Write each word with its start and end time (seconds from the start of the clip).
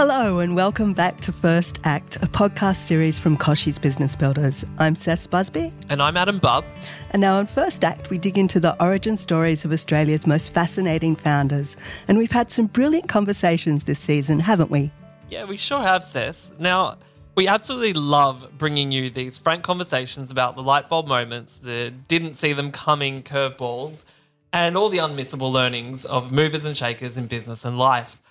Hello, 0.00 0.38
and 0.38 0.54
welcome 0.54 0.92
back 0.92 1.20
to 1.22 1.32
First 1.32 1.80
Act, 1.82 2.14
a 2.22 2.28
podcast 2.28 2.76
series 2.76 3.18
from 3.18 3.36
Kochie's 3.36 3.80
Business 3.80 4.14
Builders. 4.14 4.64
I'm 4.78 4.94
Cec 4.94 5.28
Busby. 5.28 5.72
And 5.88 6.00
I'm 6.00 6.16
Adam 6.16 6.38
Bubb. 6.38 6.64
And 7.10 7.20
now 7.20 7.34
on 7.34 7.48
First 7.48 7.82
Act, 7.82 8.08
we 8.08 8.16
dig 8.16 8.38
into 8.38 8.60
the 8.60 8.80
origin 8.80 9.16
stories 9.16 9.64
of 9.64 9.72
Australia's 9.72 10.24
most 10.24 10.54
fascinating 10.54 11.16
founders. 11.16 11.76
And 12.06 12.16
we've 12.16 12.30
had 12.30 12.52
some 12.52 12.66
brilliant 12.66 13.08
conversations 13.08 13.82
this 13.82 13.98
season, 13.98 14.38
haven't 14.38 14.70
we? 14.70 14.92
Yeah, 15.30 15.46
we 15.46 15.56
sure 15.56 15.82
have, 15.82 16.02
Cec. 16.02 16.56
Now, 16.60 16.98
we 17.34 17.48
absolutely 17.48 17.94
love 17.94 18.52
bringing 18.56 18.92
you 18.92 19.10
these 19.10 19.36
frank 19.36 19.64
conversations 19.64 20.30
about 20.30 20.54
the 20.54 20.62
light 20.62 20.88
bulb 20.88 21.08
moments, 21.08 21.58
the 21.58 21.90
didn't 21.90 22.34
see 22.34 22.52
them 22.52 22.70
coming 22.70 23.24
curveballs, 23.24 24.04
and 24.52 24.76
all 24.76 24.90
the 24.90 24.98
unmissable 24.98 25.50
learnings 25.50 26.04
of 26.04 26.30
movers 26.30 26.64
and 26.64 26.76
shakers 26.76 27.16
in 27.16 27.26
business 27.26 27.64
and 27.64 27.80
life. 27.80 28.22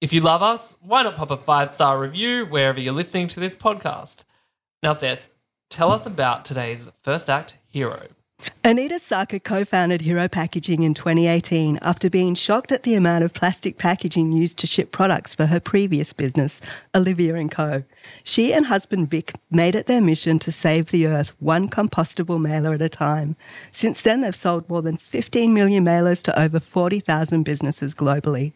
If 0.00 0.12
you 0.12 0.20
love 0.20 0.44
us, 0.44 0.76
why 0.80 1.02
not 1.02 1.16
pop 1.16 1.32
a 1.32 1.36
five 1.36 1.72
star 1.72 1.98
review 1.98 2.46
wherever 2.46 2.78
you're 2.78 2.92
listening 2.92 3.26
to 3.28 3.40
this 3.40 3.56
podcast? 3.56 4.18
Now, 4.80 4.92
Cec, 4.92 5.28
tell 5.70 5.90
us 5.90 6.06
about 6.06 6.44
today's 6.44 6.92
first 7.02 7.28
act 7.28 7.56
hero. 7.66 8.06
Anita 8.62 9.00
Sarkar 9.00 9.42
co 9.42 9.64
founded 9.64 10.02
Hero 10.02 10.28
Packaging 10.28 10.84
in 10.84 10.94
2018 10.94 11.80
after 11.82 12.08
being 12.08 12.36
shocked 12.36 12.70
at 12.70 12.84
the 12.84 12.94
amount 12.94 13.24
of 13.24 13.34
plastic 13.34 13.76
packaging 13.76 14.30
used 14.30 14.56
to 14.58 14.68
ship 14.68 14.92
products 14.92 15.34
for 15.34 15.46
her 15.46 15.58
previous 15.58 16.12
business, 16.12 16.60
Olivia 16.94 17.48
& 17.48 17.50
Co. 17.50 17.82
She 18.22 18.52
and 18.52 18.66
husband 18.66 19.10
Vic 19.10 19.32
made 19.50 19.74
it 19.74 19.86
their 19.86 20.00
mission 20.00 20.38
to 20.38 20.52
save 20.52 20.92
the 20.92 21.08
earth 21.08 21.34
one 21.40 21.68
compostable 21.68 22.40
mailer 22.40 22.74
at 22.74 22.82
a 22.82 22.88
time. 22.88 23.34
Since 23.72 24.02
then, 24.02 24.20
they've 24.20 24.36
sold 24.36 24.68
more 24.68 24.82
than 24.82 24.96
15 24.96 25.52
million 25.52 25.84
mailers 25.84 26.22
to 26.22 26.40
over 26.40 26.60
40,000 26.60 27.42
businesses 27.42 27.96
globally. 27.96 28.52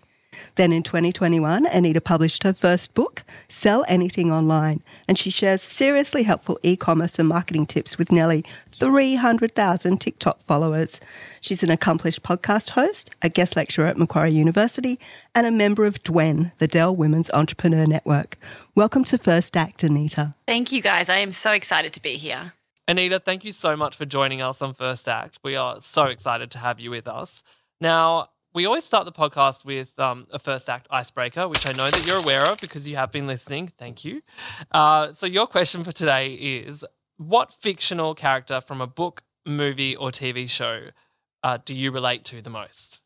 Then 0.57 0.73
in 0.73 0.83
2021, 0.83 1.67
Anita 1.67 2.01
published 2.01 2.43
her 2.43 2.53
first 2.53 2.95
book, 2.95 3.25
Sell 3.49 3.85
Anything 3.89 4.31
Online, 4.31 4.83
and 5.09 5.19
she 5.19 5.31
shares 5.31 5.63
seriously 5.63 6.23
helpful 6.23 6.59
e 6.63 6.77
commerce 6.77 7.19
and 7.19 7.29
marketing 7.29 7.67
tips 7.67 7.99
with 7.99 8.13
nearly 8.13 8.45
300,000 8.73 10.01
TikTok 10.01 10.41
followers. 10.47 11.01
She's 11.41 11.63
an 11.63 11.71
accomplished 11.71 12.23
podcast 12.23 12.71
host, 12.71 13.11
a 13.23 13.29
guest 13.29 13.57
lecturer 13.57 13.87
at 13.87 13.97
Macquarie 13.97 14.33
University, 14.33 14.99
and 15.35 15.47
a 15.47 15.51
member 15.51 15.85
of 15.85 16.03
DWEN, 16.03 16.53
the 16.59 16.69
Dell 16.69 16.95
Women's 16.95 17.31
Entrepreneur 17.31 17.87
Network. 17.87 18.39
Welcome 18.75 19.05
to 19.05 19.19
First 19.19 19.57
Act, 19.57 19.83
Anita. 19.83 20.35
Thank 20.47 20.73
you, 20.73 20.83
guys. 20.83 21.09
I 21.09 21.19
am 21.19 21.33
so 21.33 21.53
excited 21.53 21.93
to 21.93 22.03
be 22.03 22.17
here. 22.17 22.53
Anita, 22.89 23.21
thank 23.21 23.45
you 23.45 23.53
so 23.53 23.77
much 23.77 23.97
for 23.97 24.05
joining 24.05 24.43
us 24.43 24.61
on 24.61 24.75
First 24.75 25.09
Act. 25.09 25.39
We 25.45 25.55
are 25.55 25.81
so 25.81 26.07
excited 26.07 26.51
to 26.51 26.59
have 26.59 26.81
you 26.81 26.91
with 26.91 27.07
us. 27.07 27.45
Now, 27.81 28.29
we 28.55 28.67
always 28.67 28.84
start 28.84 29.05
the 29.05 29.12
podcast 29.12 29.64
with 29.64 29.98
um, 29.98 30.27
a 30.31 30.39
first 30.39 30.69
act 30.69 30.86
icebreaker, 30.91 31.48
which 31.48 31.67
I 31.67 31.73
know 31.73 31.90
that 31.90 32.07
you're 32.07 32.18
aware 32.18 32.46
of 32.46 32.61
because 32.61 32.86
you 32.86 32.96
have 32.96 33.11
been 33.11 33.27
listening. 33.27 33.73
Thank 33.79 34.05
you. 34.05 34.23
Uh, 34.70 35.13
so, 35.13 35.27
your 35.27 35.46
question 35.46 35.85
for 35.85 35.92
today 35.92 36.35
is 36.35 36.85
What 37.17 37.52
fictional 37.52 38.14
character 38.14 38.61
from 38.61 38.80
a 38.80 38.86
book, 38.86 39.23
movie, 39.46 39.96
or 39.96 40.11
TV 40.11 40.48
show 40.48 40.89
uh, 41.42 41.58
do 41.64 41.74
you 41.74 41.91
relate 41.91 42.24
to 42.27 42.42
the 42.42 42.51
most? 42.51 43.01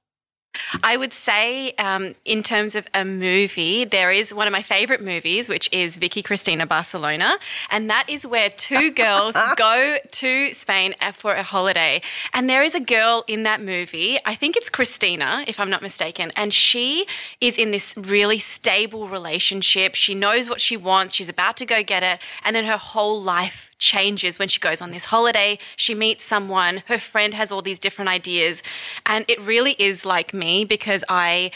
I 0.82 0.96
would 0.96 1.12
say, 1.12 1.72
um, 1.72 2.14
in 2.24 2.42
terms 2.42 2.74
of 2.74 2.86
a 2.94 3.04
movie, 3.04 3.84
there 3.84 4.12
is 4.12 4.32
one 4.32 4.46
of 4.46 4.52
my 4.52 4.62
favorite 4.62 5.02
movies, 5.02 5.48
which 5.48 5.68
is 5.72 5.96
Vicky 5.96 6.22
Cristina 6.22 6.66
Barcelona. 6.66 7.38
And 7.70 7.90
that 7.90 8.08
is 8.08 8.26
where 8.26 8.50
two 8.50 8.90
girls 9.04 9.36
go 9.56 9.98
to 10.10 10.52
Spain 10.52 10.94
for 11.14 11.34
a 11.34 11.42
holiday. 11.42 12.02
And 12.32 12.48
there 12.48 12.62
is 12.62 12.74
a 12.74 12.80
girl 12.80 13.24
in 13.26 13.42
that 13.44 13.60
movie, 13.62 14.18
I 14.24 14.34
think 14.34 14.56
it's 14.56 14.68
Christina, 14.68 15.44
if 15.46 15.58
I'm 15.60 15.70
not 15.70 15.82
mistaken. 15.82 16.32
And 16.36 16.52
she 16.52 17.06
is 17.40 17.58
in 17.58 17.70
this 17.70 17.94
really 17.96 18.38
stable 18.38 19.08
relationship. 19.08 19.94
She 19.94 20.14
knows 20.14 20.48
what 20.48 20.60
she 20.60 20.76
wants, 20.76 21.14
she's 21.14 21.28
about 21.28 21.56
to 21.58 21.66
go 21.66 21.82
get 21.82 22.02
it. 22.02 22.20
And 22.44 22.54
then 22.54 22.64
her 22.64 22.76
whole 22.76 23.20
life 23.20 23.66
changes 23.78 24.38
when 24.38 24.48
she 24.48 24.60
goes 24.60 24.81
on 24.81 24.91
this 24.91 25.04
holiday. 25.04 25.59
She 25.76 25.94
meets 25.94 26.25
someone, 26.25 26.82
her 26.87 26.98
friend 26.98 27.34
has 27.34 27.50
all 27.50 27.62
these 27.62 27.78
different 27.78 28.09
ideas. 28.09 28.62
And 29.04 29.25
it 29.28 29.41
really 29.41 29.76
is 29.78 30.04
like 30.04 30.32
me 30.32 30.64
because 30.64 31.04
I 31.09 31.50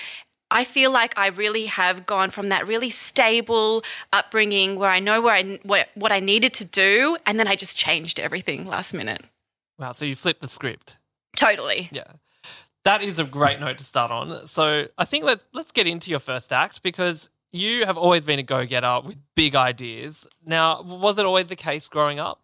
I 0.50 0.64
feel 0.64 0.90
like 0.90 1.16
I 1.16 1.28
really 1.28 1.66
have 1.66 2.06
gone 2.06 2.30
from 2.30 2.48
that 2.48 2.66
really 2.66 2.90
stable 2.90 3.84
upbringing 4.12 4.76
where 4.76 4.90
I 4.90 4.98
know 4.98 5.20
where 5.20 5.34
I 5.34 5.60
what, 5.62 5.88
what 5.94 6.10
I 6.10 6.20
needed 6.20 6.52
to 6.54 6.64
do 6.64 7.16
and 7.24 7.38
then 7.38 7.46
I 7.46 7.56
just 7.56 7.76
changed 7.76 8.18
everything 8.18 8.66
last 8.66 8.92
minute. 8.92 9.22
Wow, 9.78 9.92
so 9.92 10.04
you 10.04 10.16
flipped 10.16 10.40
the 10.40 10.48
script. 10.48 10.98
Totally. 11.36 11.88
Yeah. 11.92 12.04
That 12.84 13.02
is 13.02 13.18
a 13.18 13.24
great 13.24 13.60
note 13.60 13.78
to 13.78 13.84
start 13.84 14.10
on. 14.10 14.46
So 14.46 14.88
I 14.98 15.04
think 15.04 15.24
let's 15.24 15.46
let's 15.52 15.70
get 15.70 15.86
into 15.86 16.10
your 16.10 16.20
first 16.20 16.52
act 16.52 16.82
because 16.82 17.30
you 17.52 17.86
have 17.86 17.96
always 17.96 18.24
been 18.24 18.38
a 18.38 18.42
go 18.42 18.64
getter 18.66 19.00
with 19.04 19.18
big 19.34 19.54
ideas. 19.54 20.26
Now, 20.44 20.82
was 20.82 21.18
it 21.18 21.26
always 21.26 21.48
the 21.48 21.56
case 21.56 21.88
growing 21.88 22.18
up? 22.18 22.40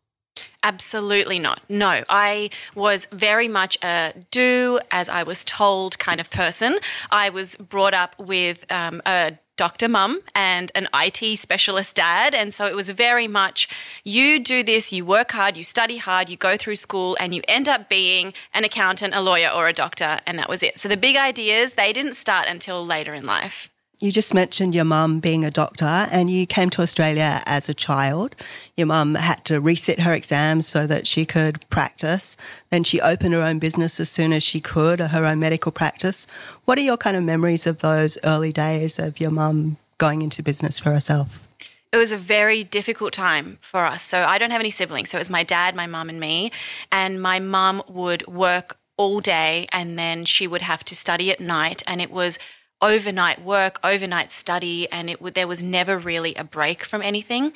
Absolutely 0.62 1.38
not. 1.38 1.60
No, 1.68 2.02
I 2.08 2.50
was 2.74 3.06
very 3.12 3.48
much 3.48 3.78
a 3.82 4.12
do 4.30 4.80
as 4.90 5.08
I 5.08 5.22
was 5.22 5.44
told 5.44 5.98
kind 5.98 6.20
of 6.20 6.30
person. 6.30 6.78
I 7.10 7.30
was 7.30 7.56
brought 7.56 7.94
up 7.94 8.18
with 8.18 8.70
um, 8.70 9.00
a 9.06 9.38
doctor 9.56 9.88
mum 9.88 10.20
and 10.34 10.70
an 10.74 10.88
IT 10.94 11.38
specialist 11.38 11.96
dad. 11.96 12.34
And 12.34 12.52
so 12.52 12.66
it 12.66 12.76
was 12.76 12.90
very 12.90 13.26
much 13.26 13.68
you 14.04 14.38
do 14.38 14.62
this, 14.62 14.92
you 14.92 15.04
work 15.04 15.32
hard, 15.32 15.56
you 15.56 15.64
study 15.64 15.96
hard, 15.96 16.28
you 16.28 16.36
go 16.36 16.56
through 16.56 16.76
school, 16.76 17.16
and 17.18 17.34
you 17.34 17.42
end 17.48 17.68
up 17.68 17.88
being 17.88 18.34
an 18.52 18.64
accountant, 18.64 19.14
a 19.14 19.20
lawyer, 19.20 19.48
or 19.48 19.68
a 19.68 19.72
doctor. 19.72 20.20
And 20.26 20.38
that 20.38 20.48
was 20.48 20.62
it. 20.62 20.78
So 20.78 20.88
the 20.88 20.96
big 20.96 21.16
ideas, 21.16 21.74
they 21.74 21.92
didn't 21.92 22.14
start 22.14 22.46
until 22.48 22.84
later 22.84 23.14
in 23.14 23.24
life. 23.24 23.70
You 23.98 24.12
just 24.12 24.34
mentioned 24.34 24.74
your 24.74 24.84
mum 24.84 25.20
being 25.20 25.42
a 25.42 25.50
doctor 25.50 25.86
and 25.86 26.30
you 26.30 26.46
came 26.46 26.68
to 26.70 26.82
Australia 26.82 27.42
as 27.46 27.70
a 27.70 27.74
child. 27.74 28.36
Your 28.76 28.88
mum 28.88 29.14
had 29.14 29.42
to 29.46 29.58
resit 29.58 30.00
her 30.00 30.12
exams 30.12 30.68
so 30.68 30.86
that 30.86 31.06
she 31.06 31.24
could 31.24 31.66
practice. 31.70 32.36
Then 32.68 32.84
she 32.84 33.00
opened 33.00 33.32
her 33.32 33.42
own 33.42 33.58
business 33.58 33.98
as 33.98 34.10
soon 34.10 34.34
as 34.34 34.42
she 34.42 34.60
could, 34.60 35.00
her 35.00 35.24
own 35.24 35.40
medical 35.40 35.72
practice. 35.72 36.26
What 36.66 36.76
are 36.76 36.82
your 36.82 36.98
kind 36.98 37.16
of 37.16 37.22
memories 37.22 37.66
of 37.66 37.78
those 37.78 38.18
early 38.22 38.52
days 38.52 38.98
of 38.98 39.18
your 39.18 39.30
mum 39.30 39.78
going 39.96 40.20
into 40.20 40.42
business 40.42 40.78
for 40.78 40.92
herself? 40.92 41.48
it 41.92 41.96
was 41.98 42.12
a 42.12 42.16
very 42.18 42.62
difficult 42.62 43.14
time 43.14 43.58
for 43.62 43.86
us. 43.86 44.02
So 44.02 44.24
I 44.24 44.36
don't 44.36 44.50
have 44.50 44.60
any 44.60 44.70
siblings. 44.70 45.08
So 45.08 45.16
it 45.16 45.20
was 45.20 45.30
my 45.30 45.42
dad, 45.42 45.74
my 45.74 45.86
mum, 45.86 46.10
and 46.10 46.20
me. 46.20 46.52
And 46.92 47.22
my 47.22 47.38
mum 47.38 47.82
would 47.88 48.26
work 48.26 48.76
all 48.98 49.20
day 49.20 49.66
and 49.72 49.98
then 49.98 50.26
she 50.26 50.46
would 50.46 50.62
have 50.62 50.84
to 50.84 50.96
study 50.96 51.30
at 51.30 51.40
night. 51.40 51.82
And 51.86 52.02
it 52.02 52.10
was 52.10 52.38
overnight 52.82 53.42
work, 53.42 53.78
overnight 53.82 54.30
study, 54.30 54.90
and 54.90 55.10
it 55.10 55.34
there 55.34 55.48
was 55.48 55.62
never 55.62 55.98
really 55.98 56.34
a 56.34 56.44
break 56.44 56.84
from 56.84 57.02
anything. 57.02 57.46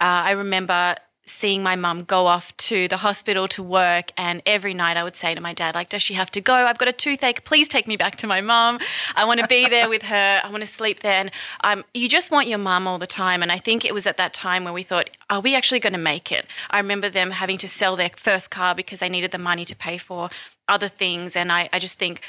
Uh, 0.00 0.28
I 0.28 0.30
remember 0.32 0.96
seeing 1.28 1.60
my 1.60 1.74
mum 1.74 2.04
go 2.04 2.26
off 2.26 2.56
to 2.56 2.86
the 2.86 2.98
hospital 2.98 3.48
to 3.48 3.60
work 3.60 4.12
and 4.16 4.40
every 4.46 4.72
night 4.72 4.96
I 4.96 5.02
would 5.02 5.16
say 5.16 5.34
to 5.34 5.40
my 5.40 5.52
dad 5.52 5.74
like 5.74 5.88
does 5.88 6.00
she 6.00 6.14
have 6.14 6.30
to 6.30 6.40
go? 6.40 6.54
I've 6.54 6.78
got 6.78 6.86
a 6.86 6.92
toothache. 6.92 7.44
Please 7.44 7.66
take 7.66 7.88
me 7.88 7.96
back 7.96 8.14
to 8.16 8.28
my 8.28 8.40
mum. 8.40 8.78
I 9.16 9.24
want 9.24 9.40
to 9.40 9.48
be 9.48 9.68
there 9.68 9.88
with 9.88 10.02
her. 10.02 10.40
I 10.42 10.48
want 10.50 10.60
to 10.60 10.68
sleep 10.68 11.00
there. 11.00 11.20
And 11.20 11.32
um, 11.64 11.84
you 11.92 12.08
just 12.08 12.30
want 12.30 12.46
your 12.46 12.58
mum 12.58 12.86
all 12.86 12.98
the 12.98 13.08
time 13.08 13.42
and 13.42 13.50
I 13.50 13.58
think 13.58 13.84
it 13.84 13.92
was 13.92 14.06
at 14.06 14.16
that 14.18 14.34
time 14.34 14.62
where 14.62 14.72
we 14.72 14.84
thought 14.84 15.10
are 15.28 15.40
we 15.40 15.56
actually 15.56 15.80
going 15.80 15.94
to 15.94 15.98
make 15.98 16.30
it? 16.30 16.46
I 16.70 16.78
remember 16.78 17.10
them 17.10 17.32
having 17.32 17.58
to 17.58 17.68
sell 17.68 17.96
their 17.96 18.10
first 18.16 18.50
car 18.50 18.76
because 18.76 19.00
they 19.00 19.08
needed 19.08 19.32
the 19.32 19.38
money 19.38 19.64
to 19.64 19.74
pay 19.74 19.98
for 19.98 20.30
other 20.68 20.88
things 20.88 21.34
and 21.34 21.50
I, 21.50 21.68
I 21.72 21.80
just 21.80 21.98
think 21.98 22.20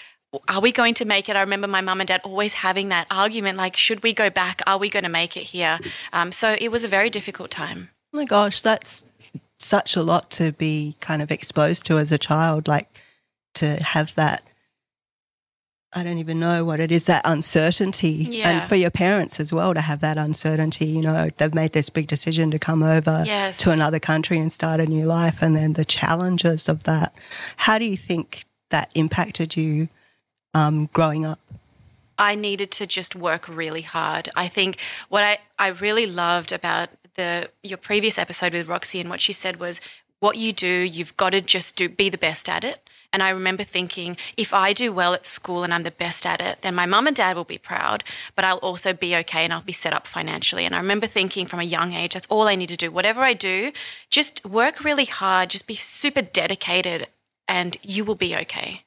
are 0.48 0.62
we 0.62 0.72
going 0.72 0.94
to 0.96 1.06
make 1.06 1.30
it? 1.30 1.36
I 1.36 1.42
remember 1.42 1.68
my 1.68 1.82
mum 1.82 2.02
and 2.02 2.08
dad 2.08 2.22
always 2.24 2.56
having 2.56 2.90
that 2.90 3.08
argument 3.12 3.58
like, 3.58 3.76
should 3.76 4.04
we 4.04 4.14
go 4.14 4.30
back? 4.30 4.62
Are 4.68 4.78
we 4.78 4.90
going 4.90 5.04
to 5.04 5.10
make 5.10 5.38
it 5.38 5.44
here? 5.44 5.80
Um, 6.14 6.32
so 6.32 6.56
it 6.60 6.70
was 6.70 6.84
a 6.84 6.88
very 6.88 7.10
difficult 7.10 7.52
time. 7.52 7.90
Oh 8.14 8.18
my 8.18 8.26
gosh, 8.26 8.62
that's 8.62 9.06
such 9.60 9.96
a 9.96 10.04
lot 10.04 10.30
to 10.32 10.52
be 10.54 10.96
kind 11.00 11.22
of 11.22 11.32
exposed 11.32 11.86
to 11.86 11.98
as 11.98 12.12
a 12.12 12.18
child, 12.18 12.68
like 12.68 12.90
to 13.56 13.82
have 13.84 14.14
that 14.16 14.44
I 15.94 16.04
don't 16.04 16.18
even 16.18 16.40
know 16.40 16.66
what 16.66 16.80
it 16.80 16.92
is 16.92 17.06
that 17.06 17.22
uncertainty. 17.26 18.28
Yeah. 18.30 18.50
And 18.50 18.70
for 18.70 18.76
your 18.76 18.92
parents 18.92 19.40
as 19.40 19.54
well 19.54 19.74
to 19.74 19.80
have 19.82 20.02
that 20.02 20.18
uncertainty, 20.18 20.86
you 20.86 21.02
know, 21.02 21.30
they've 21.38 21.54
made 21.56 21.72
this 21.72 21.90
big 21.90 22.08
decision 22.08 22.52
to 22.52 22.60
come 22.60 22.84
over 22.84 23.24
Yes. 23.26 23.58
to 23.60 23.72
another 23.72 24.00
country 24.00 24.38
and 24.38 24.52
start 24.52 24.80
a 24.82 24.86
new 24.86 25.06
life 25.06 25.42
and 25.42 25.56
then 25.56 25.74
the 25.74 25.86
challenges 25.86 26.68
of 26.68 26.84
that. 26.84 27.16
How 27.56 27.80
do 27.80 27.86
you 27.86 27.98
think 27.98 28.46
that 28.70 28.92
impacted 28.96 29.56
you 29.56 29.88
um, 30.58 30.90
growing 30.94 31.26
up? 31.26 31.40
I 32.18 32.36
needed 32.36 32.72
to 32.72 32.88
just 32.88 33.16
work 33.16 33.48
really 33.48 33.84
hard. 33.84 34.30
I 34.36 34.48
think 34.48 34.78
what 35.10 35.24
I, 35.24 35.38
I 35.60 35.68
really 35.68 36.08
loved 36.08 36.52
about 36.52 36.90
the 37.16 37.50
your 37.64 37.78
previous 37.78 38.18
episode 38.18 38.54
with 38.54 38.68
Roxy 38.68 39.00
and 39.00 39.10
what 39.10 39.22
she 39.22 39.34
said 39.34 39.60
was 39.60 39.80
what 40.20 40.38
you 40.38 40.52
do, 40.52 40.68
you've 40.68 41.16
got 41.16 41.32
to 41.32 41.42
just 41.42 41.76
do 41.76 41.88
be 41.90 42.10
the 42.10 42.18
best 42.18 42.50
at 42.50 42.64
it. 42.64 42.90
And 43.14 43.24
I 43.24 43.30
remember 43.30 43.64
thinking, 43.64 44.18
if 44.36 44.54
I 44.54 44.74
do 44.74 44.92
well 44.92 45.14
at 45.14 45.26
school 45.26 45.64
and 45.64 45.74
I'm 45.74 45.84
the 45.84 45.92
best 45.92 46.26
at 46.26 46.42
it, 46.42 46.62
then 46.62 46.76
my 46.76 46.86
mum 46.86 47.08
and 47.08 47.16
dad 47.16 47.38
will 47.38 47.46
be 47.46 47.58
proud, 47.58 48.04
but 48.36 48.44
I'll 48.44 48.58
also 48.58 48.94
be 48.94 49.16
okay 49.18 49.46
and 49.46 49.54
I'll 49.54 49.62
be 49.62 49.72
set 49.72 49.94
up 49.94 50.06
financially. 50.06 50.66
And 50.66 50.76
I 50.76 50.80
remember 50.80 51.08
thinking 51.08 51.46
from 51.46 51.60
a 51.60 51.64
young 51.64 51.94
age, 51.94 52.16
that's 52.16 52.28
all 52.30 52.48
I 52.48 52.56
need 52.56 52.70
to 52.70 52.78
do. 52.78 52.92
Whatever 52.92 53.22
I 53.22 53.34
do, 53.34 53.72
just 54.10 54.44
work 54.46 54.84
really 54.84 55.06
hard, 55.06 55.52
just 55.52 55.68
be 55.68 55.76
super 55.76 56.22
dedicated, 56.22 57.08
and 57.48 57.78
you 57.82 58.04
will 58.04 58.16
be 58.16 58.36
okay. 58.36 58.84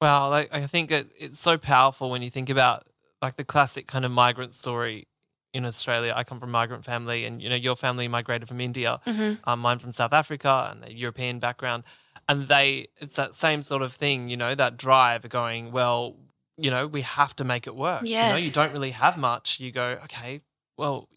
Wow, 0.00 0.30
like, 0.30 0.48
I 0.52 0.66
think 0.66 0.90
it, 0.90 1.12
it's 1.18 1.38
so 1.38 1.58
powerful 1.58 2.10
when 2.10 2.22
you 2.22 2.30
think 2.30 2.48
about 2.48 2.86
like 3.20 3.36
the 3.36 3.44
classic 3.44 3.86
kind 3.86 4.04
of 4.04 4.10
migrant 4.10 4.54
story 4.54 5.06
in 5.52 5.66
Australia. 5.66 6.14
I 6.16 6.24
come 6.24 6.40
from 6.40 6.48
a 6.48 6.52
migrant 6.52 6.84
family, 6.84 7.24
and 7.26 7.42
you 7.42 7.48
know 7.50 7.54
your 7.56 7.76
family 7.76 8.08
migrated 8.08 8.48
from 8.48 8.60
India, 8.60 9.00
um, 9.44 9.60
mine 9.60 9.78
from 9.78 9.92
South 9.92 10.12
Africa, 10.12 10.68
and 10.70 10.82
the 10.82 10.94
European 10.94 11.38
background, 11.38 11.84
and 12.28 12.48
they 12.48 12.86
it's 12.98 13.16
that 13.16 13.34
same 13.34 13.62
sort 13.62 13.82
of 13.82 13.92
thing, 13.92 14.28
you 14.28 14.36
know, 14.36 14.54
that 14.54 14.76
drive 14.76 15.24
of 15.24 15.30
going 15.30 15.72
well. 15.72 16.16
You 16.56 16.70
know, 16.70 16.86
we 16.86 17.02
have 17.02 17.34
to 17.36 17.44
make 17.44 17.66
it 17.66 17.74
work. 17.74 18.02
You 18.26 18.32
know, 18.32 18.36
you 18.36 18.50
don't 18.50 18.72
really 18.72 18.90
have 18.90 19.16
much. 19.18 19.60
You 19.60 19.72
go, 19.72 19.98
okay, 20.04 20.42
well, 20.76 21.08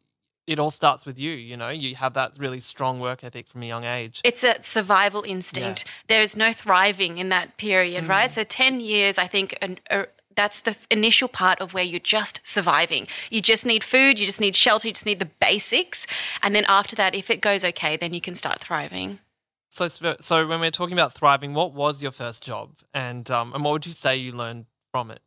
it 0.48 0.60
all 0.60 0.72
starts 0.72 1.06
with 1.06 1.20
you. 1.20 1.32
You 1.32 1.58
know, 1.58 1.70
you 1.70 1.96
have 1.96 2.14
that 2.14 2.34
really 2.38 2.60
strong 2.60 3.00
work 3.00 3.24
ethic 3.24 3.48
from 3.48 3.64
a 3.64 3.68
young 3.68 3.86
age. 3.86 4.22
It's 4.24 4.44
a 4.44 4.62
survival 4.62 5.24
instinct. 5.24 5.86
There's 6.08 6.36
no 6.36 6.54
thriving 6.54 7.18
in 7.18 7.30
that 7.30 7.58
period, 7.58 8.08
right? 8.08 8.32
So 8.32 8.44
10 8.44 8.80
years, 8.80 9.18
I 9.18 9.28
think, 9.28 9.58
an, 9.62 9.80
uh, 9.90 10.04
that's 10.36 10.62
the 10.62 10.76
initial 10.90 11.28
part 11.28 11.60
of 11.62 11.74
where 11.74 11.84
you're 11.84 12.00
just 12.00 12.42
surviving. 12.44 13.08
You 13.30 13.42
just 13.42 13.66
need 13.66 13.84
food, 13.84 14.20
you 14.20 14.26
just 14.26 14.42
need 14.42 14.56
shelter, 14.56 14.88
you 14.88 14.94
just 14.94 15.06
need 15.06 15.20
the 15.20 15.30
basics. 15.40 16.08
And 16.42 16.56
then 16.56 16.66
after 16.68 16.96
that, 16.96 17.16
if 17.16 17.30
it 17.30 17.42
goes 17.42 17.64
okay, 17.64 17.98
then 17.98 18.14
you 18.14 18.22
can 18.22 18.36
start 18.36 18.60
thriving. 18.60 19.20
So, 19.70 19.88
so 19.88 20.46
when 20.46 20.60
we're 20.60 20.72
talking 20.72 20.94
about 20.94 21.14
thriving, 21.14 21.54
what 21.54 21.74
was 21.74 22.04
your 22.04 22.12
first 22.12 22.44
job, 22.44 22.78
and 22.94 23.30
um, 23.32 23.54
and 23.56 23.64
what 23.64 23.72
would 23.72 23.86
you 23.88 23.94
say 23.94 24.16
you 24.16 24.32
learned 24.32 24.66
from 24.92 25.10
it? 25.10 25.20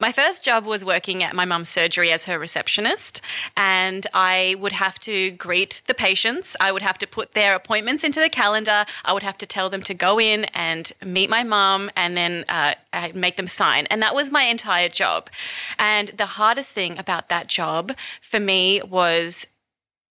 My 0.00 0.12
first 0.12 0.44
job 0.44 0.64
was 0.64 0.84
working 0.84 1.24
at 1.24 1.34
my 1.34 1.44
mum's 1.44 1.68
surgery 1.68 2.12
as 2.12 2.22
her 2.24 2.38
receptionist, 2.38 3.20
and 3.56 4.06
I 4.14 4.54
would 4.60 4.70
have 4.70 5.00
to 5.00 5.32
greet 5.32 5.82
the 5.88 5.94
patients. 5.94 6.54
I 6.60 6.70
would 6.70 6.82
have 6.82 6.98
to 6.98 7.06
put 7.06 7.32
their 7.32 7.56
appointments 7.56 8.04
into 8.04 8.20
the 8.20 8.28
calendar. 8.28 8.86
I 9.04 9.12
would 9.12 9.24
have 9.24 9.36
to 9.38 9.46
tell 9.46 9.68
them 9.68 9.82
to 9.82 9.94
go 9.94 10.20
in 10.20 10.44
and 10.54 10.92
meet 11.04 11.28
my 11.28 11.42
mum, 11.42 11.90
and 11.96 12.16
then 12.16 12.44
uh, 12.48 12.74
make 13.12 13.36
them 13.36 13.48
sign. 13.48 13.86
And 13.86 14.00
that 14.00 14.14
was 14.14 14.30
my 14.30 14.44
entire 14.44 14.88
job. 14.88 15.30
And 15.80 16.10
the 16.10 16.26
hardest 16.26 16.72
thing 16.72 16.96
about 16.96 17.28
that 17.30 17.48
job 17.48 17.90
for 18.20 18.38
me 18.38 18.80
was 18.82 19.48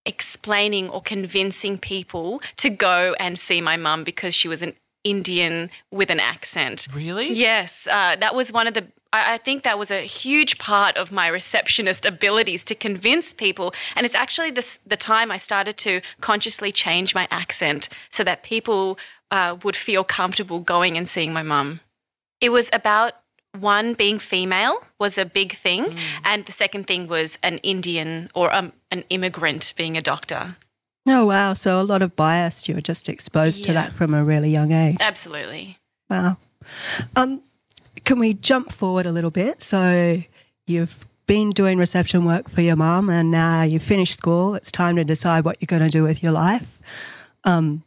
explaining 0.06 0.90
or 0.90 1.01
convincing 1.01 1.78
people 1.78 2.42
to 2.57 2.69
go 2.69 3.16
and 3.22 3.40
see 3.40 3.62
my 3.62 3.78
mum 3.78 4.04
because 4.04 4.36
she 4.36 4.50
was 4.50 4.62
an 4.62 4.74
Indian 5.06 5.69
with 5.92 6.10
an 6.10 6.19
accent. 6.19 6.88
Really? 6.94 7.33
Yes, 7.33 7.88
uh, 7.88 8.18
that 8.18 8.36
was 8.36 8.51
one 8.51 8.68
of 8.68 8.74
the. 8.74 8.88
I, 9.13 9.33
I 9.33 9.38
think 9.38 9.63
that 9.63 9.80
was 9.80 9.92
a 9.92 10.01
huge 10.01 10.57
part 10.57 10.98
of 10.98 11.12
my 11.12 11.27
receptionist 11.27 12.06
abilities 12.06 12.63
to 12.65 12.75
convince 12.75 13.33
people, 13.33 13.74
and 13.95 14.06
it's 14.06 14.15
actually 14.15 14.51
this 14.51 14.80
the 14.86 14.98
time 14.98 15.31
I 15.31 15.38
started 15.38 15.77
to 15.77 16.01
consciously 16.21 16.71
change 16.71 17.15
my 17.15 17.27
accent 17.31 17.89
so 18.09 18.24
that 18.24 18.44
people 18.44 18.98
uh, 19.31 19.57
would 19.63 19.75
feel 19.75 20.04
comfortable 20.04 20.59
going 20.59 20.98
and 20.98 21.09
seeing 21.09 21.33
my 21.33 21.44
mum. 21.44 21.81
It 22.39 22.50
was 22.50 22.69
about 22.71 23.13
one 23.59 23.94
being 23.94 24.19
female 24.19 24.83
was 25.00 25.18
a 25.18 25.25
big 25.25 25.56
thing, 25.56 25.98
and 26.24 26.45
the 26.45 26.51
second 26.51 26.86
thing 26.86 27.07
was 27.07 27.38
an 27.42 27.57
Indian 27.59 28.30
or 28.36 28.54
um, 28.54 28.74
an 28.92 29.04
immigrant 29.09 29.74
being 29.75 29.98
a 29.98 30.01
doctor. 30.01 30.57
Oh, 31.07 31.25
wow. 31.25 31.54
So 31.54 31.80
a 31.80 31.83
lot 31.83 32.01
of 32.01 32.15
bias. 32.15 32.68
You 32.68 32.75
were 32.75 32.81
just 32.81 33.07
exposed 33.07 33.63
to 33.63 33.74
that 33.74 33.94
from 33.94 34.13
a 34.13 34.24
really 34.24 34.50
young 34.50 34.71
age. 34.71 34.98
Absolutely. 35.00 35.77
Wow. 36.09 36.38
Um, 37.15 37.42
can 38.03 38.19
we 38.19 38.33
jump 38.33 38.71
forward 38.71 39.05
a 39.05 39.11
little 39.11 39.31
bit? 39.31 39.61
So 39.61 40.21
you've 40.65 41.05
been 41.27 41.51
doing 41.51 41.77
reception 41.77 42.25
work 42.25 42.49
for 42.49 42.61
your 42.61 42.75
mum, 42.75 43.09
and 43.09 43.29
now 43.29 43.63
you've 43.63 43.83
finished 43.83 44.17
school. 44.17 44.55
It's 44.55 44.71
time 44.71 44.95
to 44.95 45.03
decide 45.03 45.44
what 45.44 45.57
you're 45.59 45.67
going 45.67 45.83
to 45.83 45.89
do 45.89 46.03
with 46.03 46.23
your 46.23 46.31
life. 46.31 46.79
Um, 47.44 47.83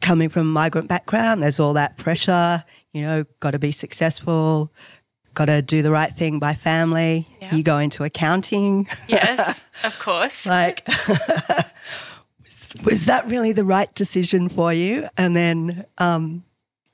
coming 0.00 0.28
from 0.28 0.42
a 0.42 0.44
migrant 0.50 0.88
background, 0.88 1.42
there's 1.42 1.60
all 1.60 1.74
that 1.74 1.96
pressure. 1.96 2.64
You 2.92 3.02
know, 3.02 3.24
got 3.38 3.52
to 3.52 3.58
be 3.58 3.70
successful. 3.70 4.72
Got 5.34 5.44
to 5.44 5.62
do 5.62 5.82
the 5.82 5.92
right 5.92 6.12
thing 6.12 6.40
by 6.40 6.54
family. 6.54 7.28
Yeah. 7.40 7.54
You 7.54 7.62
go 7.62 7.78
into 7.78 8.02
accounting. 8.02 8.88
Yes, 9.06 9.64
of 9.84 9.96
course. 10.00 10.46
like 10.46 10.86
was, 12.44 12.74
was 12.84 13.04
that 13.06 13.28
really 13.28 13.52
the 13.52 13.64
right 13.64 13.92
decision 13.94 14.48
for 14.48 14.72
you 14.72 15.08
and 15.16 15.36
then 15.36 15.86
um, 15.98 16.42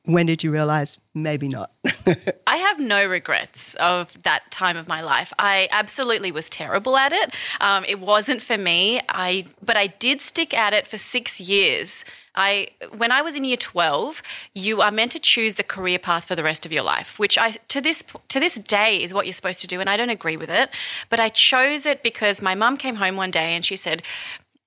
when 0.06 0.26
did 0.26 0.42
you 0.42 0.50
realize 0.50 0.98
maybe 1.14 1.48
not 1.48 1.70
I 2.46 2.56
have 2.56 2.78
no 2.78 3.06
regrets 3.06 3.74
of 3.74 4.22
that 4.22 4.50
time 4.50 4.76
of 4.76 4.88
my 4.88 5.02
life. 5.02 5.32
I 5.38 5.68
absolutely 5.70 6.32
was 6.32 6.48
terrible 6.48 6.96
at 6.96 7.12
it. 7.12 7.34
Um, 7.60 7.84
it 7.84 8.00
wasn't 8.00 8.42
for 8.42 8.56
me. 8.56 9.00
I 9.08 9.46
but 9.62 9.76
I 9.76 9.88
did 9.88 10.20
stick 10.20 10.54
at 10.54 10.72
it 10.72 10.86
for 10.86 10.98
six 10.98 11.40
years. 11.40 12.04
I 12.34 12.68
when 12.96 13.12
I 13.12 13.22
was 13.22 13.34
in 13.34 13.44
year 13.44 13.56
twelve, 13.56 14.22
you 14.54 14.80
are 14.80 14.90
meant 14.90 15.12
to 15.12 15.18
choose 15.18 15.56
the 15.56 15.62
career 15.62 15.98
path 15.98 16.26
for 16.26 16.34
the 16.34 16.44
rest 16.44 16.66
of 16.66 16.72
your 16.72 16.82
life, 16.82 17.18
which 17.18 17.38
I 17.38 17.52
to 17.68 17.80
this 17.80 18.02
to 18.28 18.40
this 18.40 18.56
day 18.56 19.02
is 19.02 19.12
what 19.12 19.26
you're 19.26 19.32
supposed 19.32 19.60
to 19.60 19.66
do, 19.66 19.80
and 19.80 19.90
I 19.90 19.96
don't 19.96 20.10
agree 20.10 20.36
with 20.36 20.50
it. 20.50 20.70
But 21.08 21.20
I 21.20 21.28
chose 21.28 21.86
it 21.86 22.02
because 22.02 22.42
my 22.42 22.54
mum 22.54 22.76
came 22.76 22.96
home 22.96 23.16
one 23.16 23.30
day 23.30 23.54
and 23.54 23.64
she 23.64 23.76
said. 23.76 24.02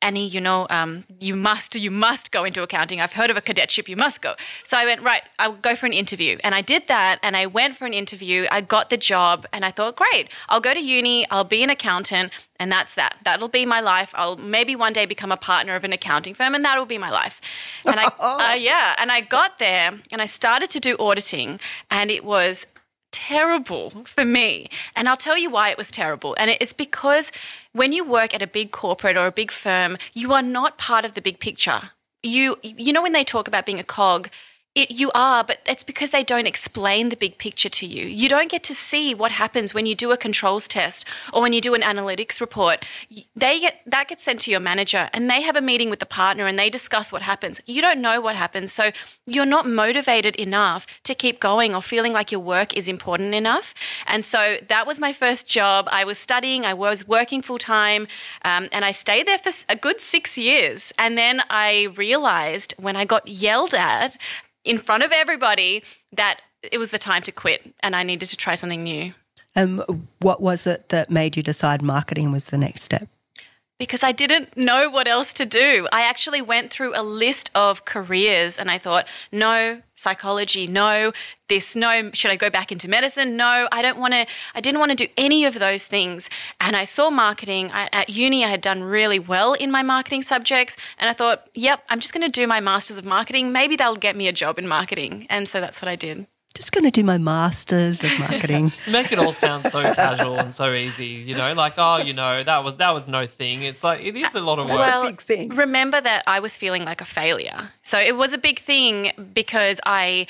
Annie, 0.02 0.28
you 0.28 0.40
know, 0.40 0.66
um, 0.70 1.04
you 1.20 1.36
must, 1.36 1.76
you 1.76 1.92
must 1.92 2.32
go 2.32 2.46
into 2.46 2.64
accounting. 2.64 3.02
I've 3.02 3.14
heard 3.14 3.30
of 3.30 3.36
a 3.36 3.42
cadetship. 3.42 3.90
You 3.90 3.98
must 3.98 4.22
go. 4.22 4.36
So 4.64 4.78
I 4.78 4.86
went 4.86 5.02
right. 5.02 5.24
I'll 5.40 5.58
go 5.58 5.76
for 5.76 5.86
an 5.88 5.94
interview, 5.94 6.38
and 6.44 6.56
I 6.56 6.62
did 6.62 6.88
that. 6.88 7.20
And 7.22 7.36
I 7.36 7.46
went 7.46 7.76
for 7.76 7.86
an 7.86 7.94
interview. 7.94 8.48
I 8.50 8.62
got 8.62 8.90
the 8.90 8.98
job, 8.98 9.46
and 9.52 9.66
I 9.66 9.72
thought, 9.72 9.98
great. 9.98 10.30
I'll 10.48 10.62
go 10.62 10.74
to 10.74 10.80
uni. 10.80 11.30
I'll 11.30 11.44
be 11.44 11.64
an 11.64 11.70
accountant, 11.70 12.32
and 12.58 12.72
that's 12.72 12.96
that. 12.96 13.18
That'll 13.26 13.50
be 13.50 13.66
my 13.66 13.82
life. 13.82 14.12
I'll 14.14 14.38
maybe 14.38 14.76
one 14.76 14.94
day 14.94 15.06
become 15.06 15.32
a 15.34 15.38
partner 15.38 15.76
of 15.76 15.84
an 15.84 15.92
accounting 15.92 16.34
firm, 16.34 16.56
and 16.56 16.64
that'll 16.64 16.86
be 16.86 16.98
my 16.98 17.12
life. 17.12 17.42
And 17.86 18.00
I, 18.00 18.06
uh, 18.20 18.54
yeah, 18.54 18.96
and 19.00 19.12
I 19.12 19.20
got 19.20 19.60
there, 19.60 20.00
and 20.12 20.22
I 20.22 20.26
started 20.28 20.70
to 20.72 20.80
do 20.80 20.96
auditing, 20.98 21.60
and 21.92 22.10
it 22.10 22.24
was 22.24 22.66
terrible 23.12 24.06
for 24.06 24.26
me. 24.26 24.70
And 24.96 25.10
I'll 25.10 25.18
tell 25.18 25.38
you 25.38 25.50
why 25.50 25.70
it 25.70 25.78
was 25.78 25.92
terrible. 25.92 26.36
And 26.38 26.52
it's 26.52 26.74
because 26.74 27.32
when 27.80 27.94
you 27.94 28.04
work 28.04 28.34
at 28.34 28.42
a 28.42 28.48
big 28.48 28.72
corporate 28.72 29.16
or 29.16 29.26
a 29.26 29.32
big 29.32 29.52
firm, 29.52 29.98
you 30.14 30.34
are 30.34 30.42
not 30.42 30.78
part 30.78 31.06
of 31.06 31.14
the 31.14 31.22
big 31.22 31.40
picture. 31.40 31.92
You 32.22 32.58
you 32.62 32.92
know 32.92 33.02
when 33.02 33.14
they 33.14 33.24
talk 33.24 33.48
about 33.48 33.66
being 33.66 33.80
a 33.80 33.86
cog, 33.86 34.30
it, 34.80 34.92
you 34.92 35.12
are, 35.14 35.44
but 35.44 35.60
it's 35.66 35.84
because 35.84 36.12
they 36.12 36.24
don't 36.24 36.48
explain 36.48 37.10
the 37.10 37.18
big 37.18 37.38
picture 37.38 37.70
to 37.70 37.86
you. 37.86 38.06
You 38.06 38.30
don't 38.30 38.50
get 38.50 38.64
to 38.64 38.74
see 38.74 39.14
what 39.14 39.32
happens 39.32 39.74
when 39.74 39.86
you 39.86 39.94
do 39.94 40.12
a 40.12 40.18
controls 40.18 40.68
test 40.68 41.06
or 41.34 41.42
when 41.42 41.52
you 41.52 41.60
do 41.60 41.74
an 41.74 41.82
analytics 41.82 42.40
report. 42.40 42.86
They 43.36 43.60
get 43.60 43.82
that 43.86 44.08
gets 44.08 44.24
sent 44.24 44.40
to 44.42 44.52
your 44.52 44.62
manager, 44.62 45.10
and 45.14 45.30
they 45.30 45.42
have 45.42 45.58
a 45.58 45.62
meeting 45.62 45.90
with 45.90 46.00
the 46.00 46.06
partner, 46.06 46.48
and 46.48 46.58
they 46.58 46.70
discuss 46.70 47.12
what 47.12 47.22
happens. 47.22 47.60
You 47.66 47.82
don't 47.82 48.02
know 48.02 48.22
what 48.22 48.36
happens, 48.38 48.72
so 48.72 48.92
you're 49.26 49.46
not 49.46 49.68
motivated 49.68 50.36
enough 50.38 50.88
to 51.04 51.14
keep 51.14 51.40
going 51.40 51.76
or 51.76 51.82
feeling 51.82 52.14
like 52.14 52.32
your 52.32 52.42
work 52.42 52.74
is 52.76 52.88
important 52.88 53.36
enough. 53.36 53.74
And 54.08 54.24
so 54.24 54.58
that 54.70 54.88
was 54.88 55.00
my 55.00 55.12
first 55.12 55.46
job. 55.46 55.90
I 55.92 56.06
was 56.06 56.18
studying, 56.18 56.66
I 56.66 56.74
was 56.74 57.06
working 57.06 57.42
full 57.42 57.60
time, 57.60 58.08
um, 58.46 58.70
and 58.72 58.86
I 58.86 58.92
stayed 58.92 59.28
there 59.28 59.40
for 59.40 59.52
a 59.68 59.76
good 59.76 60.00
six 60.00 60.38
years. 60.38 60.94
And 60.98 61.18
then 61.18 61.42
I 61.50 61.94
realized 61.98 62.74
when 62.78 62.96
I 62.96 63.04
got 63.04 63.28
yelled 63.28 63.74
at 63.74 64.16
in 64.64 64.78
front 64.78 65.04
of 65.04 65.12
everybody 65.12 65.84
that 66.12 66.42
it 66.64 66.78
was 66.78 66.92
the 66.92 66.98
time 66.98 67.22
to 67.24 67.32
quit 67.32 67.74
and 67.82 67.96
I 67.96 68.04
needed 68.04 68.30
to 68.30 68.36
try 68.36 68.56
something 68.56 68.84
new. 68.84 69.14
um, 69.56 70.08
what 70.20 70.42
was 70.42 70.68
it 70.68 70.90
that 70.90 71.10
made 71.10 71.36
you 71.38 71.44
decide 71.44 71.82
marketing 71.82 72.32
was 72.32 72.46
the 72.48 72.58
next 72.58 72.84
step 72.84 73.08
because 73.80 74.04
I 74.04 74.12
didn't 74.12 74.58
know 74.58 74.90
what 74.90 75.08
else 75.08 75.32
to 75.34 75.46
do. 75.46 75.88
I 75.92 76.02
actually 76.02 76.42
went 76.42 76.70
through 76.70 77.00
a 77.00 77.02
list 77.02 77.50
of 77.56 77.86
careers 77.86 78.60
and 78.60 78.70
I 78.70 78.78
thought, 78.78 79.08
no, 79.32 79.82
psychology, 79.96 80.68
no, 80.68 81.14
this, 81.48 81.76
no, 81.78 82.12
should 82.12 82.30
I 82.30 82.36
go 82.36 82.50
back 82.50 82.74
into 82.74 82.90
medicine? 82.90 83.38
No, 83.38 83.70
I 83.72 83.82
don't 83.82 83.98
want 83.98 84.14
to, 84.14 84.28
I 84.54 84.60
didn't 84.60 84.80
want 84.80 84.92
to 84.92 84.96
do 84.96 85.08
any 85.18 85.46
of 85.46 85.60
those 85.60 85.86
things. 85.86 86.30
And 86.60 86.76
I 86.76 86.84
saw 86.84 87.10
marketing 87.10 87.72
I, 87.72 87.88
at 87.94 88.10
uni. 88.10 88.44
I 88.44 88.50
had 88.50 88.62
done 88.62 88.84
really 88.84 89.20
well 89.20 89.54
in 89.54 89.72
my 89.72 89.82
marketing 89.82 90.24
subjects. 90.24 90.76
And 90.98 91.10
I 91.10 91.14
thought, 91.14 91.48
yep, 91.56 91.84
I'm 91.90 92.02
just 92.02 92.14
going 92.14 92.30
to 92.30 92.30
do 92.30 92.48
my 92.48 92.60
master's 92.60 92.98
of 92.98 93.06
marketing. 93.06 93.52
Maybe 93.52 93.78
that'll 93.78 93.96
get 93.96 94.16
me 94.16 94.28
a 94.28 94.34
job 94.34 94.60
in 94.60 94.68
marketing. 94.68 95.26
And 95.30 95.48
so 95.48 95.62
that's 95.62 95.82
what 95.82 95.88
I 95.88 95.96
did. 95.96 96.28
Just 96.54 96.72
going 96.72 96.84
to 96.84 96.92
do 96.92 97.04
my 97.04 97.18
masters 97.18 98.04
of 98.04 98.18
marketing. 98.20 98.72
Make 98.88 99.12
it 99.12 99.20
all 99.20 99.34
sound 99.34 99.68
so 99.68 99.82
casual 99.94 100.38
and 100.38 100.54
so 100.54 100.74
easy, 100.74 101.06
you 101.06 101.36
know, 101.36 101.54
like 101.54 101.74
oh, 101.78 101.98
you 101.98 102.14
know, 102.14 102.44
that 102.44 102.64
was 102.64 102.78
that 102.78 102.94
was 102.94 103.08
no 103.08 103.26
thing. 103.26 103.64
It's 103.64 103.84
like 103.84 104.02
it 104.02 104.16
is 104.16 104.34
a 104.36 104.42
lot 104.42 104.60
of 104.60 104.68
work. 104.68 104.80
Well, 104.80 105.04
big 105.04 105.22
thing. 105.22 105.50
Remember 105.50 106.02
that 106.02 106.24
I 106.28 106.40
was 106.40 106.56
feeling 106.56 106.86
like 106.86 107.02
a 107.02 107.06
failure. 107.06 107.72
So 107.84 108.00
it 108.00 108.16
was 108.16 108.34
a 108.34 108.38
big 108.38 108.60
thing 108.60 109.12
because 109.34 109.80
I 109.86 110.28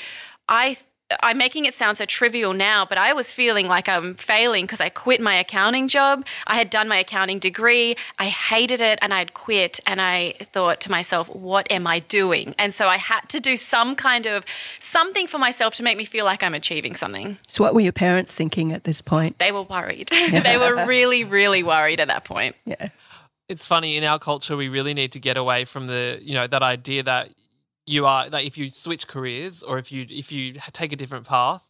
I 0.48 0.76
I'm 1.22 1.38
making 1.38 1.64
it 1.64 1.74
sound 1.74 1.98
so 1.98 2.04
trivial 2.04 2.52
now, 2.54 2.84
but 2.84 2.98
I 2.98 3.12
was 3.12 3.32
feeling 3.32 3.66
like 3.66 3.88
I'm 3.88 4.14
failing 4.14 4.64
because 4.64 4.80
I 4.80 4.88
quit 4.88 5.20
my 5.20 5.34
accounting 5.34 5.88
job. 5.88 6.24
I 6.46 6.54
had 6.56 6.70
done 6.70 6.88
my 6.88 6.98
accounting 6.98 7.38
degree. 7.38 7.96
I 8.18 8.26
hated 8.26 8.80
it 8.80 8.98
and 9.02 9.12
I'd 9.12 9.34
quit. 9.34 9.80
And 9.86 10.00
I 10.00 10.34
thought 10.52 10.80
to 10.82 10.90
myself, 10.90 11.28
what 11.28 11.70
am 11.70 11.86
I 11.86 12.00
doing? 12.00 12.54
And 12.58 12.72
so 12.72 12.88
I 12.88 12.96
had 12.96 13.28
to 13.30 13.40
do 13.40 13.56
some 13.56 13.96
kind 13.96 14.26
of 14.26 14.44
something 14.78 15.26
for 15.26 15.38
myself 15.38 15.74
to 15.76 15.82
make 15.82 15.96
me 15.96 16.04
feel 16.04 16.24
like 16.24 16.42
I'm 16.42 16.54
achieving 16.54 16.94
something. 16.94 17.38
So, 17.48 17.64
what 17.64 17.74
were 17.74 17.80
your 17.80 17.92
parents 17.92 18.34
thinking 18.34 18.72
at 18.72 18.84
this 18.84 19.00
point? 19.00 19.38
They 19.38 19.52
were 19.52 19.62
worried. 19.62 20.08
they 20.30 20.56
were 20.56 20.86
really, 20.86 21.24
really 21.24 21.62
worried 21.62 22.00
at 22.00 22.08
that 22.08 22.24
point. 22.24 22.56
Yeah. 22.64 22.88
It's 23.48 23.66
funny 23.66 23.96
in 23.96 24.04
our 24.04 24.20
culture, 24.20 24.56
we 24.56 24.68
really 24.68 24.94
need 24.94 25.12
to 25.12 25.18
get 25.18 25.36
away 25.36 25.64
from 25.64 25.88
the, 25.88 26.20
you 26.22 26.34
know, 26.34 26.46
that 26.46 26.62
idea 26.62 27.02
that 27.02 27.30
you 27.90 28.06
are 28.06 28.28
that 28.30 28.44
if 28.44 28.56
you 28.58 28.70
switch 28.70 29.06
careers 29.06 29.62
or 29.62 29.78
if 29.78 29.90
you 29.92 30.06
if 30.08 30.30
you 30.32 30.54
take 30.72 30.92
a 30.92 30.96
different 30.96 31.26
path 31.26 31.64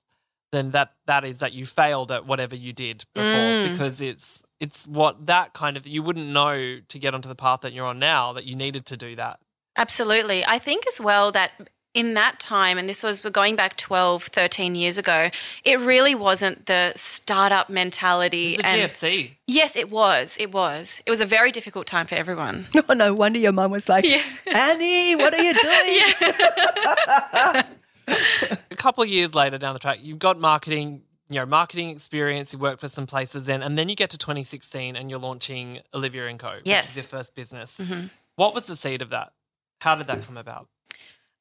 then 0.53 0.71
that 0.73 0.89
that 1.07 1.25
is 1.25 1.39
that 1.39 1.53
you 1.53 1.65
failed 1.65 2.11
at 2.11 2.27
whatever 2.27 2.57
you 2.57 2.73
did 2.73 3.05
before 3.15 3.31
Mm. 3.51 3.71
because 3.71 4.01
it's 4.01 4.45
it's 4.59 4.87
what 4.87 5.27
that 5.27 5.53
kind 5.53 5.77
of 5.77 5.87
you 5.87 6.03
wouldn't 6.03 6.27
know 6.41 6.81
to 6.93 6.99
get 6.99 7.15
onto 7.15 7.29
the 7.29 7.35
path 7.47 7.61
that 7.63 7.73
you're 7.73 7.87
on 7.87 7.99
now 7.99 8.33
that 8.33 8.45
you 8.45 8.55
needed 8.57 8.85
to 8.87 8.97
do 8.97 9.17
that 9.17 9.39
Absolutely. 9.77 10.45
I 10.45 10.59
think 10.59 10.87
as 10.89 11.01
well 11.01 11.31
that 11.33 11.53
in 11.93 12.15
that 12.15 12.39
time, 12.39 12.79
and 12.79 12.89
this 12.89 13.03
was 13.03 13.25
we're 13.25 13.31
going 13.31 13.57
back 13.57 13.77
12, 13.77 14.25
13 14.25 14.75
years 14.77 14.97
ago, 14.97 15.31
it 15.65 15.79
really 15.81 16.15
wasn't 16.15 16.67
the 16.67 16.93
startup 16.95 17.69
mentality. 17.69 18.49
it's 18.55 18.59
a 18.59 18.67
and 18.67 18.83
GFC 18.83 19.31
Yes, 19.47 19.75
it 19.77 19.91
was. 19.91 20.37
It 20.39 20.53
was. 20.53 21.03
It 21.05 21.11
was 21.11 21.21
a 21.21 21.27
very 21.27 21.51
difficult 21.51 21.87
time 21.89 22.07
for 22.07 22.15
everyone. 22.15 22.67
Oh, 22.89 22.95
no 22.95 23.15
wonder 23.15 23.39
your 23.39 23.53
mum 23.53 23.71
was 23.73 23.89
like, 23.89 24.05
Yeah. 24.05 24.23
Annie, 24.47 25.17
what 25.17 25.35
are 25.35 25.43
you 25.43 25.53
doing? 25.61 26.03
a 28.71 28.77
couple 28.77 29.03
of 29.03 29.09
years 29.09 29.35
later 29.35 29.59
down 29.59 29.73
the 29.75 29.79
track 29.79 29.99
you've 30.03 30.19
got 30.19 30.39
marketing 30.39 31.03
you 31.29 31.37
know 31.39 31.47
marketing 31.47 31.91
experience 31.91 32.53
you 32.53 32.59
work 32.59 32.81
for 32.81 32.89
some 32.89 33.07
places 33.07 33.47
then 33.47 33.63
and 33.63 33.79
then 33.79 33.89
you 33.89 33.95
get 33.95 34.11
to 34.11 34.19
2016 34.19 34.97
and 34.97 35.11
you're 35.11 35.19
launching 35.21 35.79
Olivia 35.95 36.27
and 36.27 36.39
Co 36.39 36.55
which 36.57 36.63
Yes. 36.67 36.91
is 36.91 36.97
your 36.97 37.05
first 37.05 37.35
business 37.35 37.79
hmm 37.79 38.07
what 38.37 38.55
was 38.55 38.67
the 38.67 38.75
seed 38.75 39.03
of 39.03 39.11
that 39.11 39.33
how 39.81 39.95
did 39.95 40.07
that 40.09 40.25
come 40.27 40.37
about 40.37 40.67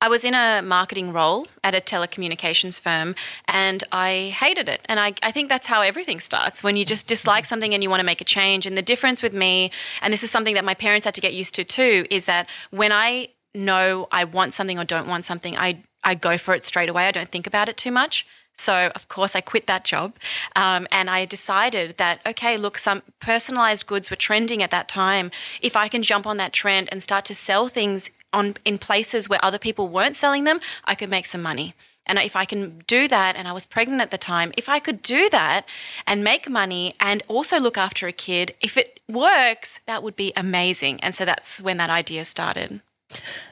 I 0.01 0.07
was 0.07 0.23
in 0.23 0.33
a 0.33 0.61
marketing 0.61 1.11
role 1.11 1.47
at 1.61 1.75
a 1.75 1.81
telecommunications 1.81 2.79
firm 2.79 3.15
and 3.49 3.83
I 3.91 4.33
hated 4.37 4.69
it. 4.69 4.81
And 4.85 4.97
I, 4.97 5.13
I 5.21 5.31
think 5.31 5.49
that's 5.49 5.67
how 5.67 5.81
everything 5.81 6.21
starts 6.21 6.63
when 6.63 6.77
you 6.77 6.85
just 6.85 7.05
dislike 7.05 7.43
something 7.43 7.73
and 7.73 7.83
you 7.83 7.89
want 7.89 7.99
to 7.99 8.05
make 8.05 8.21
a 8.21 8.25
change. 8.25 8.65
And 8.65 8.77
the 8.77 8.81
difference 8.81 9.21
with 9.21 9.33
me, 9.33 9.71
and 10.01 10.13
this 10.13 10.23
is 10.23 10.31
something 10.31 10.55
that 10.55 10.63
my 10.63 10.73
parents 10.73 11.03
had 11.03 11.15
to 11.15 11.21
get 11.21 11.33
used 11.33 11.53
to 11.55 11.65
too, 11.65 12.05
is 12.09 12.25
that 12.25 12.47
when 12.71 12.93
I 12.93 13.29
know 13.53 14.07
I 14.09 14.23
want 14.23 14.53
something 14.53 14.79
or 14.79 14.85
don't 14.85 15.07
want 15.07 15.25
something, 15.25 15.57
I, 15.57 15.83
I 16.01 16.15
go 16.15 16.37
for 16.37 16.53
it 16.53 16.63
straight 16.63 16.87
away. 16.87 17.05
I 17.05 17.11
don't 17.11 17.29
think 17.29 17.45
about 17.45 17.67
it 17.67 17.75
too 17.75 17.91
much. 17.91 18.25
So, 18.57 18.91
of 18.95 19.07
course, 19.07 19.35
I 19.35 19.41
quit 19.41 19.67
that 19.67 19.85
job 19.85 20.15
um, 20.55 20.85
and 20.91 21.09
I 21.09 21.23
decided 21.23 21.95
that, 21.97 22.19
okay, 22.25 22.57
look, 22.57 22.77
some 22.77 23.03
personalized 23.21 23.85
goods 23.85 24.09
were 24.09 24.17
trending 24.17 24.61
at 24.61 24.71
that 24.71 24.89
time. 24.89 25.31
If 25.61 25.77
I 25.77 25.87
can 25.87 26.03
jump 26.03 26.27
on 26.27 26.35
that 26.37 26.51
trend 26.51 26.89
and 26.91 27.01
start 27.01 27.23
to 27.25 27.35
sell 27.35 27.69
things 27.69 28.09
on 28.33 28.55
in 28.65 28.77
places 28.77 29.27
where 29.29 29.43
other 29.43 29.59
people 29.59 29.87
weren't 29.87 30.15
selling 30.15 30.43
them, 30.43 30.59
I 30.85 30.95
could 30.95 31.09
make 31.09 31.25
some 31.25 31.41
money. 31.41 31.73
And 32.05 32.17
if 32.17 32.35
I 32.35 32.45
can 32.45 32.81
do 32.87 33.07
that, 33.07 33.35
and 33.35 33.47
I 33.47 33.51
was 33.51 33.67
pregnant 33.67 34.01
at 34.01 34.09
the 34.09 34.17
time, 34.17 34.51
if 34.57 34.67
I 34.67 34.79
could 34.79 35.03
do 35.03 35.29
that 35.29 35.67
and 36.07 36.23
make 36.23 36.49
money 36.49 36.95
and 36.99 37.21
also 37.27 37.59
look 37.59 37.77
after 37.77 38.07
a 38.07 38.11
kid, 38.11 38.55
if 38.61 38.77
it 38.77 38.99
works, 39.07 39.79
that 39.85 40.01
would 40.01 40.15
be 40.15 40.33
amazing. 40.35 40.99
And 41.01 41.13
so 41.13 41.23
that's 41.23 41.61
when 41.61 41.77
that 41.77 41.91
idea 41.91 42.25
started. 42.25 42.81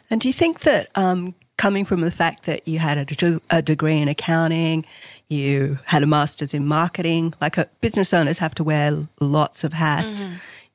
And 0.10 0.20
do 0.22 0.28
you 0.28 0.34
think 0.34 0.62
that 0.62 0.90
um, 0.96 1.36
coming 1.58 1.86
from 1.86 2.02
the 2.02 2.12
fact 2.12 2.44
that 2.44 2.68
you 2.68 2.80
had 2.80 2.98
a, 2.98 3.42
a 3.50 3.62
degree 3.62 3.98
in 3.98 4.08
accounting, 4.08 4.86
you 5.28 5.80
had 5.86 6.04
a 6.04 6.06
master's 6.06 6.54
in 6.54 6.66
marketing, 6.66 7.34
like 7.42 7.58
uh 7.58 7.66
business 7.82 8.14
owners 8.14 8.38
have 8.38 8.56
to 8.56 8.64
wear 8.64 9.08
lots 9.20 9.64
of 9.64 9.74
hats. 9.74 10.26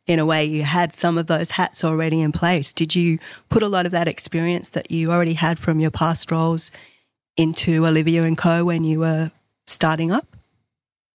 In 0.07 0.19
a 0.19 0.27
way, 0.27 0.45
you 0.45 0.65
had 0.65 0.93
some 0.93 1.17
of 1.17 1.29
those 1.29 1.53
hats 1.53 1.85
already 1.85 2.21
in 2.21 2.33
place. 2.33 2.73
Did 2.73 2.95
you 2.97 3.19
put 3.51 3.63
a 3.63 3.69
lot 3.69 3.87
of 3.87 3.93
that 3.93 4.09
experience 4.09 4.71
that 4.71 4.91
you 4.91 5.13
already 5.13 5.35
had 5.35 5.61
from 5.61 5.79
your 5.79 5.93
past 5.93 6.31
roles 6.33 6.73
into 7.37 7.87
Olivia 7.87 8.25
and 8.25 8.37
Co 8.37 8.65
when 8.65 8.83
you 8.83 8.99
were 9.01 9.31
starting 9.67 10.11
up? 10.11 10.27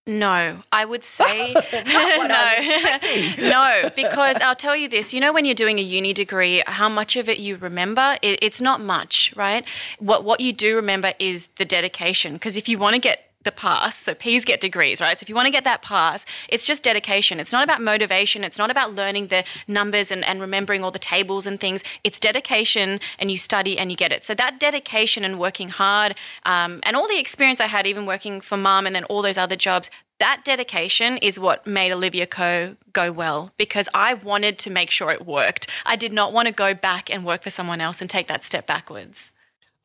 No, 0.06 0.62
I 0.72 0.86
would 0.86 1.04
say 1.18 1.52
what 1.52 1.74
I'm 1.74 2.62
expecting. 2.62 3.44
no. 3.44 3.50
no, 3.82 3.90
because 3.94 4.38
I'll 4.40 4.56
tell 4.56 4.74
you 4.74 4.88
this. 4.88 5.12
You 5.12 5.20
know, 5.20 5.34
when 5.34 5.44
you're 5.44 5.54
doing 5.54 5.78
a 5.78 5.82
uni 5.82 6.14
degree, 6.14 6.62
how 6.66 6.88
much 6.88 7.14
of 7.16 7.28
it 7.28 7.38
you 7.38 7.56
remember? 7.56 8.16
It, 8.22 8.38
it's 8.40 8.60
not 8.60 8.80
much, 8.80 9.34
right? 9.36 9.66
What 9.98 10.24
what 10.24 10.40
you 10.40 10.54
do 10.54 10.74
remember 10.76 11.12
is 11.18 11.48
the 11.56 11.66
dedication. 11.66 12.32
Because 12.32 12.56
if 12.56 12.70
you 12.70 12.78
want 12.78 12.94
to 12.94 13.00
get 13.00 13.27
the 13.44 13.52
pass, 13.52 13.96
so 13.96 14.14
P's 14.14 14.44
get 14.44 14.60
degrees, 14.60 15.00
right? 15.00 15.18
So 15.18 15.24
if 15.24 15.28
you 15.28 15.34
want 15.34 15.46
to 15.46 15.52
get 15.52 15.64
that 15.64 15.80
pass, 15.80 16.26
it's 16.48 16.64
just 16.64 16.82
dedication. 16.82 17.38
It's 17.38 17.52
not 17.52 17.62
about 17.62 17.80
motivation. 17.80 18.42
It's 18.42 18.58
not 18.58 18.70
about 18.70 18.94
learning 18.94 19.28
the 19.28 19.44
numbers 19.68 20.10
and, 20.10 20.24
and 20.24 20.40
remembering 20.40 20.82
all 20.82 20.90
the 20.90 20.98
tables 20.98 21.46
and 21.46 21.60
things. 21.60 21.84
It's 22.02 22.18
dedication 22.18 23.00
and 23.18 23.30
you 23.30 23.38
study 23.38 23.78
and 23.78 23.90
you 23.90 23.96
get 23.96 24.12
it. 24.12 24.24
So 24.24 24.34
that 24.34 24.58
dedication 24.58 25.24
and 25.24 25.38
working 25.38 25.68
hard 25.68 26.16
um, 26.44 26.80
and 26.82 26.96
all 26.96 27.06
the 27.06 27.18
experience 27.18 27.60
I 27.60 27.66
had, 27.66 27.86
even 27.86 28.06
working 28.06 28.40
for 28.40 28.56
mum 28.56 28.86
and 28.86 28.94
then 28.94 29.04
all 29.04 29.22
those 29.22 29.38
other 29.38 29.56
jobs, 29.56 29.88
that 30.18 30.42
dedication 30.44 31.16
is 31.18 31.38
what 31.38 31.64
made 31.64 31.92
Olivia 31.92 32.26
Co 32.26 32.76
go 32.92 33.12
well 33.12 33.52
because 33.56 33.88
I 33.94 34.14
wanted 34.14 34.58
to 34.58 34.70
make 34.70 34.90
sure 34.90 35.12
it 35.12 35.24
worked. 35.24 35.68
I 35.86 35.94
did 35.94 36.12
not 36.12 36.32
want 36.32 36.46
to 36.46 36.52
go 36.52 36.74
back 36.74 37.08
and 37.08 37.24
work 37.24 37.42
for 37.42 37.50
someone 37.50 37.80
else 37.80 38.00
and 38.00 38.10
take 38.10 38.26
that 38.26 38.44
step 38.44 38.66
backwards. 38.66 39.32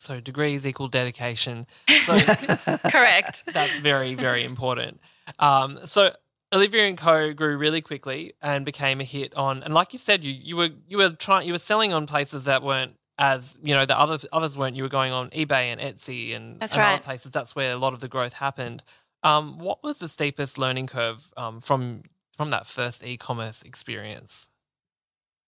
So 0.03 0.19
degrees 0.19 0.65
equal 0.65 0.87
dedication 0.87 1.65
so 2.01 2.19
Correct. 2.89 3.43
That's 3.53 3.77
very, 3.77 4.15
very 4.15 4.43
important. 4.43 4.99
Um, 5.39 5.79
so 5.85 6.13
Olivia 6.53 6.83
and 6.87 6.97
Co 6.97 7.33
grew 7.33 7.57
really 7.57 7.81
quickly 7.81 8.33
and 8.41 8.65
became 8.65 9.01
a 9.01 9.03
hit 9.03 9.35
on, 9.35 9.63
and 9.63 9.73
like 9.73 9.93
you 9.93 9.99
said, 9.99 10.23
you 10.23 10.33
you 10.33 10.55
were 10.55 10.69
you 10.87 10.97
were 10.97 11.09
trying 11.09 11.47
you 11.47 11.53
were 11.53 11.59
selling 11.59 11.93
on 11.93 12.05
places 12.05 12.45
that 12.45 12.63
weren't 12.63 12.95
as 13.17 13.57
you 13.63 13.75
know 13.75 13.85
the 13.85 13.97
other 13.99 14.19
others 14.31 14.57
weren't. 14.57 14.75
You 14.75 14.83
were 14.83 14.89
going 14.89 15.13
on 15.13 15.29
eBay 15.31 15.71
and 15.71 15.81
Etsy 15.81 16.35
and, 16.35 16.57
and 16.61 16.75
right. 16.75 16.93
other 16.93 17.03
places. 17.03 17.31
That's 17.31 17.55
where 17.55 17.73
a 17.73 17.77
lot 17.77 17.93
of 17.93 17.99
the 17.99 18.07
growth 18.07 18.33
happened. 18.33 18.83
Um, 19.23 19.57
what 19.57 19.83
was 19.83 19.99
the 19.99 20.07
steepest 20.07 20.57
learning 20.57 20.87
curve 20.87 21.31
um, 21.37 21.61
from 21.61 22.03
from 22.37 22.49
that 22.49 22.67
first 22.67 23.03
e-commerce 23.03 23.61
experience? 23.63 24.49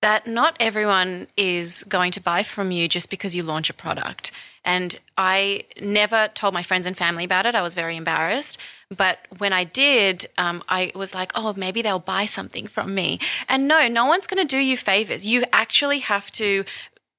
That 0.06 0.28
not 0.28 0.56
everyone 0.60 1.26
is 1.36 1.82
going 1.90 2.12
to 2.12 2.22
buy 2.22 2.44
from 2.44 2.70
you 2.70 2.88
just 2.88 3.10
because 3.10 3.34
you 3.34 3.42
launch 3.42 3.72
a 3.72 3.74
product. 3.74 4.32
And 4.64 5.00
I 5.18 5.64
never 5.82 6.30
told 6.36 6.54
my 6.54 6.62
friends 6.62 6.86
and 6.86 6.96
family 6.96 7.24
about 7.24 7.48
it. 7.48 7.56
I 7.56 7.64
was 7.64 7.74
very 7.74 7.98
embarrassed. 7.98 8.60
But 8.96 9.18
when 9.40 9.52
I 9.52 9.64
did, 9.64 10.30
um, 10.38 10.64
I 10.70 10.92
was 10.94 11.16
like, 11.16 11.32
oh, 11.34 11.56
maybe 11.58 11.82
they'll 11.82 11.98
buy 11.98 12.28
something 12.28 12.68
from 12.68 12.94
me. 12.94 13.20
And 13.50 13.68
no, 13.68 13.88
no 13.88 14.06
one's 14.06 14.28
going 14.28 14.48
to 14.48 14.48
do 14.48 14.60
you 14.60 14.78
favors. 14.78 15.26
You 15.26 15.44
actually 15.52 16.02
have 16.02 16.32
to 16.34 16.66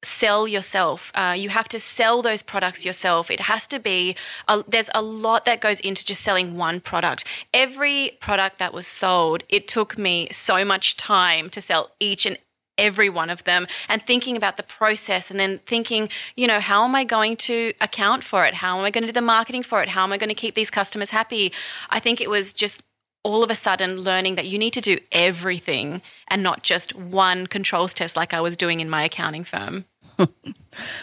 sell 0.05 0.47
yourself. 0.47 1.11
Uh, 1.17 1.35
you 1.37 1.49
have 1.49 1.67
to 1.71 1.81
sell 1.81 2.23
those 2.23 2.41
products 2.41 2.85
yourself. 2.85 3.33
It 3.33 3.41
has 3.41 3.67
to 3.67 3.81
be, 3.81 4.15
a, 4.47 4.63
there's 4.69 4.91
a 4.95 5.03
lot 5.03 5.45
that 5.47 5.61
goes 5.61 5.81
into 5.81 6.05
just 6.05 6.23
selling 6.23 6.57
one 6.57 6.81
product. 6.81 7.25
Every 7.53 8.17
product 8.21 8.61
that 8.61 8.73
was 8.73 8.87
sold, 8.87 9.43
it 9.49 9.67
took 9.67 9.99
me 9.99 10.29
so 10.31 10.65
much 10.65 10.97
time 10.97 11.51
to 11.51 11.61
sell 11.61 11.91
each 11.99 12.25
and 12.25 12.39
every 12.79 13.09
one 13.09 13.31
of 13.31 13.45
them 13.45 13.67
and 13.89 14.05
thinking 14.05 14.37
about 14.37 14.57
the 14.57 14.63
process 14.63 15.31
and 15.31 15.41
then 15.41 15.61
thinking, 15.67 16.09
you 16.37 16.47
know, 16.47 16.61
how 16.61 16.85
am 16.85 16.95
I 16.95 17.05
going 17.05 17.37
to 17.37 17.73
account 17.81 18.25
for 18.25 18.45
it? 18.45 18.55
How 18.55 18.79
am 18.79 18.85
I 18.85 18.91
going 18.91 19.03
to 19.03 19.09
do 19.09 19.13
the 19.13 19.21
marketing 19.21 19.63
for 19.63 19.83
it? 19.83 19.91
How 19.91 20.03
am 20.03 20.13
I 20.13 20.19
going 20.19 20.29
to 20.29 20.35
keep 20.35 20.55
these 20.55 20.71
customers 20.71 21.11
happy? 21.11 21.53
I 21.91 22.01
think 22.01 22.21
it 22.21 22.31
was 22.31 22.53
just 22.53 22.83
all 23.23 23.43
of 23.43 23.51
a 23.51 23.57
sudden 23.57 24.01
learning 24.01 24.37
that 24.37 24.47
you 24.47 24.57
need 24.57 24.73
to 24.73 24.81
do 24.81 24.99
everything 25.11 26.01
and 26.29 26.43
not 26.43 26.63
just 26.63 26.95
one 26.95 27.47
controls 27.49 27.93
test 27.93 28.15
like 28.15 28.33
I 28.33 28.41
was 28.41 28.57
doing 28.57 28.79
in 28.81 28.89
my 28.89 29.03
accounting 29.05 29.45
firm. 29.45 29.85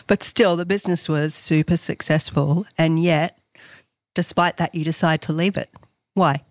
But 0.07 0.23
still, 0.23 0.55
the 0.55 0.65
business 0.65 1.09
was 1.09 1.33
super 1.33 1.77
successful. 1.77 2.65
And 2.77 3.01
yet, 3.01 3.39
despite 4.13 4.57
that, 4.57 4.75
you 4.75 4.83
decide 4.83 5.21
to 5.23 5.33
leave 5.33 5.57
it. 5.57 5.69
Why? 6.13 6.43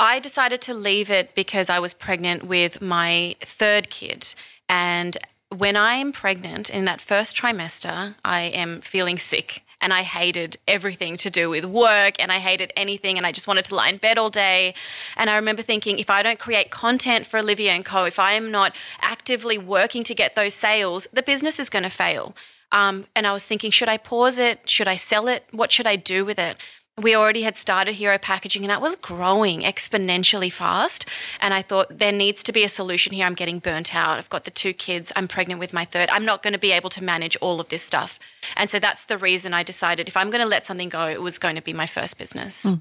I 0.00 0.20
decided 0.20 0.60
to 0.62 0.74
leave 0.74 1.10
it 1.10 1.34
because 1.34 1.68
I 1.68 1.80
was 1.80 1.92
pregnant 1.92 2.44
with 2.44 2.80
my 2.80 3.34
third 3.40 3.90
kid. 3.90 4.34
And 4.68 5.16
when 5.48 5.76
I 5.76 5.94
am 5.94 6.12
pregnant 6.12 6.70
in 6.70 6.84
that 6.84 7.00
first 7.00 7.36
trimester, 7.36 8.14
I 8.24 8.42
am 8.42 8.80
feeling 8.80 9.18
sick. 9.18 9.62
and 9.80 9.92
I 9.92 10.02
hated 10.02 10.56
everything 10.66 11.16
to 11.18 11.30
do 11.30 11.48
with 11.48 11.64
work 11.64 12.14
and 12.18 12.32
I 12.32 12.38
hated 12.38 12.72
anything 12.76 13.16
and 13.16 13.26
I 13.26 13.32
just 13.32 13.46
wanted 13.46 13.64
to 13.66 13.74
lie 13.74 13.88
in 13.88 13.98
bed 13.98 14.18
all 14.18 14.30
day. 14.30 14.74
And 15.16 15.30
I 15.30 15.36
remember 15.36 15.62
thinking 15.62 15.98
if 15.98 16.10
I 16.10 16.22
don't 16.22 16.38
create 16.38 16.70
content 16.70 17.26
for 17.26 17.38
Olivia 17.38 17.72
and 17.72 17.84
Co, 17.84 18.04
if 18.04 18.18
I 18.18 18.32
am 18.32 18.50
not 18.50 18.74
actively 19.00 19.56
working 19.58 20.04
to 20.04 20.14
get 20.14 20.34
those 20.34 20.54
sales, 20.54 21.06
the 21.12 21.22
business 21.22 21.58
is 21.60 21.70
going 21.70 21.84
to 21.84 21.90
fail. 21.90 22.34
Um, 22.70 23.06
and 23.14 23.26
I 23.26 23.32
was 23.32 23.44
thinking, 23.44 23.70
should 23.70 23.88
I 23.88 23.96
pause 23.96 24.36
it? 24.36 24.68
Should 24.68 24.88
I 24.88 24.96
sell 24.96 25.26
it? 25.26 25.44
What 25.52 25.72
should 25.72 25.86
I 25.86 25.96
do 25.96 26.24
with 26.24 26.38
it? 26.38 26.58
We 27.02 27.14
already 27.14 27.42
had 27.42 27.56
started 27.56 27.94
Hero 27.94 28.18
Packaging 28.18 28.62
and 28.64 28.70
that 28.70 28.80
was 28.80 28.96
growing 28.96 29.62
exponentially 29.62 30.52
fast. 30.52 31.06
And 31.40 31.54
I 31.54 31.62
thought 31.62 31.98
there 31.98 32.12
needs 32.12 32.42
to 32.44 32.52
be 32.52 32.64
a 32.64 32.68
solution 32.68 33.12
here. 33.12 33.26
I'm 33.26 33.34
getting 33.34 33.58
burnt 33.58 33.94
out. 33.94 34.18
I've 34.18 34.28
got 34.28 34.44
the 34.44 34.50
two 34.50 34.72
kids. 34.72 35.12
I'm 35.16 35.28
pregnant 35.28 35.60
with 35.60 35.72
my 35.72 35.84
third. 35.84 36.08
I'm 36.10 36.24
not 36.24 36.42
going 36.42 36.52
to 36.52 36.58
be 36.58 36.72
able 36.72 36.90
to 36.90 37.02
manage 37.02 37.36
all 37.36 37.60
of 37.60 37.68
this 37.68 37.82
stuff. 37.82 38.18
And 38.56 38.70
so 38.70 38.78
that's 38.78 39.04
the 39.04 39.18
reason 39.18 39.54
I 39.54 39.62
decided 39.62 40.08
if 40.08 40.16
I'm 40.16 40.30
going 40.30 40.42
to 40.42 40.48
let 40.48 40.66
something 40.66 40.88
go, 40.88 41.06
it 41.06 41.22
was 41.22 41.38
going 41.38 41.56
to 41.56 41.62
be 41.62 41.72
my 41.72 41.86
first 41.86 42.18
business. 42.18 42.64
Mm. 42.64 42.80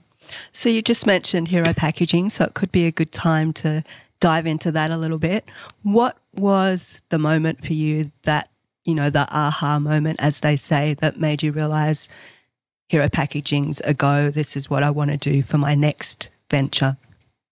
So 0.52 0.70
you 0.70 0.82
just 0.82 1.06
mentioned 1.06 1.48
Hero 1.48 1.74
Packaging, 1.74 2.30
so 2.30 2.46
it 2.46 2.54
could 2.54 2.72
be 2.72 2.86
a 2.86 2.92
good 2.92 3.12
time 3.12 3.54
to 3.54 3.84
dive 4.20 4.48
into 4.48 4.72
that 4.72 4.92
a 4.92 4.98
little 4.98 5.20
bit. 5.20 5.46
What 5.84 6.18
was 6.34 7.02
the 7.10 7.20
moment 7.20 7.64
for 7.64 7.74
you 7.74 8.12
that, 8.24 8.50
you 8.84 8.96
know, 8.96 9.10
the 9.10 9.28
aha 9.32 9.80
moment, 9.80 10.20
as 10.20 10.40
they 10.42 10.56
say, 10.56 10.96
that 10.96 11.20
made 11.20 11.44
you 11.44 11.52
realize 11.52 12.10
Hero 12.90 13.10
Packaging's 13.10 13.82
a 13.82 13.94
go. 13.94 14.32
This 14.32 14.56
is 14.56 14.70
what 14.70 14.82
I 14.82 14.90
want 14.90 15.12
to 15.12 15.18
do 15.18 15.44
for 15.44 15.58
my 15.58 15.76
next 15.76 16.30
venture. 16.50 16.96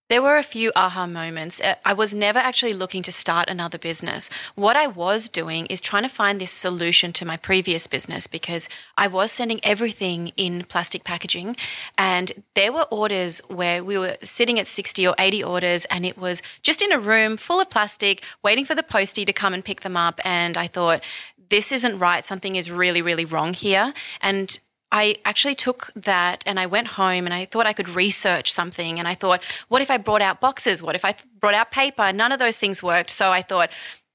There 0.08 0.22
were 0.22 0.38
a 0.38 0.44
few 0.44 0.70
aha 0.76 1.06
moments. 1.06 1.60
Uh, 1.60 1.74
I 1.84 1.92
was 1.92 2.14
never 2.14 2.38
actually 2.38 2.72
looking 2.72 3.02
to 3.02 3.12
start 3.12 3.50
another 3.50 3.76
business. 3.76 4.30
What 4.54 4.76
I 4.76 4.86
was 4.86 5.28
doing 5.28 5.66
is 5.66 5.80
trying 5.80 6.04
to 6.04 6.08
find 6.08 6.40
this 6.40 6.52
solution 6.52 7.12
to 7.14 7.24
my 7.24 7.36
previous 7.36 7.88
business 7.88 8.28
because 8.28 8.68
I 8.96 9.08
was 9.08 9.32
sending 9.32 9.58
everything 9.64 10.28
in 10.36 10.64
plastic 10.68 11.02
packaging. 11.02 11.56
And 11.98 12.44
there 12.54 12.72
were 12.72 12.84
orders 12.84 13.40
where 13.48 13.82
we 13.82 13.98
were 13.98 14.16
sitting 14.22 14.60
at 14.60 14.68
60 14.68 15.06
or 15.08 15.16
80 15.18 15.42
orders 15.42 15.84
and 15.86 16.06
it 16.06 16.16
was 16.16 16.40
just 16.62 16.80
in 16.80 16.92
a 16.92 17.00
room 17.00 17.36
full 17.36 17.60
of 17.60 17.68
plastic, 17.68 18.22
waiting 18.44 18.64
for 18.64 18.76
the 18.76 18.84
postie 18.84 19.24
to 19.24 19.32
come 19.32 19.52
and 19.52 19.64
pick 19.64 19.80
them 19.80 19.96
up. 19.96 20.20
And 20.24 20.56
I 20.56 20.68
thought, 20.68 21.02
this 21.48 21.72
isn't 21.72 21.98
right. 21.98 22.24
Something 22.24 22.56
is 22.56 22.70
really, 22.70 23.02
really 23.02 23.24
wrong 23.24 23.54
here. 23.54 23.92
And 24.20 24.58
I 24.92 25.16
actually 25.24 25.54
took 25.54 25.92
that 25.94 26.42
and 26.46 26.60
I 26.60 26.66
went 26.66 26.88
home 26.88 27.26
and 27.26 27.34
I 27.34 27.44
thought 27.44 27.66
I 27.66 27.72
could 27.72 27.88
research 27.88 28.52
something. 28.52 28.98
And 28.98 29.08
I 29.08 29.14
thought, 29.14 29.42
what 29.68 29.82
if 29.82 29.90
I 29.90 29.96
brought 29.96 30.22
out 30.22 30.40
boxes? 30.40 30.80
What 30.80 30.94
if 30.94 31.04
I 31.04 31.14
brought 31.40 31.54
out 31.54 31.70
paper? 31.70 32.12
None 32.12 32.32
of 32.32 32.38
those 32.38 32.56
things 32.56 32.82
worked. 32.82 33.10
So 33.10 33.32
I 33.32 33.42
thought, 33.42 33.70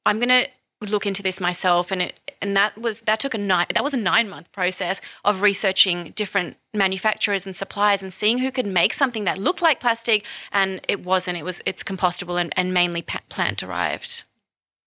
I'm 0.06 0.18
going 0.18 0.30
to 0.30 0.48
look 0.90 1.06
into 1.06 1.22
this 1.22 1.40
myself. 1.40 1.92
And 1.92 2.02
it, 2.02 2.20
and 2.42 2.56
that 2.56 2.78
was, 2.78 3.02
that 3.02 3.20
took 3.20 3.34
a 3.34 3.38
nine, 3.38 3.68
that 3.74 3.84
was 3.84 3.94
a 3.94 3.98
nine 3.98 4.30
month 4.30 4.52
process 4.52 5.02
of 5.24 5.42
researching 5.42 6.14
different 6.16 6.58
manufacturers 6.74 7.46
and 7.46 7.56
suppliers 7.56 8.02
and 8.02 8.14
seeing 8.14 8.40
who 8.40 8.52
could 8.52 8.66
make 8.66 8.94
something 8.94 9.26
that 9.26 9.38
looked 9.38 9.62
like 9.62 9.80
plastic 9.80 10.26
and 10.52 10.82
it 10.88 11.04
wasn't. 11.04 11.38
It 11.38 11.44
was, 11.44 11.62
it's 11.66 11.84
compostable 11.84 12.40
and, 12.40 12.54
and 12.58 12.74
mainly 12.74 13.02
plant 13.02 13.58
derived. 13.58 14.24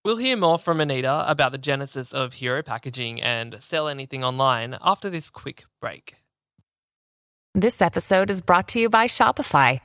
We'll 0.04 0.18
hear 0.18 0.36
more 0.36 0.58
from 0.58 0.82
Anita 0.82 1.24
about 1.26 1.52
the 1.52 1.58
genesis 1.58 2.12
of 2.12 2.34
Hero 2.34 2.62
Packaging 2.62 3.22
and 3.22 3.56
Sell 3.60 3.88
Anything 3.88 4.22
Online 4.22 4.76
after 4.82 5.08
this 5.08 5.30
quick 5.30 5.64
break. 5.80 6.16
This 7.54 7.80
episode 7.80 8.28
is 8.30 8.42
brought 8.42 8.68
to 8.68 8.78
you 8.78 8.90
by 8.90 9.06
Shopify. 9.06 9.80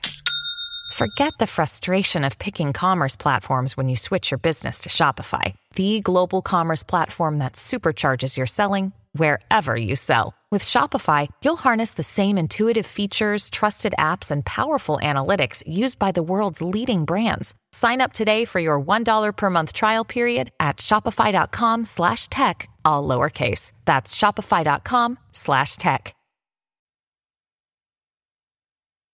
Forget 0.92 1.32
the 1.38 1.46
frustration 1.46 2.22
of 2.24 2.38
picking 2.38 2.74
commerce 2.74 3.16
platforms 3.16 3.78
when 3.78 3.88
you 3.88 3.96
switch 3.96 4.30
your 4.30 4.36
business 4.36 4.80
to 4.80 4.90
Shopify, 4.90 5.54
the 5.76 6.00
global 6.00 6.42
commerce 6.42 6.82
platform 6.82 7.38
that 7.38 7.54
supercharges 7.54 8.36
your 8.36 8.44
selling 8.44 8.92
wherever 9.12 9.74
you 9.74 9.96
sell. 9.96 10.34
With 10.52 10.64
Shopify, 10.64 11.28
you'll 11.44 11.56
harness 11.56 11.94
the 11.94 12.02
same 12.02 12.36
intuitive 12.36 12.84
features, 12.84 13.50
trusted 13.50 13.94
apps, 13.96 14.32
and 14.32 14.44
powerful 14.44 14.98
analytics 15.00 15.62
used 15.64 15.96
by 15.96 16.10
the 16.10 16.24
world's 16.24 16.60
leading 16.60 17.04
brands. 17.04 17.54
Sign 17.70 18.00
up 18.00 18.12
today 18.12 18.44
for 18.44 18.58
your 18.58 18.80
$1 18.80 19.36
per 19.36 19.48
month 19.50 19.72
trial 19.72 20.04
period 20.04 20.50
at 20.58 20.78
shopify.com 20.78 21.84
slash 21.84 22.26
tech, 22.26 22.68
all 22.84 23.06
lowercase. 23.06 23.70
That's 23.84 24.12
shopify.com 24.12 25.20
slash 25.30 25.76
tech. 25.76 26.16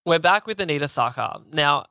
We're 0.06 0.18
back 0.20 0.46
with 0.46 0.58
Anita 0.58 0.86
Sarkar. 0.86 1.52
Now, 1.52 1.84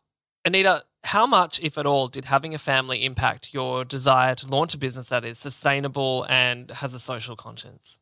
Anita, 0.44 0.86
how 1.04 1.28
much, 1.28 1.60
if 1.60 1.78
at 1.78 1.86
all, 1.86 2.08
did 2.08 2.26
having 2.26 2.56
a 2.56 2.58
family 2.58 3.06
impact 3.06 3.54
your 3.54 3.86
desire 3.86 4.34
to 4.36 4.48
launch 4.48 4.74
a 4.74 4.80
business 4.80 5.10
that 5.10 5.24
is 5.24 5.38
sustainable 5.38 6.26
and 6.30 6.72
has 6.72 6.96
a 6.96 7.00
social 7.00 7.36
conscience? 7.36 8.00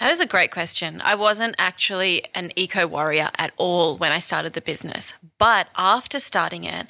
That 0.00 0.10
is 0.10 0.20
a 0.20 0.26
great 0.26 0.50
question. 0.50 1.02
I 1.04 1.14
wasn't 1.14 1.56
actually 1.58 2.24
an 2.34 2.52
eco 2.56 2.86
warrior 2.86 3.28
at 3.36 3.52
all 3.58 3.98
when 3.98 4.12
I 4.12 4.18
started 4.18 4.54
the 4.54 4.62
business. 4.62 5.12
But 5.36 5.68
after 5.76 6.18
starting 6.18 6.64
it, 6.64 6.86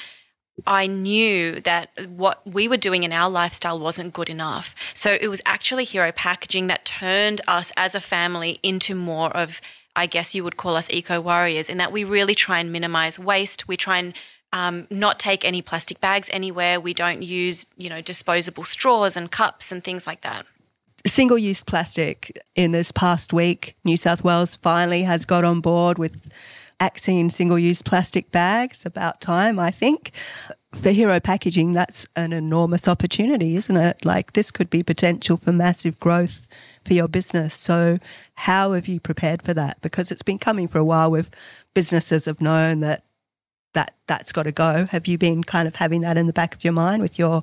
I 0.64 0.86
knew 0.86 1.60
that 1.62 1.90
what 2.08 2.46
we 2.46 2.68
were 2.68 2.76
doing 2.76 3.02
in 3.02 3.12
our 3.12 3.28
lifestyle 3.28 3.80
wasn't 3.80 4.12
good 4.12 4.30
enough. 4.30 4.76
So 4.94 5.18
it 5.20 5.26
was 5.26 5.42
actually 5.44 5.86
Hero 5.86 6.12
Packaging 6.12 6.68
that 6.68 6.84
turned 6.84 7.40
us 7.48 7.72
as 7.76 7.96
a 7.96 8.00
family 8.00 8.60
into 8.62 8.94
more 8.94 9.36
of, 9.36 9.60
I 9.96 10.06
guess 10.06 10.32
you 10.32 10.44
would 10.44 10.56
call 10.56 10.76
us 10.76 10.88
eco 10.88 11.20
warriors, 11.20 11.68
in 11.68 11.78
that 11.78 11.90
we 11.90 12.04
really 12.04 12.36
try 12.36 12.60
and 12.60 12.70
minimize 12.70 13.18
waste. 13.18 13.66
We 13.66 13.76
try 13.76 13.98
and 13.98 14.14
um, 14.52 14.86
not 14.88 15.18
take 15.18 15.44
any 15.44 15.62
plastic 15.62 16.00
bags 16.00 16.30
anywhere. 16.32 16.78
We 16.78 16.94
don't 16.94 17.22
use, 17.22 17.66
you 17.76 17.90
know, 17.90 18.02
disposable 18.02 18.62
straws 18.62 19.16
and 19.16 19.32
cups 19.32 19.72
and 19.72 19.82
things 19.82 20.06
like 20.06 20.20
that 20.20 20.46
single 21.06 21.38
use 21.38 21.62
plastic 21.62 22.36
in 22.54 22.72
this 22.72 22.92
past 22.92 23.32
week, 23.32 23.76
New 23.84 23.96
South 23.96 24.22
Wales 24.22 24.56
finally 24.56 25.02
has 25.02 25.24
got 25.24 25.44
on 25.44 25.60
board 25.60 25.98
with 25.98 26.30
axing 26.78 27.30
single 27.30 27.58
use 27.58 27.82
plastic 27.82 28.30
bags. 28.30 28.84
About 28.84 29.20
time, 29.20 29.58
I 29.58 29.70
think. 29.70 30.12
For 30.72 30.90
hero 30.90 31.18
packaging, 31.18 31.72
that's 31.72 32.06
an 32.14 32.32
enormous 32.32 32.86
opportunity, 32.86 33.56
isn't 33.56 33.76
it? 33.76 34.04
Like 34.04 34.34
this 34.34 34.52
could 34.52 34.70
be 34.70 34.84
potential 34.84 35.36
for 35.36 35.52
massive 35.52 35.98
growth 35.98 36.46
for 36.84 36.94
your 36.94 37.08
business. 37.08 37.54
So, 37.54 37.98
how 38.34 38.72
have 38.72 38.86
you 38.86 39.00
prepared 39.00 39.42
for 39.42 39.52
that? 39.54 39.80
Because 39.82 40.12
it's 40.12 40.22
been 40.22 40.38
coming 40.38 40.68
for 40.68 40.78
a 40.78 40.84
while 40.84 41.10
with 41.10 41.30
businesses 41.74 42.26
have 42.26 42.40
known 42.40 42.80
that 42.80 43.02
that 43.72 43.94
that's 44.06 44.32
got 44.32 44.44
to 44.44 44.52
go. 44.52 44.86
Have 44.90 45.06
you 45.06 45.18
been 45.18 45.42
kind 45.42 45.66
of 45.66 45.76
having 45.76 46.02
that 46.02 46.16
in 46.16 46.26
the 46.26 46.32
back 46.32 46.54
of 46.54 46.62
your 46.62 46.72
mind 46.72 47.02
with 47.02 47.18
your 47.18 47.42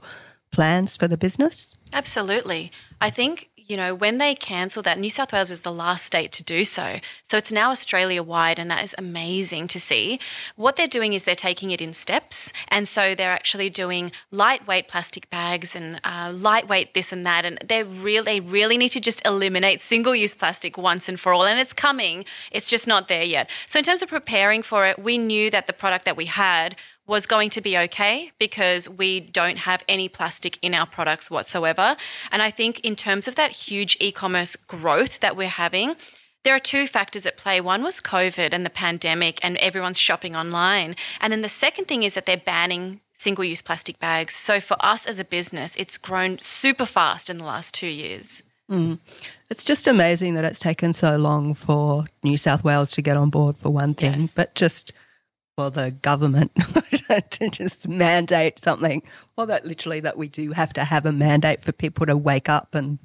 plans 0.57 0.97
for 0.97 1.07
the 1.07 1.17
business? 1.17 1.75
Absolutely. 1.93 2.71
I 2.99 3.11
think 3.11 3.51
you 3.67 3.75
know, 3.75 3.93
when 3.93 4.17
they 4.17 4.33
cancel 4.33 4.81
that, 4.83 4.97
New 4.97 5.09
South 5.09 5.33
Wales 5.33 5.51
is 5.51 5.61
the 5.61 5.73
last 5.73 6.05
state 6.05 6.31
to 6.31 6.43
do 6.43 6.63
so. 6.63 6.99
So 7.23 7.37
it's 7.37 7.51
now 7.51 7.71
Australia 7.71 8.23
wide, 8.23 8.59
and 8.59 8.71
that 8.71 8.81
is 8.81 8.95
amazing 8.97 9.67
to 9.67 9.79
see. 9.79 10.21
What 10.55 10.77
they're 10.77 10.87
doing 10.87 11.11
is 11.11 11.25
they're 11.25 11.35
taking 11.35 11.71
it 11.71 11.81
in 11.81 11.91
steps. 11.91 12.53
And 12.69 12.87
so 12.87 13.13
they're 13.13 13.31
actually 13.31 13.69
doing 13.69 14.13
lightweight 14.31 14.87
plastic 14.87 15.29
bags 15.29 15.75
and 15.75 15.99
uh, 16.05 16.31
lightweight 16.33 16.93
this 16.93 17.11
and 17.11 17.25
that. 17.25 17.43
And 17.43 17.59
they 17.63 17.83
really, 17.83 18.39
really 18.39 18.77
need 18.77 18.93
to 18.93 19.01
just 19.01 19.21
eliminate 19.25 19.81
single 19.81 20.15
use 20.15 20.33
plastic 20.33 20.77
once 20.77 21.09
and 21.09 21.19
for 21.19 21.33
all. 21.33 21.45
And 21.45 21.59
it's 21.59 21.73
coming, 21.73 22.23
it's 22.53 22.69
just 22.69 22.87
not 22.87 23.09
there 23.09 23.23
yet. 23.23 23.49
So, 23.65 23.79
in 23.79 23.85
terms 23.85 24.01
of 24.01 24.07
preparing 24.07 24.63
for 24.63 24.87
it, 24.87 24.97
we 24.97 25.17
knew 25.17 25.49
that 25.51 25.67
the 25.67 25.73
product 25.73 26.05
that 26.05 26.15
we 26.15 26.25
had 26.25 26.77
was 27.07 27.25
going 27.25 27.49
to 27.51 27.61
be 27.61 27.77
okay 27.77 28.31
because 28.37 28.87
we 28.87 29.19
don't 29.19 29.59
have 29.59 29.83
any 29.87 30.09
plastic 30.09 30.59
in 30.61 30.73
our 30.73 30.85
products 30.85 31.31
whatsoever. 31.31 31.95
And 32.31 32.41
I 32.41 32.51
think 32.51 32.81
in 32.81 32.95
terms 32.95 33.27
of 33.27 33.35
that 33.35 33.51
huge 33.51 33.97
e 33.99 34.11
commerce 34.11 34.55
growth 34.55 35.21
that 35.21 35.37
we're 35.37 35.47
having, 35.47 35.95
there 36.43 36.53
are 36.53 36.59
two 36.59 36.85
factors 36.87 37.25
at 37.25 37.37
play. 37.37 37.59
One 37.59 37.83
was 37.83 37.99
COVID 37.99 38.53
and 38.53 38.65
the 38.65 38.69
pandemic, 38.69 39.39
and 39.41 39.57
everyone's 39.57 39.99
shopping 39.99 40.35
online. 40.35 40.95
And 41.19 41.33
then 41.33 41.41
the 41.41 41.49
second 41.49 41.85
thing 41.85 42.03
is 42.03 42.13
that 42.13 42.25
they're 42.25 42.37
banning 42.37 43.01
single 43.13 43.43
use 43.43 43.61
plastic 43.61 43.99
bags. 43.99 44.35
So 44.35 44.59
for 44.59 44.77
us 44.79 45.07
as 45.07 45.19
a 45.19 45.25
business, 45.25 45.75
it's 45.75 45.97
grown 45.97 46.37
super 46.39 46.85
fast 46.85 47.29
in 47.29 47.37
the 47.37 47.43
last 47.43 47.73
two 47.73 47.87
years. 47.87 48.43
Mm. 48.69 48.99
It's 49.49 49.63
just 49.63 49.87
amazing 49.87 50.35
that 50.35 50.45
it's 50.45 50.59
taken 50.59 50.93
so 50.93 51.15
long 51.15 51.53
for 51.53 52.05
New 52.23 52.37
South 52.37 52.63
Wales 52.63 52.91
to 52.91 53.01
get 53.01 53.17
on 53.17 53.29
board, 53.29 53.57
for 53.57 53.69
one 53.69 53.93
thing, 53.93 54.21
yes. 54.21 54.33
but 54.33 54.55
just 54.55 54.93
for 55.57 55.71
the 55.71 55.89
government 55.89 56.51
to 57.31 57.49
just 57.49 57.87
mandate 57.87 58.59
something. 58.59 59.01
Well, 59.35 59.47
that 59.47 59.65
literally 59.65 59.99
that 60.01 60.15
we 60.15 60.27
do 60.27 60.51
have 60.51 60.71
to 60.73 60.83
have 60.83 61.05
a 61.05 61.11
mandate 61.11 61.63
for 61.63 61.71
people 61.71 62.05
to 62.05 62.15
wake 62.15 62.47
up 62.47 62.75
and 62.75 62.99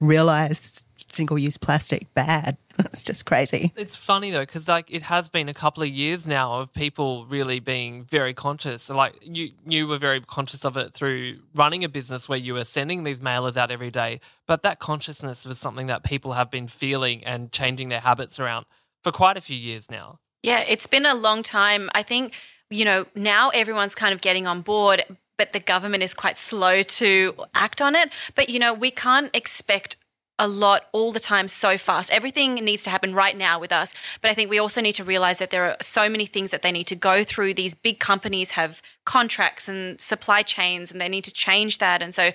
realize 0.00 0.86
single 1.10 1.38
use 1.38 1.58
plastic 1.58 2.12
bad. 2.14 2.56
It's 2.76 3.04
just 3.04 3.24
crazy. 3.24 3.72
It's 3.76 3.94
funny 3.94 4.32
though, 4.32 4.40
because 4.40 4.66
like 4.66 4.92
it 4.92 5.02
has 5.02 5.28
been 5.28 5.48
a 5.48 5.54
couple 5.54 5.84
of 5.84 5.90
years 5.90 6.26
now 6.26 6.58
of 6.58 6.72
people 6.72 7.24
really 7.26 7.60
being 7.60 8.02
very 8.02 8.34
conscious. 8.34 8.90
Like 8.90 9.14
you, 9.22 9.50
you 9.64 9.86
were 9.86 9.98
very 9.98 10.20
conscious 10.20 10.64
of 10.64 10.76
it 10.76 10.92
through 10.92 11.38
running 11.54 11.84
a 11.84 11.88
business 11.88 12.28
where 12.28 12.38
you 12.38 12.54
were 12.54 12.64
sending 12.64 13.04
these 13.04 13.20
mailers 13.20 13.56
out 13.56 13.70
every 13.70 13.92
day. 13.92 14.18
But 14.48 14.64
that 14.64 14.80
consciousness 14.80 15.46
was 15.46 15.60
something 15.60 15.86
that 15.86 16.02
people 16.02 16.32
have 16.32 16.50
been 16.50 16.66
feeling 16.66 17.22
and 17.22 17.52
changing 17.52 17.90
their 17.90 18.00
habits 18.00 18.40
around 18.40 18.66
for 19.04 19.12
quite 19.12 19.36
a 19.36 19.40
few 19.40 19.56
years 19.56 19.88
now. 19.88 20.18
Yeah, 20.44 20.58
it's 20.68 20.86
been 20.86 21.06
a 21.06 21.14
long 21.14 21.42
time. 21.42 21.88
I 21.94 22.02
think, 22.02 22.34
you 22.68 22.84
know, 22.84 23.06
now 23.14 23.48
everyone's 23.48 23.94
kind 23.94 24.12
of 24.12 24.20
getting 24.20 24.46
on 24.46 24.60
board, 24.60 25.02
but 25.38 25.52
the 25.52 25.58
government 25.58 26.02
is 26.02 26.12
quite 26.12 26.38
slow 26.38 26.82
to 26.82 27.34
act 27.54 27.80
on 27.80 27.94
it. 27.94 28.10
But, 28.34 28.50
you 28.50 28.58
know, 28.58 28.74
we 28.74 28.90
can't 28.90 29.34
expect 29.34 29.96
a 30.38 30.46
lot 30.46 30.84
all 30.92 31.12
the 31.12 31.20
time 31.20 31.48
so 31.48 31.78
fast. 31.78 32.10
Everything 32.10 32.56
needs 32.56 32.82
to 32.82 32.90
happen 32.90 33.14
right 33.14 33.38
now 33.38 33.58
with 33.58 33.72
us. 33.72 33.94
But 34.20 34.30
I 34.30 34.34
think 34.34 34.50
we 34.50 34.58
also 34.58 34.82
need 34.82 34.92
to 34.96 35.04
realize 35.04 35.38
that 35.38 35.48
there 35.48 35.64
are 35.64 35.76
so 35.80 36.10
many 36.10 36.26
things 36.26 36.50
that 36.50 36.60
they 36.60 36.72
need 36.72 36.88
to 36.88 36.96
go 36.96 37.24
through. 37.24 37.54
These 37.54 37.74
big 37.74 37.98
companies 37.98 38.50
have 38.50 38.82
contracts 39.06 39.66
and 39.66 39.98
supply 39.98 40.42
chains 40.42 40.92
and 40.92 41.00
they 41.00 41.08
need 41.08 41.24
to 41.24 41.32
change 41.32 41.78
that. 41.78 42.02
And 42.02 42.14
so 42.14 42.32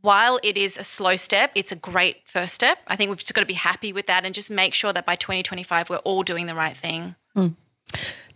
while 0.00 0.40
it 0.42 0.56
is 0.56 0.78
a 0.78 0.84
slow 0.84 1.16
step, 1.16 1.52
it's 1.54 1.72
a 1.72 1.76
great 1.76 2.22
first 2.24 2.54
step. 2.54 2.78
I 2.86 2.96
think 2.96 3.10
we've 3.10 3.18
just 3.18 3.34
got 3.34 3.42
to 3.42 3.46
be 3.46 3.52
happy 3.52 3.92
with 3.92 4.06
that 4.06 4.24
and 4.24 4.34
just 4.34 4.50
make 4.50 4.72
sure 4.72 4.94
that 4.94 5.04
by 5.04 5.16
2025 5.16 5.90
we're 5.90 5.98
all 5.98 6.22
doing 6.22 6.46
the 6.46 6.54
right 6.54 6.74
thing. 6.74 7.16
Mm. 7.36 7.54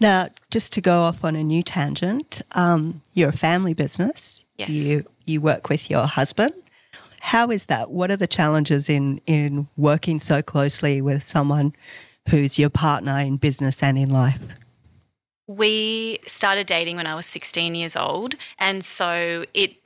Now, 0.01 0.29
just 0.51 0.73
to 0.75 0.81
go 0.81 1.03
off 1.03 1.25
on 1.25 1.37
a 1.37 1.45
new 1.45 1.63
tangent, 1.63 2.43
um, 2.53 3.03
you're 3.13 3.31
a 3.31 3.33
family 3.33 3.75
business. 3.75 4.45
Yes. 4.57 4.69
You 4.69 5.05
you 5.25 5.41
work 5.41 5.69
with 5.69 5.91
your 5.91 6.07
husband. 6.07 6.55
How 7.21 7.51
is 7.51 7.67
that? 7.67 7.91
What 7.91 8.11
are 8.11 8.17
the 8.17 8.27
challenges 8.27 8.89
in 8.89 9.21
in 9.27 9.69
working 9.77 10.19
so 10.19 10.43
closely 10.43 11.01
with 11.01 11.23
someone 11.23 11.75
who's 12.29 12.59
your 12.59 12.71
partner 12.71 13.19
in 13.19 13.37
business 13.37 13.83
and 13.83 13.99
in 13.99 14.11
life? 14.11 14.49
We 15.47 16.21
started 16.27 16.67
dating 16.67 16.97
when 16.97 17.07
I 17.07 17.15
was 17.15 17.27
16 17.27 17.75
years 17.75 17.97
old, 17.97 18.35
and 18.59 18.85
so 18.85 19.45
it 19.55 19.77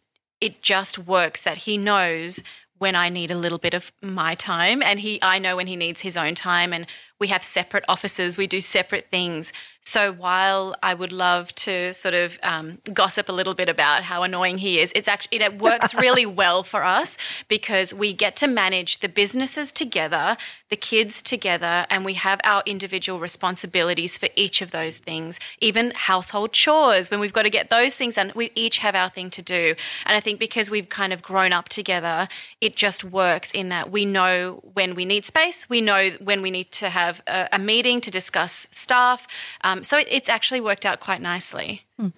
it 0.40 0.62
just 0.62 0.98
works 0.98 1.42
that 1.42 1.58
he 1.58 1.76
knows 1.76 2.42
when 2.78 2.94
I 2.94 3.08
need 3.08 3.30
a 3.30 3.36
little 3.36 3.58
bit 3.58 3.74
of 3.74 3.92
my 4.00 4.34
time 4.34 4.82
and 4.82 5.00
he 5.00 5.18
I 5.22 5.38
know 5.38 5.56
when 5.56 5.66
he 5.66 5.76
needs 5.76 6.00
his 6.00 6.16
own 6.16 6.34
time 6.34 6.72
and 6.72 6.86
we 7.18 7.28
have 7.28 7.42
separate 7.42 7.84
offices 7.88 8.36
we 8.36 8.46
do 8.46 8.60
separate 8.60 9.08
things 9.08 9.52
so 9.88 10.12
while 10.12 10.76
I 10.82 10.92
would 10.92 11.12
love 11.12 11.54
to 11.54 11.94
sort 11.94 12.12
of 12.12 12.38
um, 12.42 12.76
gossip 12.92 13.30
a 13.30 13.32
little 13.32 13.54
bit 13.54 13.70
about 13.70 14.02
how 14.02 14.22
annoying 14.22 14.58
he 14.58 14.80
is, 14.80 14.92
it's 14.94 15.08
actually 15.08 15.40
it 15.40 15.62
works 15.62 15.94
really 16.02 16.26
well 16.26 16.62
for 16.62 16.84
us 16.84 17.16
because 17.48 17.94
we 17.94 18.12
get 18.12 18.36
to 18.36 18.46
manage 18.46 19.00
the 19.00 19.08
businesses 19.08 19.72
together, 19.72 20.36
the 20.68 20.76
kids 20.76 21.22
together, 21.22 21.86
and 21.88 22.04
we 22.04 22.12
have 22.12 22.38
our 22.44 22.62
individual 22.66 23.18
responsibilities 23.18 24.18
for 24.18 24.28
each 24.36 24.60
of 24.60 24.72
those 24.72 24.98
things. 24.98 25.40
Even 25.58 25.92
household 25.92 26.52
chores, 26.52 27.10
when 27.10 27.18
we've 27.18 27.32
got 27.32 27.44
to 27.44 27.50
get 27.50 27.70
those 27.70 27.94
things 27.94 28.16
done, 28.16 28.30
we 28.34 28.50
each 28.54 28.80
have 28.80 28.94
our 28.94 29.08
thing 29.08 29.30
to 29.30 29.40
do. 29.40 29.74
And 30.04 30.14
I 30.14 30.20
think 30.20 30.38
because 30.38 30.68
we've 30.68 30.90
kind 30.90 31.14
of 31.14 31.22
grown 31.22 31.54
up 31.54 31.70
together, 31.70 32.28
it 32.60 32.76
just 32.76 33.04
works 33.04 33.52
in 33.52 33.70
that 33.70 33.90
we 33.90 34.04
know 34.04 34.60
when 34.74 34.94
we 34.94 35.06
need 35.06 35.24
space, 35.24 35.66
we 35.70 35.80
know 35.80 36.10
when 36.22 36.42
we 36.42 36.50
need 36.50 36.70
to 36.72 36.90
have 36.90 37.07
a, 37.26 37.48
a 37.52 37.58
meeting 37.58 38.00
to 38.02 38.10
discuss 38.10 38.66
staff. 38.70 39.26
Um, 39.62 39.84
so 39.84 39.98
it, 39.98 40.06
it's 40.10 40.28
actually 40.28 40.60
worked 40.60 40.86
out 40.86 41.00
quite 41.00 41.20
nicely. 41.20 41.82
Hmm. 41.98 42.08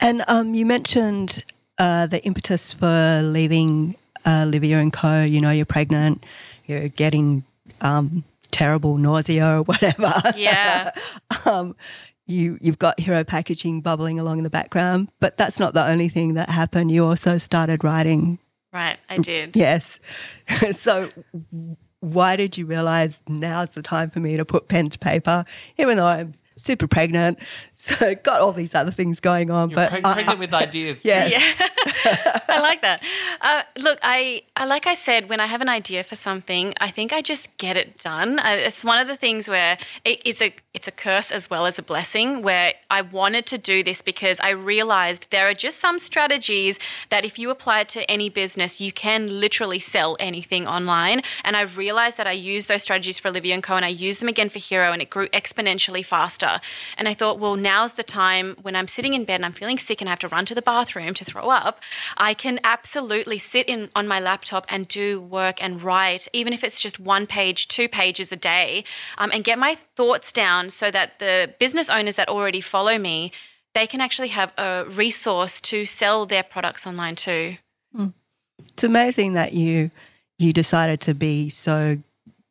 And 0.00 0.24
um, 0.28 0.54
you 0.54 0.66
mentioned 0.66 1.44
uh, 1.78 2.06
the 2.06 2.24
impetus 2.24 2.72
for 2.72 3.20
leaving 3.22 3.96
uh, 4.24 4.46
Livia 4.48 4.78
and 4.78 4.92
Co. 4.92 5.22
You 5.22 5.40
know, 5.40 5.50
you're 5.50 5.66
pregnant, 5.66 6.24
you're 6.66 6.88
getting 6.88 7.44
um, 7.80 8.24
terrible 8.50 8.98
nausea 8.98 9.58
or 9.58 9.62
whatever. 9.62 10.12
Yeah. 10.36 10.92
um, 11.44 11.76
you 12.26 12.58
you've 12.60 12.78
got 12.78 12.98
hero 12.98 13.22
packaging 13.22 13.82
bubbling 13.82 14.18
along 14.18 14.38
in 14.38 14.44
the 14.44 14.50
background, 14.50 15.10
but 15.20 15.36
that's 15.36 15.60
not 15.60 15.74
the 15.74 15.86
only 15.86 16.08
thing 16.08 16.34
that 16.34 16.48
happened. 16.48 16.90
You 16.90 17.04
also 17.04 17.38
started 17.38 17.84
writing. 17.84 18.38
Right, 18.72 18.98
I 19.08 19.18
did. 19.18 19.56
Yes. 19.56 20.00
so 20.72 21.10
why 22.04 22.36
did 22.36 22.58
you 22.58 22.66
realize 22.66 23.20
now's 23.28 23.72
the 23.72 23.82
time 23.82 24.10
for 24.10 24.20
me 24.20 24.36
to 24.36 24.44
put 24.44 24.68
pen 24.68 24.90
to 24.90 24.98
paper, 24.98 25.44
even 25.78 25.96
though 25.96 26.06
I'm 26.06 26.34
super 26.56 26.86
pregnant, 26.86 27.38
so 27.76 28.14
got 28.22 28.40
all 28.40 28.52
these 28.52 28.74
other 28.74 28.90
things 28.90 29.20
going 29.20 29.50
on. 29.50 29.70
You're 29.70 29.74
but 29.74 29.92
preg- 29.92 30.12
pregnant 30.12 30.38
with 30.38 30.54
ideas. 30.66 31.04
Yes. 31.04 31.32
Yeah, 31.32 32.40
I 32.48 32.60
like 32.60 32.82
that. 32.82 33.02
Uh, 33.40 33.62
look, 33.78 33.98
I, 34.02 34.42
I 34.56 34.64
like 34.64 34.86
I 34.86 34.94
said, 34.94 35.28
when 35.28 35.40
I 35.40 35.46
have 35.46 35.60
an 35.60 35.68
idea 35.68 36.02
for 36.02 36.16
something, 36.16 36.74
I 36.80 36.90
think 36.90 37.12
I 37.12 37.22
just 37.22 37.56
get 37.58 37.76
it 37.76 37.98
done. 37.98 38.38
Uh, 38.38 38.56
it's 38.58 38.84
one 38.84 38.98
of 38.98 39.08
the 39.08 39.16
things 39.16 39.48
where 39.48 39.78
it, 40.04 40.20
it's 40.24 40.40
a 40.40 40.54
it's 40.72 40.88
a 40.88 40.92
curse 40.92 41.30
as 41.30 41.50
well 41.50 41.66
as 41.66 41.78
a 41.78 41.82
blessing. 41.82 42.42
Where 42.42 42.74
I 42.90 43.02
wanted 43.02 43.46
to 43.46 43.58
do 43.58 43.82
this 43.82 44.02
because 44.02 44.40
I 44.40 44.50
realized 44.50 45.26
there 45.30 45.48
are 45.48 45.54
just 45.54 45.78
some 45.78 45.98
strategies 45.98 46.78
that 47.10 47.24
if 47.24 47.38
you 47.38 47.50
apply 47.50 47.80
it 47.80 47.88
to 47.90 48.10
any 48.10 48.28
business, 48.28 48.80
you 48.80 48.92
can 48.92 49.40
literally 49.40 49.78
sell 49.78 50.16
anything 50.20 50.66
online. 50.66 51.22
And 51.44 51.56
I 51.56 51.62
realized 51.62 52.16
that 52.18 52.26
I 52.26 52.32
used 52.32 52.68
those 52.68 52.82
strategies 52.82 53.18
for 53.18 53.28
Olivia 53.28 53.54
and 53.54 53.62
Co. 53.62 53.76
and 53.76 53.84
I 53.84 53.88
used 53.88 54.20
them 54.20 54.28
again 54.28 54.48
for 54.48 54.58
Hero, 54.58 54.92
and 54.92 55.02
it 55.02 55.10
grew 55.10 55.28
exponentially 55.28 56.04
faster. 56.04 56.60
And 56.96 57.08
I 57.08 57.14
thought, 57.14 57.38
well, 57.38 57.56
now's 57.74 57.92
the 57.92 58.04
time 58.04 58.56
when 58.62 58.76
I'm 58.76 58.88
sitting 58.96 59.14
in 59.14 59.24
bed 59.24 59.36
and 59.36 59.46
I'm 59.46 59.52
feeling 59.52 59.78
sick 59.78 60.00
and 60.00 60.08
I 60.08 60.12
have 60.12 60.20
to 60.20 60.28
run 60.28 60.46
to 60.46 60.54
the 60.54 60.62
bathroom 60.62 61.12
to 61.14 61.24
throw 61.24 61.46
up. 61.50 61.80
I 62.16 62.32
can 62.32 62.60
absolutely 62.62 63.38
sit 63.38 63.66
in 63.68 63.90
on 63.98 64.06
my 64.06 64.20
laptop 64.20 64.64
and 64.68 64.86
do 64.86 65.20
work 65.20 65.56
and 65.64 65.82
write, 65.82 66.28
even 66.32 66.52
if 66.52 66.62
it's 66.62 66.80
just 66.80 67.00
one 67.00 67.26
page, 67.26 67.66
two 67.66 67.88
pages 67.88 68.30
a 68.30 68.36
day, 68.36 68.84
um, 69.18 69.30
and 69.32 69.42
get 69.42 69.58
my 69.58 69.76
thoughts 69.96 70.30
down 70.30 70.70
so 70.70 70.86
that 70.92 71.18
the 71.18 71.52
business 71.58 71.88
owners 71.90 72.16
that 72.16 72.28
already 72.28 72.60
follow 72.60 72.96
me 72.98 73.32
they 73.74 73.86
can 73.88 74.00
actually 74.00 74.28
have 74.28 74.52
a 74.56 74.84
resource 74.88 75.60
to 75.60 75.84
sell 75.84 76.26
their 76.26 76.44
products 76.44 76.86
online 76.86 77.16
too. 77.16 77.56
Mm. 77.96 78.12
It's 78.60 78.84
amazing 78.84 79.34
that 79.34 79.52
you 79.52 79.90
you 80.38 80.52
decided 80.52 81.00
to 81.00 81.14
be 81.14 81.50
so 81.50 81.98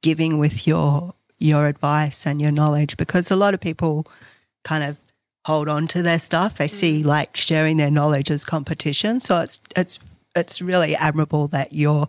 giving 0.02 0.38
with 0.38 0.68
your 0.68 1.14
your 1.40 1.68
advice 1.68 2.28
and 2.28 2.42
your 2.42 2.52
knowledge 2.52 2.98
because 2.98 3.32
a 3.32 3.36
lot 3.36 3.54
of 3.54 3.62
people 3.62 4.06
kind 4.64 4.84
of 4.84 4.98
hold 5.46 5.68
on 5.68 5.88
to 5.88 6.02
their 6.02 6.20
stuff. 6.20 6.56
They 6.56 6.68
see 6.68 7.04
mm. 7.04 7.06
like 7.06 7.36
sharing 7.36 7.78
their 7.78 7.92
knowledge 7.92 8.32
as 8.32 8.46
competition. 8.46 9.20
So 9.20 9.42
it's 9.42 9.62
it's 9.76 10.00
it's 10.36 10.62
really 10.62 10.96
admirable 10.96 11.48
that 11.50 11.74
you're 11.74 12.08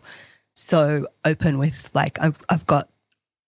so 0.54 1.06
open 1.24 1.58
with 1.58 1.90
like 1.94 2.20
I've 2.20 2.38
I've 2.48 2.66
got 2.66 2.88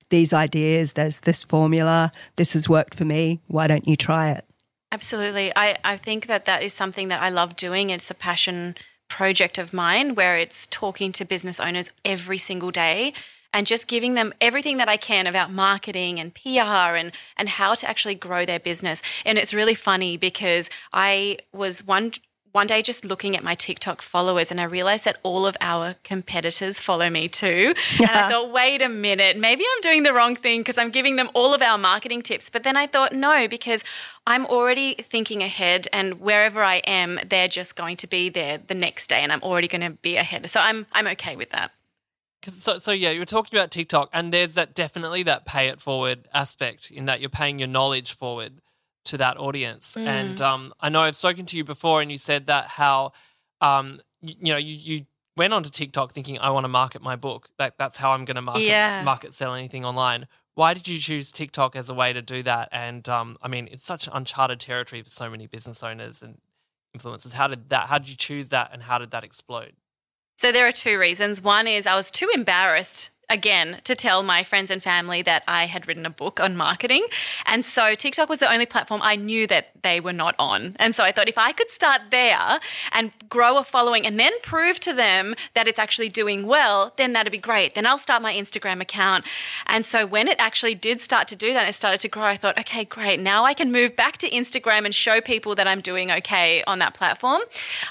these 0.09 0.33
ideas, 0.33 0.93
there's 0.93 1.21
this 1.21 1.43
formula, 1.43 2.13
this 2.37 2.53
has 2.53 2.69
worked 2.69 2.95
for 2.95 3.05
me. 3.05 3.41
Why 3.49 3.67
don't 3.67 3.89
you 3.89 3.97
try 3.97 4.31
it? 4.31 4.45
Absolutely. 4.93 5.53
I, 5.57 5.79
I 5.85 5.97
think 5.97 6.29
that 6.29 6.45
that 6.45 6.63
is 6.63 6.73
something 6.73 7.09
that 7.09 7.21
I 7.21 7.29
love 7.29 7.57
doing. 7.57 7.91
It's 7.91 8.11
a 8.11 8.15
passion 8.15 8.77
project 9.09 9.59
of 9.59 9.73
mine 9.73 10.15
where 10.15 10.37
it's 10.37 10.67
talking 10.69 11.13
to 11.13 11.25
business 11.25 11.61
owners 11.61 11.91
every 12.05 12.39
single 12.39 12.71
day 12.71 13.13
and 13.57 13.67
just 13.67 13.87
giving 13.87 14.13
them 14.13 14.35
everything 14.39 14.77
that 14.77 14.87
I 14.87 14.99
can 14.99 15.27
about 15.27 15.51
marketing 15.51 16.21
and 16.21 16.35
PR 16.35 16.95
and 17.01 17.11
and 17.39 17.49
how 17.49 17.75
to 17.75 17.89
actually 17.89 18.15
grow 18.15 18.45
their 18.45 18.61
business. 18.61 19.01
And 19.25 19.39
it's 19.39 19.55
really 19.55 19.75
funny 19.75 20.19
because 20.19 20.69
I 20.93 21.39
was 21.55 21.83
one 21.83 22.13
one 22.53 22.67
day 22.67 22.83
just 22.83 23.03
looking 23.05 23.35
at 23.35 23.43
my 23.43 23.55
TikTok 23.55 24.03
followers 24.03 24.51
and 24.51 24.61
I 24.61 24.65
realized 24.65 25.07
that 25.07 25.19
all 25.23 25.47
of 25.47 25.57
our 25.61 25.95
competitors 26.05 26.79
follow 26.79 27.09
me 27.09 27.29
too. 27.29 27.75
Yeah. 27.99 28.07
And 28.17 28.19
I 28.19 28.31
thought, 28.31 28.53
wait 28.53 28.83
a 28.83 28.89
minute, 28.89 29.39
maybe 29.39 29.65
I'm 29.65 29.81
doing 29.83 30.03
the 30.05 30.13
wrong 30.13 30.37
thing 30.37 30.61
because 30.61 30.79
I'm 30.79 30.91
giving 30.91 31.17
them 31.17 31.29
all 31.35 31.53
of 31.55 31.61
our 31.61 31.77
marketing 31.77 32.23
tips. 32.23 32.49
But 32.51 32.63
then 32.63 32.77
I 32.77 32.87
thought, 32.87 33.13
no, 33.13 33.49
because 33.49 33.85
I'm 34.27 34.47
already 34.47 34.95
thinking 34.95 35.43
ahead 35.43 35.89
and 35.93 36.21
wherever 36.21 36.63
I 36.63 36.77
am, 36.87 37.21
they're 37.29 37.49
just 37.49 37.75
going 37.75 37.97
to 37.99 38.07
be 38.07 38.29
there 38.29 38.59
the 38.59 38.75
next 38.75 39.09
day 39.09 39.21
and 39.23 39.33
I'm 39.33 39.43
already 39.43 39.69
going 39.69 39.83
to 39.83 39.91
be 39.91 40.17
ahead. 40.17 40.49
So 40.49 40.61
I'm 40.61 40.87
I'm 40.93 41.07
okay 41.09 41.37
with 41.37 41.51
that 41.51 41.76
so 42.55 42.79
so 42.79 42.93
yeah, 42.93 43.11
you 43.11 43.19
were 43.21 43.27
talking 43.27 43.59
about 43.59 43.71
TikTok, 43.71 44.11
and 44.13 44.33
there's 44.33 44.55
that 44.55 44.75
definitely 44.75 45.23
that 45.25 45.45
pay 45.47 45.69
it 45.69 45.81
forward 45.81 46.29
aspect 46.33 46.91
in 46.91 47.07
that 47.07 47.21
you're 47.21 47.31
paying 47.31 47.59
your 47.59 47.69
knowledge 47.69 48.15
forward 48.15 48.61
to 49.07 49.19
that 49.19 49.37
audience. 49.39 49.95
Mm. 49.97 50.07
And 50.07 50.41
um, 50.41 50.73
I 50.81 50.89
know 50.89 51.01
I've 51.01 51.17
spoken 51.17 51.47
to 51.47 51.57
you 51.57 51.65
before, 51.65 52.01
and 52.03 52.11
you 52.11 52.19
said 52.19 52.47
that 52.47 52.67
how 52.67 53.13
um, 53.61 54.01
you, 54.21 54.35
you 54.41 54.53
know 54.53 54.59
you, 54.59 54.75
you 54.75 55.07
went 55.37 55.53
onto 55.53 55.71
TikTok 55.71 56.13
thinking 56.13 56.39
I 56.39 56.51
want 56.51 56.65
to 56.65 56.69
market 56.69 57.03
my 57.03 57.17
book. 57.17 57.49
That 57.59 57.75
that's 57.79 57.97
how 57.97 58.13
I'm 58.13 58.25
going 58.25 58.37
to 58.37 58.43
market 58.43 58.63
yeah. 58.63 59.03
market 59.03 59.35
sell 59.35 59.55
anything 59.55 59.85
online. 59.85 60.27
Why 60.55 60.73
did 60.73 60.89
you 60.89 60.99
choose 60.99 61.33
TikTok 61.33 61.77
as 61.77 61.91
a 61.91 61.95
way 61.95 62.15
to 62.15 62.23
do 62.23 62.43
that? 62.45 62.71
And 62.73 63.07
um, 63.09 63.37
I 63.43 63.49
mean, 63.49 63.69
it's 63.71 63.85
such 63.85 64.09
uncharted 64.11 64.59
territory 64.59 65.03
for 65.03 65.11
so 65.11 65.29
many 65.29 65.47
business 65.47 65.83
owners 65.83 66.23
and 66.23 66.39
influencers. 66.97 67.35
How 67.35 67.49
did 67.49 67.69
that? 67.71 67.89
How 67.89 67.99
did 67.99 68.09
you 68.09 68.17
choose 68.17 68.49
that, 68.51 68.71
and 68.73 68.83
how 68.83 68.99
did 68.99 69.11
that 69.11 69.25
explode? 69.25 69.75
So 70.37 70.53
there 70.53 70.67
are 70.69 70.73
two 70.73 70.99
reasons. 70.99 71.41
One 71.41 71.67
is 71.67 71.87
I 71.87 71.95
was 71.95 72.11
too 72.11 72.29
embarrassed 72.35 73.09
again 73.31 73.81
to 73.85 73.95
tell 73.95 74.23
my 74.23 74.45
friends 74.45 74.71
and 74.71 74.83
family 74.83 75.23
that 75.23 75.43
I 75.49 75.65
had 75.65 75.89
written 75.89 76.05
a 76.05 76.11
book 76.11 76.39
on 76.39 76.59
marketing. 76.59 77.07
And 77.47 77.65
so 77.65 77.95
TikTok 77.95 78.29
was 78.29 78.41
the 78.41 78.53
only 78.53 78.67
platform 78.67 79.01
I 79.03 79.17
knew 79.17 79.47
that 79.47 79.76
they 79.87 80.01
were 80.01 80.13
not 80.13 80.35
on. 80.39 80.75
And 80.81 80.95
so 80.97 81.05
I 81.05 81.13
thought 81.13 81.29
if 81.29 81.39
I 81.39 81.53
could 81.53 81.71
start 81.71 82.01
there 82.11 82.59
and 82.91 83.13
grow 83.29 83.57
a 83.59 83.65
following 83.65 84.05
and 84.05 84.19
then 84.19 84.33
prove 84.43 84.81
to 84.81 84.93
them 84.93 85.37
that 85.55 85.69
it's 85.69 85.79
actually 85.79 86.09
doing 86.09 86.47
well, 86.47 86.93
then 86.97 87.13
that'd 87.13 87.31
be 87.31 87.39
great. 87.39 87.75
Then 87.77 87.87
I'll 87.87 88.05
start 88.09 88.21
my 88.21 88.35
Instagram 88.35 88.81
account. 88.81 89.25
And 89.67 89.87
so 89.87 90.05
when 90.05 90.27
it 90.27 90.39
actually 90.41 90.75
did 90.75 91.01
start 91.01 91.29
to 91.29 91.37
do 91.37 91.53
that, 91.53 91.69
it 91.69 91.75
started 91.75 92.01
to 92.01 92.09
grow. 92.09 92.25
I 92.25 92.37
thought, 92.37 92.59
okay, 92.59 92.85
great. 92.85 93.21
Now 93.21 93.45
I 93.45 93.55
can 93.55 93.71
move 93.71 93.95
back 93.95 94.19
to 94.19 94.29
Instagram 94.31 94.85
and 94.85 94.95
show 94.95 95.21
people 95.21 95.55
that 95.55 95.69
I'm 95.69 95.81
doing 95.81 96.11
okay 96.11 96.65
on 96.67 96.81
that 96.81 96.95
platform. 96.95 97.43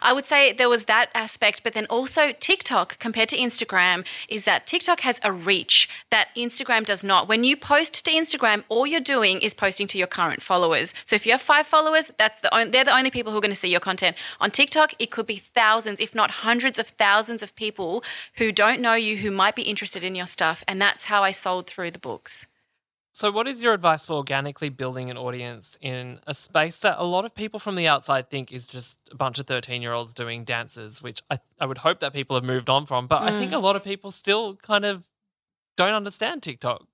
I 0.02 0.12
would 0.12 0.26
say 0.26 0.52
there 0.52 0.70
was 0.70 0.86
that 0.86 1.10
aspect, 1.16 1.64
but 1.64 1.74
then 1.74 1.86
also 1.86 2.34
TikTok 2.40 3.00
compared 3.00 3.30
to 3.30 3.38
Instagram 3.38 4.06
is 4.28 4.44
that 4.44 4.68
TikTok 4.68 5.00
has 5.00 5.22
a 5.24 5.32
reach 5.32 5.88
that 6.10 6.28
Instagram 6.36 6.86
does 6.86 7.04
not. 7.04 7.30
When 7.30 7.46
you 7.46 7.56
post 7.56 8.04
to 8.06 8.12
Instagram, 8.12 8.64
all 8.68 8.86
you're 8.86 9.00
doing 9.00 9.40
is 9.40 9.54
posting 9.54 9.88
to 9.88 9.98
your 9.98 10.08
current 10.08 10.42
followers. 10.42 10.94
So 11.06 11.16
if 11.16 11.26
you 11.26 11.32
have 11.32 11.42
five 11.42 11.68
followers, 11.68 11.85
followers, 11.86 12.12
that's 12.18 12.40
the 12.40 12.54
on- 12.56 12.72
they're 12.72 12.84
the 12.84 12.96
only 12.96 13.12
people 13.12 13.32
who 13.32 13.38
are 13.38 13.42
going 13.42 13.52
to 13.52 13.56
see 13.56 13.70
your 13.70 13.80
content. 13.80 14.18
On 14.40 14.50
TikTok, 14.50 14.94
it 15.00 15.12
could 15.12 15.28
be 15.28 15.36
thousands, 15.38 16.00
if 16.00 16.16
not 16.16 16.32
hundreds 16.32 16.80
of 16.80 16.88
thousands 16.88 17.44
of 17.44 17.56
people 17.56 18.04
who 18.38 18.52
don't 18.52 18.82
know 18.82 18.94
you 18.94 19.18
who 19.18 19.32
might 19.32 19.56
be 19.56 19.64
interested 19.64 20.04
in 20.04 20.16
your 20.16 20.28
stuff, 20.28 20.64
and 20.68 20.82
that's 20.82 21.06
how 21.06 21.24
I 21.24 21.32
sold 21.32 21.68
through 21.68 21.92
the 21.92 22.00
books. 22.00 22.48
So, 23.12 23.32
what 23.32 23.48
is 23.48 23.64
your 23.64 23.74
advice 23.74 24.04
for 24.04 24.14
organically 24.14 24.70
building 24.70 25.10
an 25.10 25.18
audience 25.18 25.78
in 25.80 26.20
a 26.28 26.36
space 26.36 26.80
that 26.80 26.98
a 27.00 27.06
lot 27.06 27.24
of 27.24 27.34
people 27.34 27.60
from 27.60 27.76
the 27.76 27.88
outside 27.88 28.30
think 28.30 28.52
is 28.52 28.68
just 28.68 29.00
a 29.12 29.16
bunch 29.16 29.40
of 29.40 29.48
13 29.48 29.82
year 29.82 29.94
olds 29.94 30.14
doing 30.14 30.44
dances, 30.44 31.02
which 31.02 31.22
I, 31.30 31.40
I 31.60 31.66
would 31.66 31.78
hope 31.80 32.00
that 32.00 32.14
people 32.14 32.36
have 32.36 32.44
moved 32.44 32.70
on 32.70 32.86
from. 32.86 33.08
But 33.08 33.22
I 33.22 33.38
think 33.38 33.52
mm. 33.52 33.56
a 33.56 33.60
lot 33.60 33.76
of 33.76 33.84
people 33.84 34.12
still 34.12 34.56
kind 34.56 34.84
of 34.84 35.08
don't 35.78 35.94
understand 35.94 36.44
TikTok. 36.44 36.86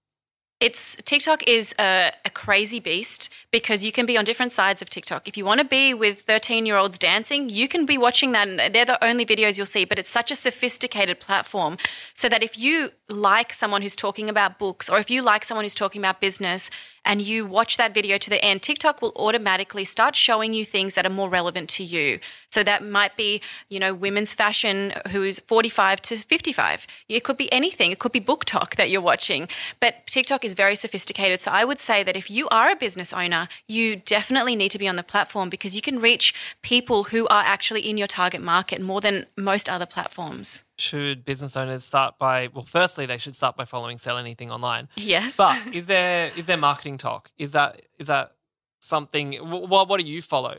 It's 0.62 0.96
TikTok 1.06 1.42
is 1.48 1.74
a, 1.80 2.12
a 2.24 2.30
crazy 2.30 2.80
beast 2.80 3.30
because 3.50 3.84
you 3.84 3.92
can 3.92 4.06
be 4.06 4.16
on 4.16 4.24
different 4.24 4.52
sides 4.52 4.80
of 4.80 4.92
TikTok. 4.92 5.28
If 5.28 5.36
you 5.36 5.44
want 5.44 5.60
to 5.60 5.66
be 5.66 5.96
with 5.96 6.22
13 6.22 6.68
year 6.68 6.78
olds 6.78 7.00
dancing, 7.00 7.50
you 7.50 7.68
can 7.68 7.88
be 7.88 7.98
watching 7.98 8.32
that. 8.34 8.48
And 8.48 8.76
they're 8.76 8.86
the 8.86 9.04
only 9.04 9.26
videos 9.26 9.58
you'll 9.58 9.66
see, 9.66 9.86
but 9.86 9.98
it's 9.98 10.12
such 10.12 10.30
a 10.30 10.36
sophisticated 10.36 11.20
platform 11.20 11.80
so 12.14 12.30
that 12.30 12.44
if 12.44 12.60
you 12.60 12.92
like 13.10 13.54
someone 13.54 13.82
who's 13.82 13.96
talking 13.96 14.30
about 14.30 14.60
books 14.60 14.88
or 14.88 15.00
if 15.00 15.10
you 15.10 15.24
like 15.24 15.44
someone 15.46 15.66
who's 15.66 15.74
talking 15.74 16.00
about 16.00 16.22
business 16.22 16.70
and 17.06 17.22
you 17.22 17.46
watch 17.46 17.78
that 17.78 17.94
video 17.94 18.18
to 18.18 18.30
the 18.30 18.44
end, 18.44 18.62
TikTok 18.62 19.02
will 19.02 19.14
automatically 19.16 19.86
start 19.86 20.16
showing 20.16 20.54
you 20.54 20.64
things 20.64 20.96
that 20.96 21.06
are 21.06 21.10
more 21.10 21.30
relevant 21.30 21.70
to 21.72 21.84
you. 21.84 22.20
So 22.48 22.64
that 22.64 22.86
might 22.86 23.18
be, 23.18 23.42
you 23.70 23.80
know, 23.80 23.94
women's 23.94 24.34
fashion 24.34 24.94
who's 25.10 25.40
45 25.40 26.02
to 26.04 26.18
55. 26.18 26.88
It 27.10 27.24
could 27.24 27.38
be 27.38 27.52
anything. 27.52 27.92
It 27.92 28.00
could 28.00 28.12
be 28.12 28.20
book 28.20 28.46
talk 28.46 28.76
that 28.76 28.90
you're 28.90 29.02
watching. 29.02 29.48
But 29.80 30.06
TikTok 30.08 30.46
is 30.46 30.54
very 30.54 30.76
sophisticated. 30.76 31.42
So 31.42 31.52
I 31.52 31.66
would 31.66 31.80
say 31.80 32.04
that 32.04 32.16
if 32.16 32.30
you 32.30 32.48
are 32.50 32.70
a 32.70 32.76
business 32.76 33.14
owner, 33.14 33.48
you 33.68 33.96
definitely 33.96 34.56
need 34.56 34.72
to 34.72 34.80
be 34.80 34.88
on 34.88 34.96
the 34.96 35.04
platform 35.04 35.50
because 35.50 35.76
you 35.76 35.82
can 35.82 36.00
reach 36.00 36.34
people 36.62 37.06
who 37.06 37.28
are 37.28 37.44
actually 37.44 37.90
in 37.90 37.98
your 37.98 38.08
target 38.08 38.42
market 38.42 38.80
more 38.82 39.02
than 39.02 39.26
most 39.36 39.68
other 39.68 39.86
platforms. 39.86 40.64
Should 40.82 41.26
business 41.26 41.56
owners 41.56 41.84
start 41.84 42.18
by, 42.18 42.50
well, 42.54 42.66
firstly, 42.66 43.06
they 43.06 43.20
should 43.20 43.36
start 43.36 43.56
by 43.56 43.66
following 43.66 44.00
Sell 44.00 44.18
Anything 44.18 44.50
Online. 44.50 44.90
Yes. 44.96 45.38
But 45.38 45.60
is 45.74 45.86
there 45.86 46.32
is 46.36 46.48
there 46.48 46.58
marketing 46.58 46.98
talk? 46.98 47.30
Is 47.38 47.52
that 47.52 47.84
is 48.00 48.08
that 48.08 48.32
something? 48.80 49.34
What 49.34 49.88
what 49.88 50.00
do 50.02 50.08
you 50.08 50.22
follow? 50.24 50.56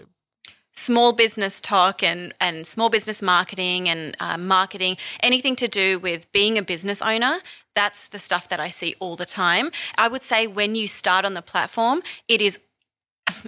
small 0.74 1.12
business 1.12 1.61
talk 1.61 2.02
and, 2.02 2.32
and 2.40 2.66
small 2.66 2.88
business 2.88 3.20
marketing 3.20 3.88
and 3.88 4.16
uh, 4.20 4.38
marketing, 4.38 4.96
anything 5.20 5.54
to 5.56 5.68
do 5.68 5.98
with 5.98 6.30
being 6.32 6.56
a 6.56 6.62
business 6.62 7.02
owner, 7.02 7.40
that's 7.74 8.08
the 8.08 8.18
stuff 8.18 8.48
that 8.48 8.61
I 8.61 8.70
see 8.70 8.94
all 8.98 9.16
the 9.16 9.26
time. 9.26 9.70
I 9.96 10.08
would 10.08 10.22
say 10.22 10.46
when 10.46 10.74
you 10.74 10.88
start 10.88 11.24
on 11.24 11.35
the 11.35 11.42
platform, 11.42 12.02
it 12.26 12.40
is 12.40 12.58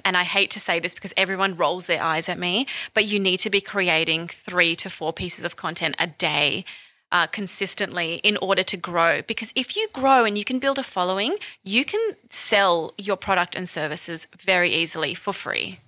and 0.04 0.16
I 0.16 0.24
hate 0.24 0.50
to 0.52 0.60
say 0.60 0.78
this 0.78 0.94
because 0.94 1.12
everyone 1.16 1.56
rolls 1.56 1.86
their 1.86 2.02
eyes 2.02 2.28
at 2.28 2.38
me, 2.38 2.66
but 2.92 3.04
you 3.04 3.18
need 3.18 3.38
to 3.38 3.50
be 3.50 3.60
creating 3.60 4.28
three 4.28 4.76
to 4.76 4.90
four 4.90 5.12
pieces 5.12 5.44
of 5.44 5.56
content 5.56 5.96
a 5.98 6.06
day. 6.06 6.64
Uh, 7.12 7.28
consistently 7.28 8.16
in 8.24 8.36
order 8.38 8.64
to 8.64 8.76
grow. 8.76 9.22
Because 9.22 9.52
if 9.54 9.76
you 9.76 9.86
grow 9.92 10.24
and 10.24 10.36
you 10.36 10.44
can 10.44 10.58
build 10.58 10.80
a 10.80 10.82
following, 10.82 11.36
you 11.62 11.84
can 11.84 12.16
sell 12.28 12.92
your 12.98 13.16
product 13.16 13.54
and 13.54 13.68
services 13.68 14.26
very 14.36 14.74
easily 14.74 15.14
for 15.14 15.32
free. 15.32 15.78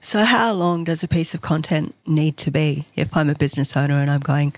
So, 0.00 0.22
how 0.22 0.52
long 0.52 0.84
does 0.84 1.02
a 1.02 1.08
piece 1.08 1.34
of 1.34 1.40
content 1.40 1.96
need 2.06 2.36
to 2.36 2.52
be 2.52 2.86
if 2.94 3.16
I'm 3.16 3.28
a 3.28 3.34
business 3.34 3.76
owner 3.76 3.96
and 4.00 4.08
I'm 4.08 4.20
going, 4.20 4.54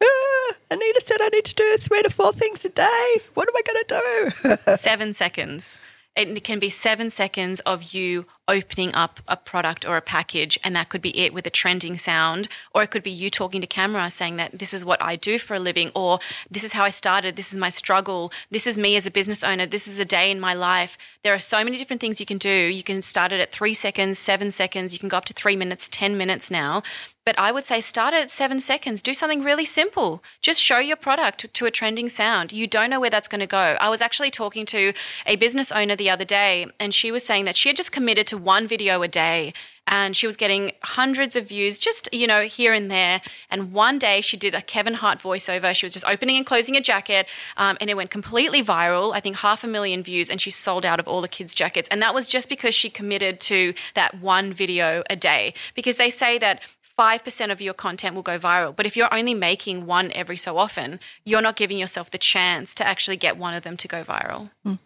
ah, 0.00 0.52
Anita 0.70 1.02
said 1.04 1.20
I 1.20 1.28
need 1.28 1.46
to 1.46 1.54
do 1.54 1.76
three 1.78 2.02
to 2.02 2.10
four 2.10 2.32
things 2.32 2.64
a 2.64 2.68
day. 2.68 3.20
What 3.34 3.48
am 3.48 3.54
I 3.56 3.62
going 3.66 3.84
to 3.84 4.56
do? 4.66 4.72
Seven 4.76 5.12
seconds. 5.12 5.80
It 6.16 6.42
can 6.44 6.58
be 6.58 6.70
seven 6.70 7.10
seconds 7.10 7.60
of 7.60 7.92
you 7.92 8.24
opening 8.48 8.94
up 8.94 9.20
a 9.28 9.36
product 9.36 9.86
or 9.86 9.98
a 9.98 10.00
package, 10.00 10.58
and 10.64 10.74
that 10.74 10.88
could 10.88 11.02
be 11.02 11.16
it 11.18 11.34
with 11.34 11.46
a 11.46 11.50
trending 11.50 11.98
sound, 11.98 12.48
or 12.74 12.82
it 12.82 12.90
could 12.90 13.02
be 13.02 13.10
you 13.10 13.30
talking 13.30 13.60
to 13.60 13.66
camera 13.66 14.10
saying 14.10 14.36
that 14.36 14.58
this 14.58 14.72
is 14.72 14.82
what 14.82 15.02
I 15.02 15.16
do 15.16 15.38
for 15.38 15.54
a 15.54 15.58
living, 15.58 15.90
or 15.94 16.18
this 16.50 16.64
is 16.64 16.72
how 16.72 16.84
I 16.84 16.90
started, 16.90 17.36
this 17.36 17.52
is 17.52 17.58
my 17.58 17.68
struggle, 17.68 18.32
this 18.50 18.66
is 18.66 18.78
me 18.78 18.96
as 18.96 19.04
a 19.04 19.10
business 19.10 19.44
owner, 19.44 19.66
this 19.66 19.86
is 19.86 19.98
a 19.98 20.06
day 20.06 20.30
in 20.30 20.40
my 20.40 20.54
life. 20.54 20.96
There 21.22 21.34
are 21.34 21.38
so 21.38 21.62
many 21.62 21.76
different 21.76 22.00
things 22.00 22.18
you 22.18 22.24
can 22.24 22.38
do. 22.38 22.48
You 22.48 22.82
can 22.82 23.02
start 23.02 23.30
it 23.32 23.40
at 23.40 23.52
three 23.52 23.74
seconds, 23.74 24.18
seven 24.18 24.50
seconds, 24.50 24.94
you 24.94 24.98
can 24.98 25.10
go 25.10 25.18
up 25.18 25.26
to 25.26 25.34
three 25.34 25.56
minutes, 25.56 25.86
10 25.90 26.16
minutes 26.16 26.50
now. 26.50 26.82
But 27.26 27.40
I 27.40 27.50
would 27.50 27.64
say 27.64 27.80
start 27.80 28.14
at 28.14 28.30
seven 28.30 28.60
seconds. 28.60 29.02
Do 29.02 29.12
something 29.12 29.42
really 29.42 29.64
simple. 29.64 30.22
Just 30.42 30.62
show 30.62 30.78
your 30.78 30.94
product 30.94 31.52
to 31.52 31.66
a 31.66 31.72
trending 31.72 32.08
sound. 32.08 32.52
You 32.52 32.68
don't 32.68 32.88
know 32.88 33.00
where 33.00 33.10
that's 33.10 33.26
going 33.26 33.40
to 33.40 33.48
go. 33.48 33.76
I 33.80 33.88
was 33.88 34.00
actually 34.00 34.30
talking 34.30 34.64
to 34.66 34.92
a 35.26 35.34
business 35.34 35.72
owner 35.72 35.96
the 35.96 36.08
other 36.08 36.24
day, 36.24 36.68
and 36.78 36.94
she 36.94 37.10
was 37.10 37.26
saying 37.26 37.44
that 37.46 37.56
she 37.56 37.68
had 37.68 37.76
just 37.76 37.90
committed 37.90 38.28
to 38.28 38.38
one 38.38 38.68
video 38.68 39.02
a 39.02 39.08
day 39.08 39.54
and 39.86 40.16
she 40.16 40.26
was 40.26 40.36
getting 40.36 40.72
hundreds 40.82 41.36
of 41.36 41.48
views 41.48 41.78
just 41.78 42.08
you 42.12 42.26
know 42.26 42.42
here 42.42 42.72
and 42.72 42.90
there 42.90 43.20
and 43.50 43.72
one 43.72 43.98
day 43.98 44.20
she 44.20 44.36
did 44.36 44.54
a 44.54 44.62
kevin 44.62 44.94
hart 44.94 45.18
voiceover 45.18 45.74
she 45.74 45.84
was 45.84 45.92
just 45.92 46.04
opening 46.06 46.36
and 46.36 46.46
closing 46.46 46.76
a 46.76 46.80
jacket 46.80 47.26
um, 47.56 47.76
and 47.80 47.88
it 47.88 47.94
went 47.94 48.10
completely 48.10 48.62
viral 48.62 49.14
i 49.14 49.20
think 49.20 49.36
half 49.36 49.62
a 49.62 49.66
million 49.66 50.02
views 50.02 50.30
and 50.30 50.40
she 50.40 50.50
sold 50.50 50.84
out 50.84 50.98
of 50.98 51.06
all 51.06 51.20
the 51.20 51.28
kids 51.28 51.54
jackets 51.54 51.88
and 51.90 52.02
that 52.02 52.14
was 52.14 52.26
just 52.26 52.48
because 52.48 52.74
she 52.74 52.90
committed 52.90 53.40
to 53.40 53.72
that 53.94 54.20
one 54.20 54.52
video 54.52 55.02
a 55.08 55.16
day 55.16 55.54
because 55.74 55.96
they 55.96 56.10
say 56.10 56.38
that 56.38 56.60
5% 56.98 57.52
of 57.52 57.60
your 57.60 57.74
content 57.74 58.14
will 58.14 58.22
go 58.22 58.38
viral. 58.38 58.74
But 58.74 58.86
if 58.86 58.96
you're 58.96 59.12
only 59.12 59.34
making 59.34 59.86
one 59.86 60.10
every 60.12 60.36
so 60.36 60.58
often, 60.58 60.98
you're 61.24 61.42
not 61.42 61.56
giving 61.56 61.78
yourself 61.78 62.10
the 62.10 62.18
chance 62.18 62.74
to 62.76 62.86
actually 62.86 63.16
get 63.16 63.36
one 63.36 63.54
of 63.54 63.62
them 63.62 63.76
to 63.76 63.88
go 63.88 64.02
viral. 64.02 64.50
Mm. 64.66 64.78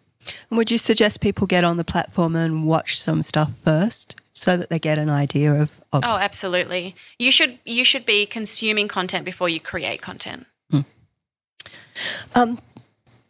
Would 0.49 0.69
you 0.69 0.77
suggest 0.77 1.21
people 1.21 1.47
get 1.47 1.63
on 1.63 1.77
the 1.77 1.83
platform 1.83 2.35
and 2.35 2.65
watch 2.65 2.99
some 2.99 3.21
stuff 3.21 3.53
first 3.53 4.15
so 4.33 4.55
that 4.57 4.69
they 4.69 4.79
get 4.79 4.97
an 4.97 5.09
idea 5.09 5.53
of, 5.53 5.81
of 5.91 6.03
Oh, 6.05 6.17
absolutely. 6.17 6.95
You 7.17 7.31
should 7.31 7.59
you 7.65 7.83
should 7.83 8.05
be 8.05 8.25
consuming 8.25 8.87
content 8.87 9.25
before 9.25 9.49
you 9.49 9.59
create 9.59 10.01
content. 10.01 10.45
Hmm. 10.69 10.81
Um 12.35 12.59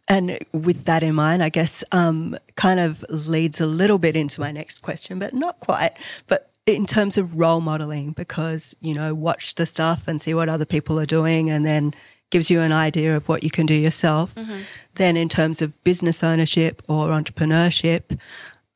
and 0.08 0.38
with 0.52 0.84
that 0.84 1.02
in 1.02 1.14
mind, 1.14 1.42
I 1.42 1.48
guess 1.48 1.82
um, 1.92 2.36
kind 2.56 2.80
of 2.80 3.04
leads 3.08 3.60
a 3.60 3.66
little 3.66 3.98
bit 3.98 4.14
into 4.16 4.40
my 4.40 4.52
next 4.52 4.80
question, 4.80 5.18
but 5.18 5.32
not 5.32 5.60
quite. 5.60 5.92
But 6.26 6.51
in 6.66 6.86
terms 6.86 7.18
of 7.18 7.36
role 7.36 7.60
modeling, 7.60 8.12
because, 8.12 8.76
you 8.80 8.94
know, 8.94 9.14
watch 9.14 9.56
the 9.56 9.66
stuff 9.66 10.06
and 10.06 10.20
see 10.20 10.34
what 10.34 10.48
other 10.48 10.64
people 10.64 10.98
are 10.98 11.06
doing 11.06 11.50
and 11.50 11.66
then 11.66 11.94
gives 12.30 12.50
you 12.50 12.60
an 12.60 12.72
idea 12.72 13.16
of 13.16 13.28
what 13.28 13.42
you 13.42 13.50
can 13.50 13.66
do 13.66 13.74
yourself. 13.74 14.34
Mm-hmm. 14.34 14.60
Then, 14.94 15.16
in 15.16 15.28
terms 15.28 15.60
of 15.60 15.82
business 15.84 16.22
ownership 16.22 16.82
or 16.88 17.08
entrepreneurship, 17.08 18.18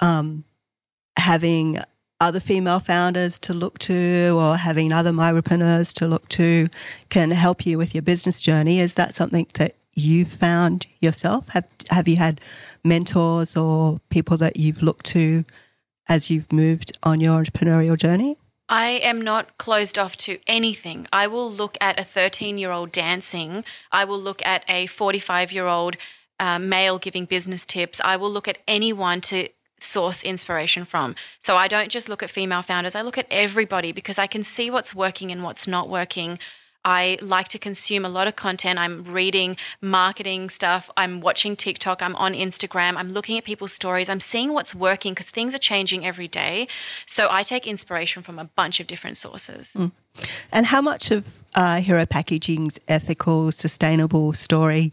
um, 0.01 0.44
having 1.16 1.79
other 2.20 2.40
female 2.40 2.81
founders 2.81 3.38
to 3.38 3.53
look 3.53 3.79
to 3.79 4.37
or 4.38 4.57
having 4.57 4.90
other 4.90 5.12
micropreneurs 5.12 5.92
to 5.92 6.07
look 6.07 6.29
to 6.29 6.68
can 7.09 7.31
help 7.31 7.66
you 7.66 7.79
with 7.79 7.94
your 7.94 8.03
business 8.03 8.40
journey. 8.40 8.81
Is 8.81 8.94
that 8.94 9.14
something 9.14 9.46
that 9.55 9.77
you've 9.94 10.29
found 10.29 10.87
yourself? 11.01 11.49
Have 11.49 11.66
have 11.90 12.09
you 12.09 12.16
had 12.16 12.40
mentors 12.85 13.57
or 13.57 14.01
people 14.11 14.37
that 14.38 14.57
you've 14.57 14.83
looked 14.83 15.07
to 15.07 15.44
as 16.09 16.31
you've 16.31 16.53
moved 16.53 16.97
on 17.03 17.21
your 17.21 17.42
entrepreneurial 17.42 17.97
journey? 17.97 18.38
I 18.69 18.88
am 18.88 19.21
not 19.23 19.59
closed 19.59 19.97
off 19.97 20.16
to 20.19 20.38
anything. 20.47 21.07
I 21.12 21.27
will 21.29 21.51
look 21.51 21.77
at 21.81 22.01
a 22.01 22.05
13 22.05 22.59
year 22.59 22.73
old 22.73 22.90
dancing. 22.90 23.64
I 23.92 24.05
will 24.05 24.21
look 24.21 24.45
at 24.45 24.64
a 24.69 24.87
45 24.87 25.53
year 25.53 25.66
old 25.66 25.97
uh, 26.40 26.59
male 26.59 26.99
giving 26.99 27.25
business 27.25 27.64
tips. 27.64 28.01
I 28.05 28.16
will 28.16 28.31
look 28.31 28.49
at 28.49 28.59
anyone 28.66 29.21
to 29.23 29.49
source 29.79 30.23
inspiration 30.23 30.85
from. 30.85 31.14
So 31.38 31.57
I 31.57 31.69
don't 31.69 31.90
just 31.90 32.09
look 32.09 32.23
at 32.23 32.31
female 32.31 32.62
founders, 32.62 32.95
I 32.95 33.03
look 33.03 33.19
at 33.19 33.27
everybody 33.31 33.92
because 33.92 34.19
I 34.19 34.27
can 34.27 34.42
see 34.42 34.71
what's 34.71 34.95
working 34.95 35.31
and 35.31 35.42
what's 35.42 35.66
not 35.69 35.88
working. 35.88 36.38
I 36.87 37.18
like 37.20 37.49
to 37.49 37.59
consume 37.59 38.05
a 38.05 38.09
lot 38.09 38.29
of 38.29 38.37
content. 38.37 38.79
I'm 38.79 39.03
reading 39.03 39.57
marketing 39.81 40.49
stuff. 40.51 40.88
I'm 40.96 41.20
watching 41.20 41.57
TikTok. 41.57 42.01
I'm 42.01 42.14
on 42.14 42.33
Instagram. 42.33 42.96
I'm 42.96 43.12
looking 43.12 43.37
at 43.37 43.44
people's 43.44 43.72
stories. 43.72 44.09
I'm 44.09 44.20
seeing 44.20 44.53
what's 44.53 44.72
working 44.72 45.12
because 45.12 45.29
things 45.29 45.53
are 45.53 45.59
changing 45.59 46.07
every 46.07 46.29
day. 46.29 46.68
So 47.05 47.27
I 47.29 47.42
take 47.42 47.66
inspiration 47.66 48.22
from 48.22 48.38
a 48.38 48.44
bunch 48.44 48.79
of 48.79 48.87
different 48.87 49.16
sources. 49.16 49.75
Mm. 49.77 49.90
And 50.53 50.66
how 50.66 50.81
much 50.81 51.11
of 51.11 51.44
uh, 51.57 51.81
Hero 51.81 52.07
Packaging's 52.07 52.79
ethical, 52.87 53.51
sustainable 53.51 54.33
story 54.33 54.92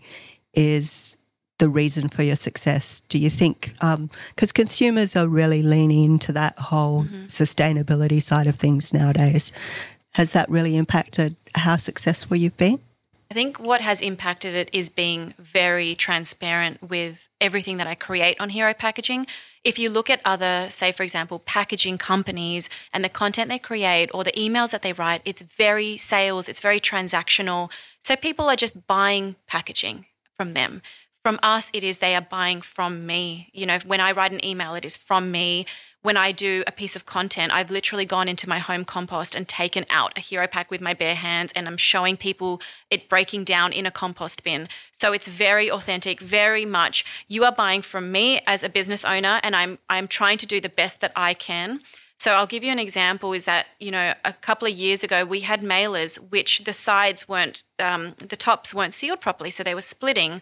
is 0.53 1.15
the 1.59 1.69
reason 1.69 2.09
for 2.09 2.23
your 2.23 2.35
success? 2.35 3.03
Do 3.07 3.19
you 3.19 3.29
think, 3.29 3.73
because 3.73 3.93
um, 3.93 4.09
consumers 4.53 5.15
are 5.15 5.27
really 5.27 5.61
leaning 5.61 6.05
into 6.05 6.33
that 6.33 6.57
whole 6.57 7.03
mm-hmm. 7.03 7.25
sustainability 7.25 8.21
side 8.21 8.47
of 8.47 8.55
things 8.55 8.93
nowadays, 8.93 9.51
has 10.15 10.33
that 10.33 10.49
really 10.49 10.77
impacted 10.77 11.35
how 11.55 11.77
successful 11.77 12.37
you've 12.37 12.57
been? 12.57 12.79
I 13.31 13.33
think 13.33 13.57
what 13.57 13.81
has 13.81 13.99
impacted 13.99 14.53
it 14.53 14.69
is 14.71 14.89
being 14.89 15.33
very 15.39 15.95
transparent 15.95 16.87
with 16.87 17.29
everything 17.41 17.77
that 17.77 17.87
I 17.87 17.95
create 17.95 18.39
on 18.39 18.49
Hero 18.49 18.75
Packaging. 18.75 19.25
If 19.63 19.79
you 19.79 19.89
look 19.89 20.07
at 20.07 20.21
other, 20.23 20.67
say, 20.69 20.91
for 20.91 21.01
example, 21.01 21.39
packaging 21.39 21.97
companies 21.97 22.69
and 22.93 23.03
the 23.03 23.09
content 23.09 23.49
they 23.49 23.57
create 23.57 24.11
or 24.13 24.23
the 24.23 24.33
emails 24.33 24.69
that 24.69 24.83
they 24.83 24.93
write, 24.93 25.21
it's 25.25 25.41
very 25.41 25.97
sales, 25.97 26.47
it's 26.47 26.59
very 26.59 26.79
transactional. 26.79 27.71
So 28.03 28.15
people 28.15 28.49
are 28.49 28.55
just 28.55 28.85
buying 28.85 29.35
packaging 29.47 30.05
from 30.37 30.53
them 30.53 30.83
From 31.23 31.39
us, 31.41 31.71
it 31.73 31.85
is 31.85 31.99
they 31.99 32.15
are 32.15 32.21
buying 32.21 32.59
from 32.59 33.05
me. 33.05 33.49
You 33.53 33.65
know, 33.65 33.79
when 33.85 34.01
I 34.01 34.11
write 34.11 34.33
an 34.33 34.43
email, 34.43 34.75
it 34.75 34.83
is 34.83 34.97
from 34.97 35.31
me. 35.31 35.65
When 36.01 36.17
I 36.17 36.33
do 36.33 36.65
a 36.67 36.71
piece 36.73 36.97
of 36.97 37.05
content, 37.05 37.53
I've 37.53 37.71
literally 37.71 38.03
gone 38.03 38.27
into 38.27 38.49
my 38.49 38.59
home 38.59 38.83
compost 38.83 39.33
and 39.33 39.47
taken 39.47 39.85
out 39.89 40.11
a 40.17 40.19
hero 40.19 40.47
pack 40.47 40.69
with 40.69 40.81
my 40.81 40.93
bare 40.93 41.15
hands 41.15 41.53
and 41.55 41.65
I'm 41.65 41.77
showing 41.77 42.17
people 42.17 42.61
it 42.91 43.07
breaking 43.07 43.45
down 43.45 43.71
in 43.71 43.85
a 43.85 43.91
compost 43.91 44.43
bin. 44.43 44.67
So 44.99 45.13
it's 45.13 45.27
very 45.27 45.71
authentic, 45.71 46.19
very 46.19 46.65
much 46.65 47.05
you 47.29 47.45
are 47.45 47.53
buying 47.53 47.83
from 47.83 48.11
me 48.11 48.41
as 48.45 48.61
a 48.61 48.67
business 48.67 49.05
owner 49.05 49.39
and 49.43 49.55
I'm 49.55 49.79
I'm 49.89 50.09
trying 50.09 50.39
to 50.39 50.45
do 50.45 50.59
the 50.59 50.67
best 50.67 50.99
that 50.99 51.13
I 51.15 51.33
can. 51.33 51.79
So 52.19 52.33
I'll 52.33 52.47
give 52.47 52.63
you 52.63 52.71
an 52.71 52.79
example 52.79 53.33
is 53.33 53.45
that, 53.45 53.67
you 53.79 53.91
know, 53.91 54.13
a 54.23 54.33
couple 54.33 54.67
of 54.67 54.73
years 54.73 55.03
ago, 55.03 55.25
we 55.25 55.41
had 55.41 55.61
mailers 55.61 56.15
which 56.15 56.63
the 56.63 56.71
sides 56.71 57.27
weren't, 57.27 57.63
um, 57.79 58.15
the 58.17 58.37
tops 58.37 58.73
weren't 58.73 58.93
sealed 58.93 59.19
properly. 59.19 59.49
So 59.49 59.63
they 59.63 59.75
were 59.75 59.81
splitting. 59.81 60.41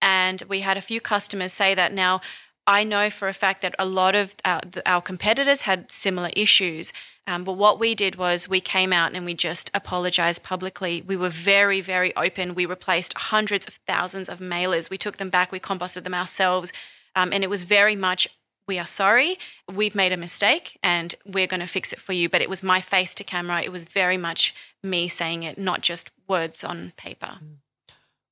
And 0.00 0.42
we 0.48 0.60
had 0.60 0.76
a 0.76 0.82
few 0.82 1.00
customers 1.00 1.52
say 1.52 1.74
that 1.74 1.92
now, 1.92 2.20
I 2.66 2.84
know 2.84 3.08
for 3.08 3.28
a 3.28 3.34
fact 3.34 3.62
that 3.62 3.74
a 3.78 3.86
lot 3.86 4.14
of 4.14 4.36
our, 4.44 4.60
our 4.84 5.00
competitors 5.00 5.62
had 5.62 5.90
similar 5.90 6.30
issues. 6.36 6.92
Um, 7.26 7.42
but 7.44 7.54
what 7.54 7.80
we 7.80 7.94
did 7.94 8.16
was 8.16 8.48
we 8.48 8.60
came 8.60 8.92
out 8.92 9.14
and 9.14 9.24
we 9.24 9.34
just 9.34 9.70
apologized 9.72 10.42
publicly. 10.42 11.02
We 11.06 11.16
were 11.16 11.30
very, 11.30 11.80
very 11.80 12.14
open. 12.14 12.54
We 12.54 12.66
replaced 12.66 13.16
hundreds 13.16 13.66
of 13.66 13.80
thousands 13.86 14.28
of 14.28 14.38
mailers. 14.38 14.90
We 14.90 14.98
took 14.98 15.16
them 15.16 15.30
back, 15.30 15.50
we 15.50 15.60
composted 15.60 16.04
them 16.04 16.14
ourselves. 16.14 16.72
Um, 17.16 17.32
and 17.32 17.42
it 17.42 17.50
was 17.50 17.64
very 17.64 17.96
much 17.96 18.28
we 18.66 18.78
are 18.78 18.86
sorry, 18.86 19.38
we've 19.72 19.94
made 19.94 20.12
a 20.12 20.16
mistake 20.18 20.78
and 20.82 21.14
we're 21.24 21.46
going 21.46 21.60
to 21.60 21.66
fix 21.66 21.92
it 21.92 21.98
for 21.98 22.12
you. 22.12 22.28
But 22.28 22.42
it 22.42 22.50
was 22.50 22.62
my 22.62 22.82
face 22.82 23.14
to 23.14 23.24
camera. 23.24 23.62
It 23.62 23.72
was 23.72 23.86
very 23.86 24.18
much 24.18 24.54
me 24.82 25.08
saying 25.08 25.42
it, 25.42 25.56
not 25.58 25.80
just 25.80 26.10
words 26.28 26.62
on 26.62 26.92
paper. 26.98 27.38
Mm. 27.42 27.56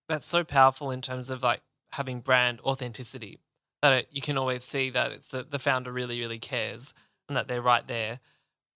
That's 0.09 0.27
so 0.27 0.45
powerful 0.45 0.91
in 0.91 1.03
terms 1.03 1.31
of 1.31 1.43
like 1.43 1.63
having 1.93 2.21
brand 2.21 2.61
authenticity 2.65 3.41
that 3.83 3.93
it, 3.93 4.09
you 4.11 4.21
can 4.21 4.39
always 4.39 4.65
see 4.65 4.91
that 4.91 5.13
it's 5.13 5.29
the, 5.29 5.43
the 5.43 5.59
founder 5.59 5.93
really, 5.93 6.19
really 6.21 6.39
cares 6.39 6.95
and 7.29 7.37
that 7.37 7.49
they're 7.49 7.63
right 7.63 7.87
there. 7.87 8.21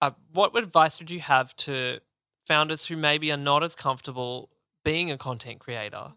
Uh, 0.02 0.10
what 0.32 0.56
advice 0.56 0.98
would 0.98 1.10
you 1.10 1.20
have 1.20 1.54
to 1.56 2.00
founders 2.46 2.86
who 2.86 2.96
maybe 2.96 3.30
are 3.30 3.36
not 3.36 3.62
as 3.62 3.74
comfortable 3.74 4.50
being 4.84 5.10
a 5.10 5.18
content 5.18 5.58
creator? 5.58 6.12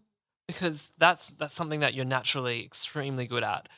Because 0.48 0.94
that's 0.98 1.36
that's 1.36 1.54
something 1.54 1.80
that 1.80 1.94
you're 1.94 2.06
naturally 2.06 2.64
extremely 2.64 3.28
good 3.28 3.44
at 3.44 3.70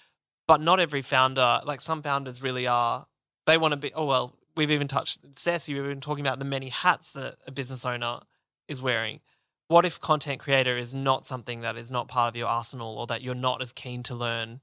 but 0.47 0.61
not 0.61 0.79
every 0.79 1.01
founder, 1.01 1.61
like 1.65 1.81
some 1.81 2.01
founders 2.01 2.41
really 2.41 2.67
are, 2.67 3.07
they 3.47 3.57
want 3.57 3.71
to 3.71 3.77
be, 3.77 3.91
oh, 3.93 4.05
well, 4.05 4.35
we've 4.55 4.71
even 4.71 4.87
touched, 4.87 5.19
Ceci, 5.33 5.73
we've 5.73 5.83
been 5.83 6.01
talking 6.01 6.25
about 6.25 6.39
the 6.39 6.45
many 6.45 6.69
hats 6.69 7.11
that 7.13 7.37
a 7.47 7.51
business 7.51 7.85
owner 7.85 8.19
is 8.67 8.81
wearing. 8.81 9.19
What 9.67 9.85
if 9.85 9.99
content 9.99 10.39
creator 10.39 10.77
is 10.77 10.93
not 10.93 11.25
something 11.25 11.61
that 11.61 11.75
is 11.77 11.89
not 11.89 12.07
part 12.07 12.29
of 12.29 12.35
your 12.35 12.47
arsenal 12.47 12.97
or 12.97 13.07
that 13.07 13.21
you're 13.21 13.33
not 13.33 13.61
as 13.61 13.73
keen 13.73 14.03
to 14.03 14.15
learn? 14.15 14.61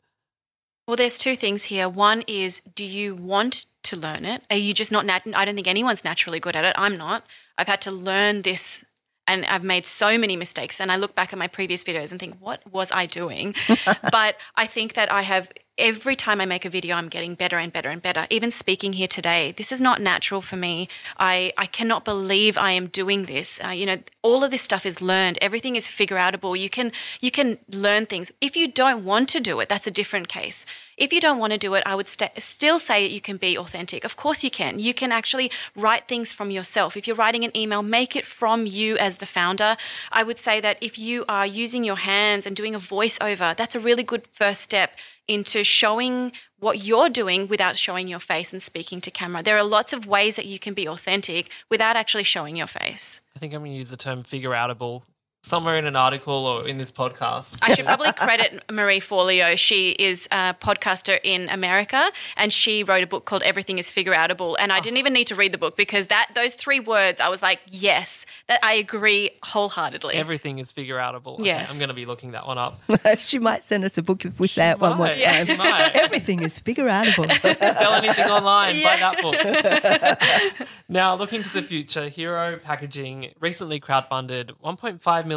Well, 0.87 0.97
there's 0.97 1.19
two 1.19 1.37
things 1.37 1.65
here. 1.65 1.89
One 1.89 2.23
is, 2.27 2.61
do 2.75 2.85
you 2.85 3.15
want 3.15 3.67
to 3.85 3.97
learn 3.97 4.25
it? 4.25 4.43
Are 4.51 4.57
you 4.57 4.75
just 4.75 4.93
not? 4.93 5.07
Nat- 5.07 5.23
I 5.35 5.45
don't 5.45 5.55
think 5.55 5.69
anyone's 5.69 6.05
naturally 6.05 6.41
good 6.41 6.57
at 6.57 6.65
it. 6.65 6.75
I'm 6.77 6.97
not. 6.97 7.25
I've 7.57 7.69
had 7.69 7.81
to 7.83 7.91
learn 7.91 8.43
this 8.43 8.85
and 9.27 9.45
I've 9.47 9.63
made 9.63 9.87
so 9.87 10.19
many 10.19 10.37
mistakes. 10.37 10.81
And 10.81 10.91
I 10.91 10.97
look 10.97 11.15
back 11.15 11.33
at 11.33 11.39
my 11.39 11.47
previous 11.47 11.85
videos 11.85 12.11
and 12.11 12.19
think, 12.19 12.37
what 12.41 12.61
was 12.71 12.91
I 12.93 13.07
doing? 13.07 13.55
but 14.13 14.37
I 14.57 14.67
think 14.67 14.95
that 14.95 15.11
I 15.13 15.23
have 15.23 15.53
every 15.79 16.15
time 16.15 16.41
I 16.41 16.47
make 16.47 16.65
a 16.65 16.71
video, 16.71 16.97
I'm 16.97 17.09
getting 17.09 17.35
better 17.35 17.57
and 17.59 17.73
better 17.73 17.89
and 17.89 18.03
better. 18.03 18.27
Even 18.31 18.51
speaking 18.51 18.93
here 18.93 19.09
today, 19.09 19.55
this 19.57 19.73
is 19.73 19.81
not 19.81 20.01
natural 20.01 20.43
for 20.43 20.57
me. 20.57 20.89
I, 21.19 21.53
I 21.57 21.67
cannot 21.67 22.05
believe 22.05 22.59
I 22.59 22.73
am 22.73 22.89
doing 22.89 23.25
this. 23.25 23.61
Uh, 23.65 23.69
you 23.69 23.87
know, 23.87 23.99
all 24.21 24.45
of 24.45 24.51
this 24.51 24.63
stuff 24.63 24.85
is 24.85 25.01
learned. 25.01 25.39
Everything 25.41 25.75
is 25.75 25.89
figure 25.89 26.17
outable. 26.17 26.59
You 26.59 26.69
can 26.69 26.93
you 27.21 27.31
can 27.31 27.59
learn 27.71 28.07
things. 28.07 28.31
If 28.41 28.57
you 28.57 28.69
don't 28.69 29.05
want 29.05 29.29
to 29.31 29.41
do 29.41 29.61
it, 29.61 29.69
that's 29.69 29.87
a 29.87 29.91
different 29.91 30.29
case. 30.29 30.67
If 30.97 31.13
you 31.13 31.21
don't 31.21 31.39
want 31.39 31.53
to 31.53 31.59
do 31.59 31.75
it, 31.75 31.83
I 31.87 31.95
would 31.95 32.09
st- 32.09 32.41
still 32.41 32.79
say 32.79 33.07
you 33.07 33.21
can 33.21 33.39
be 33.39 33.57
authentic. 33.57 34.05
Of 34.05 34.17
course 34.17 34.45
you 34.45 34.51
can. 34.51 34.79
You 34.79 34.95
can 34.95 35.11
actually 35.11 35.51
write 35.75 36.07
things 36.07 36.31
from 36.31 36.51
yourself. 36.51 36.97
If 36.97 37.07
you're 37.07 37.17
writing 37.17 37.45
an 37.45 37.57
email, 37.57 37.83
make 37.83 38.15
it 38.15 38.27
from 38.27 38.67
you 38.67 38.99
as 38.99 39.17
the 39.17 39.27
founder. 39.27 39.77
I 40.13 40.23
would 40.23 40.39
say 40.39 40.61
that 40.61 40.77
if 40.81 40.99
you 40.99 41.25
are 41.29 41.47
using 41.47 41.83
your 41.83 41.97
hands 41.97 42.47
and 42.47 42.55
doing 42.55 42.75
a 42.75 42.79
voiceover, 42.79 43.57
that's 43.57 43.75
a 43.75 43.81
really 43.81 44.03
good 44.03 44.29
first 44.33 44.61
step 44.61 44.93
into 45.33 45.65
showing 45.65 46.33
what 46.61 46.85
you're 46.85 47.09
doing 47.09 47.49
without 47.49 47.77
showing 47.77 48.07
your 48.07 48.21
face 48.21 48.53
and 48.53 48.63
speaking 48.63 49.01
to 49.01 49.11
camera. 49.11 49.43
There 49.43 49.57
are 49.57 49.65
lots 49.65 49.93
of 49.93 50.07
ways 50.07 50.37
that 50.37 50.47
you 50.47 50.59
can 50.59 50.75
be 50.75 50.87
authentic 50.87 51.51
without 51.69 51.97
actually 51.97 52.25
showing 52.25 52.57
your 52.57 52.67
face. 52.67 53.21
I 53.35 53.39
think 53.39 53.53
I'm 53.53 53.61
going 53.63 53.73
to 53.73 53.79
use 53.79 53.91
the 53.91 53.97
term 53.97 54.23
figure 54.23 54.51
outable 54.51 55.03
somewhere 55.43 55.77
in 55.77 55.87
an 55.87 55.97
article 55.97 56.47
or 56.47 56.69
in 56.69 56.79
this 56.79 56.93
podcast. 56.93 57.59
I 57.63 57.75
should 57.75 57.85
probably 57.85 58.13
credit 58.13 58.63
Marie 58.71 59.01
Forleo. 59.01 59.59
She 59.59 59.91
is 59.91 60.29
a 60.31 60.55
podcaster 60.55 61.19
in 61.25 61.49
America 61.49 62.13
and 62.37 62.53
she 62.53 62.85
wrote 62.85 63.03
a 63.03 63.09
book 63.09 63.25
called 63.25 63.43
Everything 63.43 63.79
is 63.79 63.91
Figure 63.91 64.13
Outable. 64.13 64.55
And 64.59 64.73
I 64.73 64.79
didn't 64.79 64.99
even 64.99 65.13
need 65.13 65.27
to 65.27 65.35
read 65.35 65.51
the 65.51 65.59
book 65.59 65.77
because 65.77 66.07
that 66.07 66.31
those 66.37 66.55
three 66.55 66.79
words, 66.79 67.21
I 67.21 67.29
was 67.29 67.43
like, 67.43 67.59
yes, 67.67 68.25
that 68.47 68.61
I 68.63 68.75
agree 68.75 69.31
wholeheartedly. 69.43 70.15
Everything 70.15 70.61
is 70.61 70.71
figure 70.71 70.99
outable. 70.99 71.45
Yes. 71.45 71.69
Okay, 71.69 71.73
I'm 71.73 71.79
going 71.79 71.89
to 71.89 71.95
be 71.95 72.07
looking 72.07 72.33
that 72.33 72.47
one 72.47 72.59
up. 72.59 72.81
she 73.19 73.41
might 73.41 73.65
send 73.65 73.85
us 73.85 73.99
a 73.99 74.03
book 74.03 74.25
if 74.25 74.39
we 74.39 74.47
say 74.47 74.71
it 74.71 74.79
one 74.79 74.97
more 74.97 75.09
time. 75.09 75.19
Yeah. 75.49 75.91
Everything 75.95 76.43
is 76.45 76.57
figure 76.57 76.87
outable. 76.87 77.29
Sell 77.75 77.95
anything 77.95 78.27
online, 78.27 78.77
yeah. 78.77 78.85
buy 78.85 78.97
that 79.01 80.59
book. 80.61 80.69
now, 80.89 81.17
looking 81.17 81.43
to 81.43 81.53
the 81.53 81.63
future, 81.63 82.09
Hero 82.09 82.59
Packaging 82.59 83.33
recently 83.41 83.81
crowdfunded 83.81 84.53
1.5 84.63 85.27
million 85.27 85.32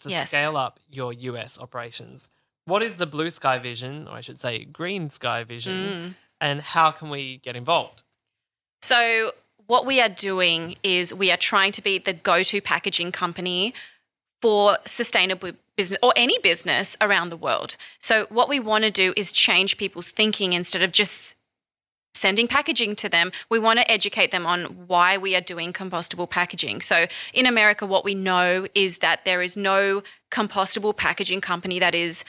to 0.00 0.10
yes. 0.10 0.28
scale 0.28 0.56
up 0.56 0.80
your 0.90 1.12
US 1.12 1.58
operations. 1.58 2.30
What 2.66 2.82
is 2.82 2.96
the 2.96 3.06
blue 3.06 3.30
sky 3.30 3.58
vision, 3.58 4.08
or 4.08 4.14
I 4.14 4.20
should 4.20 4.38
say 4.38 4.64
green 4.64 5.10
sky 5.10 5.44
vision, 5.44 5.74
mm. 5.74 6.14
and 6.40 6.60
how 6.60 6.90
can 6.90 7.10
we 7.10 7.38
get 7.38 7.56
involved? 7.56 8.04
So, 8.82 9.32
what 9.66 9.86
we 9.86 10.00
are 10.00 10.08
doing 10.08 10.76
is 10.82 11.12
we 11.12 11.30
are 11.30 11.36
trying 11.36 11.72
to 11.72 11.82
be 11.82 11.98
the 11.98 12.12
go 12.12 12.42
to 12.42 12.60
packaging 12.60 13.12
company 13.12 13.74
for 14.40 14.78
sustainable 14.86 15.52
business 15.76 15.98
or 16.02 16.12
any 16.16 16.38
business 16.38 16.96
around 17.00 17.30
the 17.30 17.36
world. 17.36 17.76
So, 18.00 18.26
what 18.30 18.48
we 18.48 18.60
want 18.60 18.84
to 18.84 18.90
do 18.90 19.12
is 19.16 19.32
change 19.32 19.76
people's 19.76 20.10
thinking 20.10 20.52
instead 20.52 20.82
of 20.82 20.92
just 20.92 21.36
sending 22.14 22.48
packaging 22.48 22.96
to 22.96 23.08
them, 23.08 23.32
we 23.50 23.58
want 23.58 23.78
to 23.78 23.90
educate 23.90 24.30
them 24.30 24.46
on 24.46 24.64
why 24.86 25.18
we 25.18 25.34
are 25.36 25.40
doing 25.40 25.72
compostable 25.72 26.28
packaging. 26.28 26.80
So 26.80 27.06
in 27.32 27.46
America, 27.46 27.84
what 27.86 28.04
we 28.04 28.14
know 28.14 28.66
is 28.74 28.98
that 28.98 29.24
there 29.24 29.42
is 29.42 29.56
no 29.56 30.02
compostable 30.30 30.96
packaging 30.96 31.40
company 31.40 31.78
that 31.78 31.94
is 31.94 32.24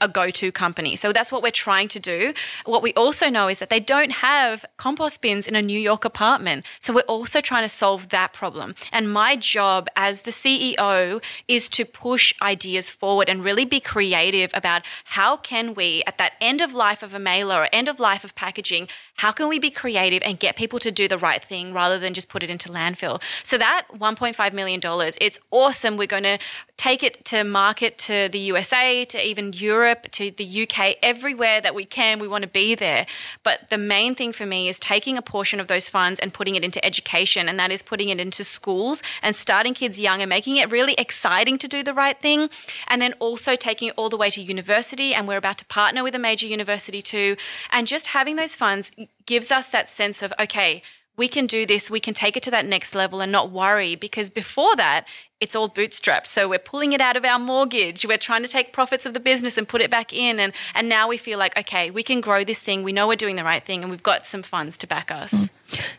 a 0.00 0.08
go 0.08 0.30
to 0.30 0.52
company. 0.52 0.96
So 0.96 1.12
that's 1.12 1.32
what 1.32 1.42
we're 1.42 1.50
trying 1.50 1.88
to 1.88 2.00
do. 2.00 2.34
What 2.64 2.82
we 2.82 2.92
also 2.94 3.28
know 3.28 3.48
is 3.48 3.58
that 3.58 3.70
they 3.70 3.80
don't 3.80 4.10
have 4.10 4.64
compost 4.76 5.20
bins 5.20 5.46
in 5.46 5.54
a 5.56 5.62
New 5.62 5.78
York 5.78 6.04
apartment. 6.04 6.64
So 6.80 6.92
we're 6.92 7.00
also 7.02 7.40
trying 7.40 7.64
to 7.64 7.68
solve 7.68 8.08
that 8.10 8.32
problem. 8.32 8.74
And 8.92 9.12
my 9.12 9.36
job 9.36 9.88
as 9.96 10.22
the 10.22 10.30
CEO 10.30 11.22
is 11.48 11.68
to 11.70 11.84
push 11.84 12.32
ideas 12.42 12.88
forward 12.90 13.28
and 13.28 13.44
really 13.44 13.64
be 13.64 13.80
creative 13.80 14.50
about 14.54 14.82
how 15.04 15.36
can 15.36 15.74
we, 15.74 16.02
at 16.06 16.18
that 16.18 16.32
end 16.40 16.60
of 16.60 16.74
life 16.74 17.02
of 17.02 17.14
a 17.14 17.18
mailer 17.18 17.62
or 17.62 17.68
end 17.72 17.88
of 17.88 18.00
life 18.00 18.24
of 18.24 18.34
packaging, 18.34 18.88
how 19.16 19.32
can 19.32 19.48
we 19.48 19.58
be 19.58 19.70
creative 19.70 20.22
and 20.24 20.38
get 20.38 20.56
people 20.56 20.78
to 20.78 20.90
do 20.90 21.08
the 21.08 21.18
right 21.18 21.42
thing 21.42 21.72
rather 21.72 21.98
than 21.98 22.14
just 22.14 22.28
put 22.28 22.42
it 22.42 22.50
into 22.50 22.68
landfill? 22.68 23.20
So 23.42 23.58
that 23.58 23.86
$1.5 23.92 24.52
million, 24.52 24.80
it's 25.20 25.38
awesome. 25.50 25.96
We're 25.96 26.06
going 26.06 26.22
to 26.24 26.38
take 26.76 27.02
it 27.02 27.24
to 27.26 27.44
market 27.44 27.98
to 27.98 28.28
the 28.30 28.38
USA, 28.38 29.04
to 29.04 29.26
even 29.26 29.52
Europe, 29.52 29.71
to 30.12 30.30
the 30.30 30.62
UK, 30.62 30.96
everywhere 31.02 31.60
that 31.60 31.74
we 31.74 31.84
can. 31.84 32.18
We 32.18 32.28
want 32.28 32.42
to 32.42 32.48
be 32.48 32.74
there. 32.74 33.06
But 33.42 33.70
the 33.70 33.78
main 33.78 34.14
thing 34.14 34.32
for 34.32 34.46
me 34.46 34.68
is 34.68 34.78
taking 34.78 35.16
a 35.16 35.22
portion 35.22 35.60
of 35.60 35.68
those 35.68 35.88
funds 35.88 36.20
and 36.20 36.32
putting 36.32 36.54
it 36.54 36.64
into 36.64 36.84
education, 36.84 37.48
and 37.48 37.58
that 37.58 37.72
is 37.72 37.82
putting 37.82 38.08
it 38.08 38.20
into 38.20 38.44
schools 38.44 39.02
and 39.22 39.34
starting 39.34 39.74
kids 39.74 39.98
young 39.98 40.20
and 40.20 40.28
making 40.28 40.56
it 40.56 40.70
really 40.70 40.94
exciting 40.94 41.58
to 41.58 41.68
do 41.68 41.82
the 41.82 41.94
right 41.94 42.20
thing. 42.20 42.50
And 42.88 43.00
then 43.00 43.14
also 43.18 43.56
taking 43.56 43.88
it 43.88 43.94
all 43.96 44.08
the 44.08 44.16
way 44.16 44.30
to 44.30 44.42
university, 44.42 45.14
and 45.14 45.26
we're 45.26 45.36
about 45.36 45.58
to 45.58 45.64
partner 45.66 46.02
with 46.02 46.14
a 46.14 46.18
major 46.18 46.46
university 46.46 47.02
too. 47.02 47.36
And 47.70 47.86
just 47.86 48.08
having 48.08 48.36
those 48.36 48.54
funds 48.54 48.92
gives 49.26 49.50
us 49.50 49.68
that 49.68 49.88
sense 49.88 50.22
of, 50.22 50.32
okay, 50.38 50.82
we 51.16 51.28
can 51.28 51.46
do 51.46 51.66
this, 51.66 51.90
we 51.90 52.00
can 52.00 52.14
take 52.14 52.36
it 52.36 52.42
to 52.44 52.50
that 52.50 52.64
next 52.64 52.94
level 52.94 53.20
and 53.20 53.30
not 53.30 53.50
worry 53.50 53.94
because 53.94 54.30
before 54.30 54.74
that, 54.76 55.06
it's 55.40 55.54
all 55.54 55.68
bootstrapped. 55.68 56.26
So 56.26 56.48
we're 56.48 56.58
pulling 56.58 56.92
it 56.92 57.00
out 57.00 57.16
of 57.16 57.24
our 57.24 57.38
mortgage. 57.38 58.06
We're 58.06 58.16
trying 58.16 58.42
to 58.42 58.48
take 58.48 58.72
profits 58.72 59.04
of 59.04 59.12
the 59.12 59.20
business 59.20 59.58
and 59.58 59.68
put 59.68 59.80
it 59.80 59.90
back 59.90 60.12
in. 60.12 60.40
And, 60.40 60.52
and 60.74 60.88
now 60.88 61.08
we 61.08 61.16
feel 61.16 61.38
like, 61.38 61.56
okay, 61.58 61.90
we 61.90 62.02
can 62.02 62.20
grow 62.20 62.44
this 62.44 62.60
thing. 62.60 62.82
We 62.82 62.92
know 62.92 63.08
we're 63.08 63.16
doing 63.16 63.36
the 63.36 63.44
right 63.44 63.64
thing 63.64 63.82
and 63.82 63.90
we've 63.90 64.02
got 64.02 64.26
some 64.26 64.42
funds 64.42 64.76
to 64.78 64.86
back 64.86 65.10
us. 65.10 65.32
Mm. 65.32 65.50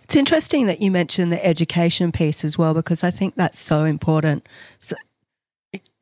It's 0.04 0.16
interesting 0.16 0.68
that 0.68 0.82
you 0.82 0.92
mentioned 0.92 1.32
the 1.32 1.46
education 1.46 2.12
piece 2.12 2.44
as 2.44 2.58
well, 2.58 2.74
because 2.74 3.04
I 3.04 3.12
think 3.12 3.36
that's 3.36 3.60
so 3.60 3.84
important. 3.84 4.48
So, 4.80 4.96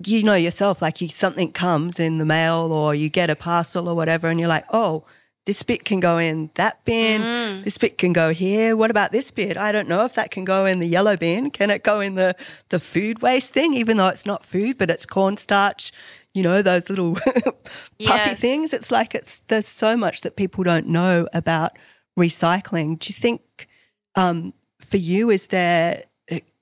you 0.06 0.24
know 0.24 0.36
yourself, 0.36 0.82
like 0.82 1.00
you, 1.00 1.08
something 1.08 1.52
comes 1.52 2.00
in 2.00 2.18
the 2.18 2.26
mail 2.26 2.72
or 2.74 2.94
you 2.94 3.10
get 3.10 3.30
a 3.30 3.36
parcel 3.36 3.88
or 3.88 3.96
whatever, 3.96 4.28
and 4.28 4.40
you're 4.40 4.50
like, 4.50 4.66
oh, 4.72 5.06
this 5.46 5.64
bit 5.64 5.84
can 5.86 6.00
go 6.00 6.18
in 6.20 6.52
that 6.54 6.84
bin, 6.86 7.22
Mm. 7.22 7.64
this 7.64 7.78
bit 7.78 7.98
can 7.98 8.14
go 8.14 8.32
here. 8.32 8.76
What 8.76 8.92
about 8.92 9.12
this 9.12 9.32
bit? 9.32 9.58
I 9.58 9.72
don't 9.72 9.88
know 9.88 10.06
if 10.06 10.14
that 10.14 10.30
can 10.32 10.46
go 10.46 10.66
in 10.66 10.80
the 10.80 10.88
yellow 10.88 11.18
bin. 11.18 11.50
Can 11.50 11.72
it 11.72 11.84
go 11.84 12.00
in 12.00 12.16
the, 12.16 12.36
the 12.70 12.80
food 12.80 13.22
waste 13.24 13.50
thing, 13.52 13.74
even 13.74 13.98
though 13.98 14.08
it's 14.10 14.26
not 14.26 14.46
food, 14.46 14.78
but 14.78 14.90
it's 14.92 15.06
cornstarch? 15.06 15.92
You 16.34 16.44
know, 16.44 16.62
those 16.62 16.90
little 16.90 17.16
puffy 17.26 17.56
Yes. 18.00 18.40
things. 18.40 18.74
It's 18.74 18.92
like 18.92 19.16
it's 19.16 19.42
there's 19.48 19.68
so 19.68 19.98
much 19.98 20.22
that 20.22 20.36
people 20.36 20.64
don't 20.64 20.88
know 20.88 21.28
about 21.34 21.72
recycling. 22.18 23.00
Do 23.00 23.10
you 23.10 23.14
think 23.16 23.68
um, 24.16 24.54
for 24.80 24.98
you, 24.98 25.30
is 25.30 25.48
there 25.48 26.04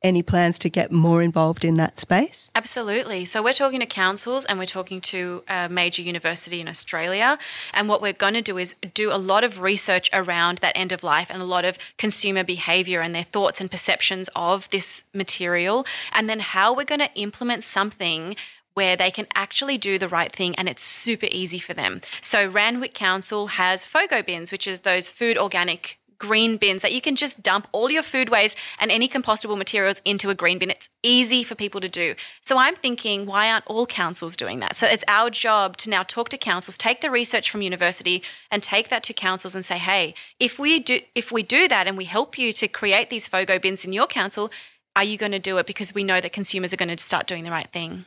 any 0.01 0.23
plans 0.23 0.57
to 0.59 0.69
get 0.69 0.91
more 0.91 1.21
involved 1.21 1.65
in 1.65 1.75
that 1.75 1.99
space? 1.99 2.49
Absolutely. 2.55 3.25
So 3.25 3.43
we're 3.43 3.53
talking 3.53 3.79
to 3.79 3.85
councils 3.85 4.45
and 4.45 4.57
we're 4.57 4.65
talking 4.65 5.01
to 5.01 5.43
a 5.47 5.67
major 5.69 6.01
university 6.01 6.61
in 6.61 6.67
Australia. 6.67 7.37
And 7.73 7.89
what 7.89 8.01
we're 8.01 8.13
going 8.13 8.33
to 8.35 8.41
do 8.41 8.57
is 8.57 8.75
do 8.93 9.11
a 9.11 9.17
lot 9.17 9.43
of 9.43 9.59
research 9.59 10.09
around 10.13 10.59
that 10.59 10.77
end 10.77 10.91
of 10.91 11.03
life 11.03 11.27
and 11.29 11.41
a 11.41 11.45
lot 11.45 11.65
of 11.65 11.77
consumer 11.97 12.43
behavior 12.43 13.01
and 13.01 13.13
their 13.13 13.23
thoughts 13.23 13.59
and 13.59 13.69
perceptions 13.69 14.29
of 14.35 14.69
this 14.69 15.03
material. 15.13 15.85
And 16.11 16.29
then 16.29 16.39
how 16.39 16.73
we're 16.73 16.85
going 16.85 16.99
to 16.99 17.13
implement 17.15 17.63
something 17.63 18.35
where 18.73 18.95
they 18.95 19.11
can 19.11 19.27
actually 19.35 19.77
do 19.77 19.97
the 19.97 20.07
right 20.07 20.31
thing 20.31 20.55
and 20.55 20.69
it's 20.69 20.83
super 20.83 21.27
easy 21.31 21.59
for 21.59 21.73
them. 21.73 21.99
So 22.21 22.47
Randwick 22.47 22.93
Council 22.93 23.47
has 23.47 23.83
FOGO 23.83 24.25
bins, 24.25 24.51
which 24.51 24.67
is 24.67 24.81
those 24.81 25.09
food 25.09 25.37
organic 25.37 25.98
green 26.19 26.57
bins 26.57 26.81
that 26.81 26.93
you 26.93 27.01
can 27.01 27.15
just 27.15 27.41
dump 27.41 27.67
all 27.71 27.89
your 27.89 28.03
food 28.03 28.29
waste 28.29 28.57
and 28.79 28.91
any 28.91 29.07
compostable 29.09 29.57
materials 29.57 30.01
into 30.05 30.29
a 30.29 30.35
green 30.35 30.59
bin. 30.59 30.69
It's 30.69 30.89
easy 31.01 31.43
for 31.43 31.55
people 31.55 31.81
to 31.81 31.89
do. 31.89 32.15
So 32.41 32.57
I'm 32.57 32.75
thinking, 32.75 33.25
why 33.25 33.49
aren't 33.49 33.65
all 33.67 33.85
councils 33.85 34.35
doing 34.35 34.59
that? 34.59 34.75
So 34.75 34.85
it's 34.85 35.03
our 35.07 35.29
job 35.29 35.77
to 35.77 35.89
now 35.89 36.03
talk 36.03 36.29
to 36.29 36.37
councils, 36.37 36.77
take 36.77 37.01
the 37.01 37.09
research 37.09 37.49
from 37.49 37.61
university 37.61 38.21
and 38.51 38.61
take 38.61 38.89
that 38.89 39.03
to 39.03 39.13
councils 39.13 39.55
and 39.55 39.65
say, 39.65 39.77
hey, 39.77 40.13
if 40.39 40.59
we 40.59 40.79
do 40.79 40.99
if 41.15 41.31
we 41.31 41.41
do 41.41 41.67
that 41.67 41.87
and 41.87 41.97
we 41.97 42.05
help 42.05 42.37
you 42.37 42.53
to 42.53 42.67
create 42.67 43.09
these 43.09 43.27
FOGO 43.27 43.59
bins 43.59 43.85
in 43.85 43.93
your 43.93 44.07
council, 44.07 44.51
are 44.95 45.03
you 45.03 45.17
going 45.17 45.31
to 45.31 45.39
do 45.39 45.57
it? 45.57 45.65
Because 45.65 45.93
we 45.93 46.03
know 46.03 46.19
that 46.19 46.33
consumers 46.33 46.73
are 46.73 46.77
going 46.77 46.95
to 46.95 47.01
start 47.01 47.25
doing 47.27 47.43
the 47.43 47.51
right 47.51 47.71
thing. 47.71 48.05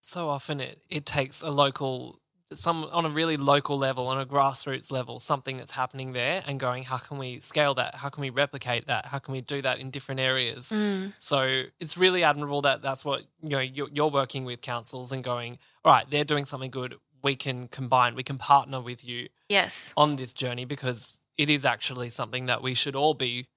so 0.00 0.28
often 0.28 0.60
it, 0.60 0.78
it 0.88 1.06
takes 1.06 1.42
a 1.42 1.50
local 1.50 2.20
some 2.52 2.84
on 2.92 3.04
a 3.04 3.08
really 3.08 3.36
local 3.36 3.76
level 3.76 4.06
on 4.06 4.20
a 4.20 4.24
grassroots 4.26 4.92
level 4.92 5.18
something 5.18 5.56
that's 5.56 5.72
happening 5.72 6.12
there 6.12 6.44
and 6.46 6.60
going 6.60 6.84
how 6.84 6.96
can 6.96 7.18
we 7.18 7.40
scale 7.40 7.74
that? 7.74 7.96
How 7.96 8.08
can 8.08 8.20
we 8.20 8.30
replicate 8.30 8.86
that? 8.86 9.06
How 9.06 9.18
can 9.18 9.32
we 9.32 9.40
do 9.40 9.60
that 9.62 9.78
in 9.80 9.90
different 9.90 10.20
areas? 10.20 10.70
Mm. 10.70 11.12
So 11.18 11.62
it's 11.80 11.96
really 11.96 12.22
admirable 12.22 12.62
that 12.62 12.82
that's 12.82 13.04
what 13.04 13.22
you 13.42 13.48
know 13.50 13.58
you're, 13.58 13.88
you're 13.92 14.10
working 14.10 14.44
with 14.44 14.60
councils 14.60 15.10
and 15.12 15.24
going 15.24 15.58
all 15.84 15.92
right 15.92 16.08
they're 16.10 16.24
doing 16.24 16.44
something 16.44 16.70
good. 16.70 16.94
We 17.22 17.34
can 17.34 17.66
combine 17.68 18.14
we 18.14 18.22
can 18.22 18.38
partner 18.38 18.80
with 18.80 19.04
you 19.04 19.28
Yes. 19.48 19.92
on 19.96 20.16
this 20.16 20.32
journey 20.32 20.64
because 20.64 21.18
it 21.36 21.50
is 21.50 21.64
actually 21.64 22.10
something 22.10 22.46
that 22.46 22.62
we 22.62 22.74
should 22.74 22.94
all 22.94 23.14
be 23.14 23.48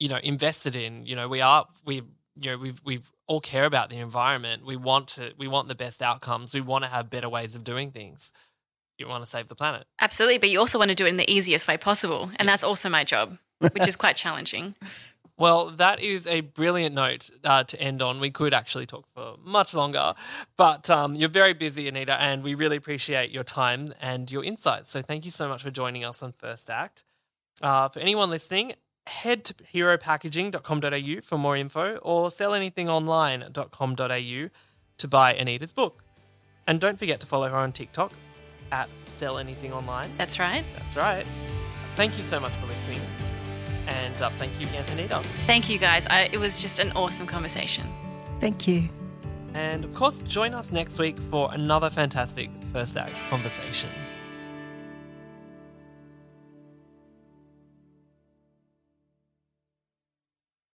you 0.00 0.08
know 0.08 0.18
invested 0.22 0.74
in. 0.74 1.06
You 1.06 1.14
know 1.14 1.28
we 1.28 1.40
are 1.40 1.66
we 1.84 2.02
you 2.36 2.50
know 2.50 2.58
we've 2.58 2.80
we've 2.84 3.10
all 3.26 3.40
care 3.40 3.64
about 3.64 3.90
the 3.90 3.98
environment 3.98 4.64
we 4.66 4.76
want 4.76 5.08
to 5.08 5.32
we 5.38 5.48
want 5.48 5.68
the 5.68 5.74
best 5.74 6.02
outcomes 6.02 6.52
we 6.52 6.60
want 6.60 6.84
to 6.84 6.90
have 6.90 7.08
better 7.08 7.28
ways 7.28 7.54
of 7.54 7.64
doing 7.64 7.90
things 7.90 8.32
you 8.98 9.08
want 9.08 9.22
to 9.22 9.28
save 9.28 9.48
the 9.48 9.54
planet 9.54 9.86
Absolutely. 10.00 10.38
But 10.38 10.50
you 10.50 10.60
also 10.60 10.78
want 10.78 10.90
to 10.90 10.94
do 10.94 11.06
it 11.06 11.08
in 11.08 11.16
the 11.16 11.30
easiest 11.30 11.66
way 11.66 11.76
possible. 11.76 12.30
And 12.36 12.48
that's 12.48 12.62
also 12.62 12.88
my 12.88 13.04
job, 13.04 13.38
which 13.58 13.88
is 13.88 13.96
quite 13.96 14.16
challenging. 14.16 14.74
well 15.38 15.70
that 15.70 16.00
is 16.00 16.26
a 16.26 16.42
brilliant 16.42 16.94
note 16.94 17.30
uh, 17.42 17.64
to 17.64 17.80
end 17.80 18.02
on 18.02 18.20
we 18.20 18.30
could 18.30 18.54
actually 18.54 18.86
talk 18.86 19.04
for 19.14 19.36
much 19.42 19.74
longer 19.74 20.14
but 20.56 20.88
um, 20.90 21.16
you're 21.16 21.28
very 21.28 21.52
busy 21.54 21.88
anita 21.88 22.20
and 22.20 22.44
we 22.44 22.54
really 22.54 22.76
appreciate 22.76 23.30
your 23.32 23.42
time 23.42 23.88
and 24.00 24.30
your 24.30 24.44
insights 24.44 24.90
so 24.90 25.02
thank 25.02 25.24
you 25.24 25.30
so 25.30 25.48
much 25.48 25.62
for 25.62 25.72
joining 25.72 26.04
us 26.04 26.22
on 26.22 26.30
first 26.30 26.70
act 26.70 27.02
uh, 27.62 27.88
for 27.88 27.98
anyone 27.98 28.30
listening 28.30 28.74
head 29.06 29.44
to 29.44 29.54
heropackaging.com.au 29.54 31.20
for 31.20 31.38
more 31.38 31.56
info 31.56 31.96
or 31.96 32.28
sellanythingonline.com.au 32.28 34.48
to 34.96 35.08
buy 35.08 35.34
Anita's 35.34 35.72
book. 35.72 36.04
And 36.66 36.80
don't 36.80 36.98
forget 36.98 37.20
to 37.20 37.26
follow 37.26 37.48
her 37.48 37.56
on 37.56 37.72
TikTok 37.72 38.12
at 38.72 38.88
Sell 39.06 39.38
Anything 39.38 39.72
Online. 39.72 40.10
That's 40.16 40.38
right. 40.38 40.64
That's 40.76 40.96
right. 40.96 41.26
Thank 41.96 42.18
you 42.18 42.24
so 42.24 42.40
much 42.40 42.54
for 42.56 42.66
listening. 42.66 43.00
And 43.86 44.20
uh, 44.22 44.30
thank 44.38 44.58
you 44.58 44.66
again, 44.68 44.84
Anita. 44.90 45.22
Thank 45.46 45.68
you 45.68 45.78
guys. 45.78 46.06
I, 46.06 46.30
it 46.32 46.38
was 46.38 46.58
just 46.58 46.78
an 46.78 46.92
awesome 46.92 47.26
conversation. 47.26 47.92
Thank 48.40 48.66
you. 48.66 48.88
And 49.52 49.84
of 49.84 49.94
course, 49.94 50.20
join 50.22 50.54
us 50.54 50.72
next 50.72 50.98
week 50.98 51.20
for 51.20 51.52
another 51.52 51.90
fantastic 51.90 52.50
First 52.72 52.96
Act 52.96 53.14
conversation. 53.30 53.90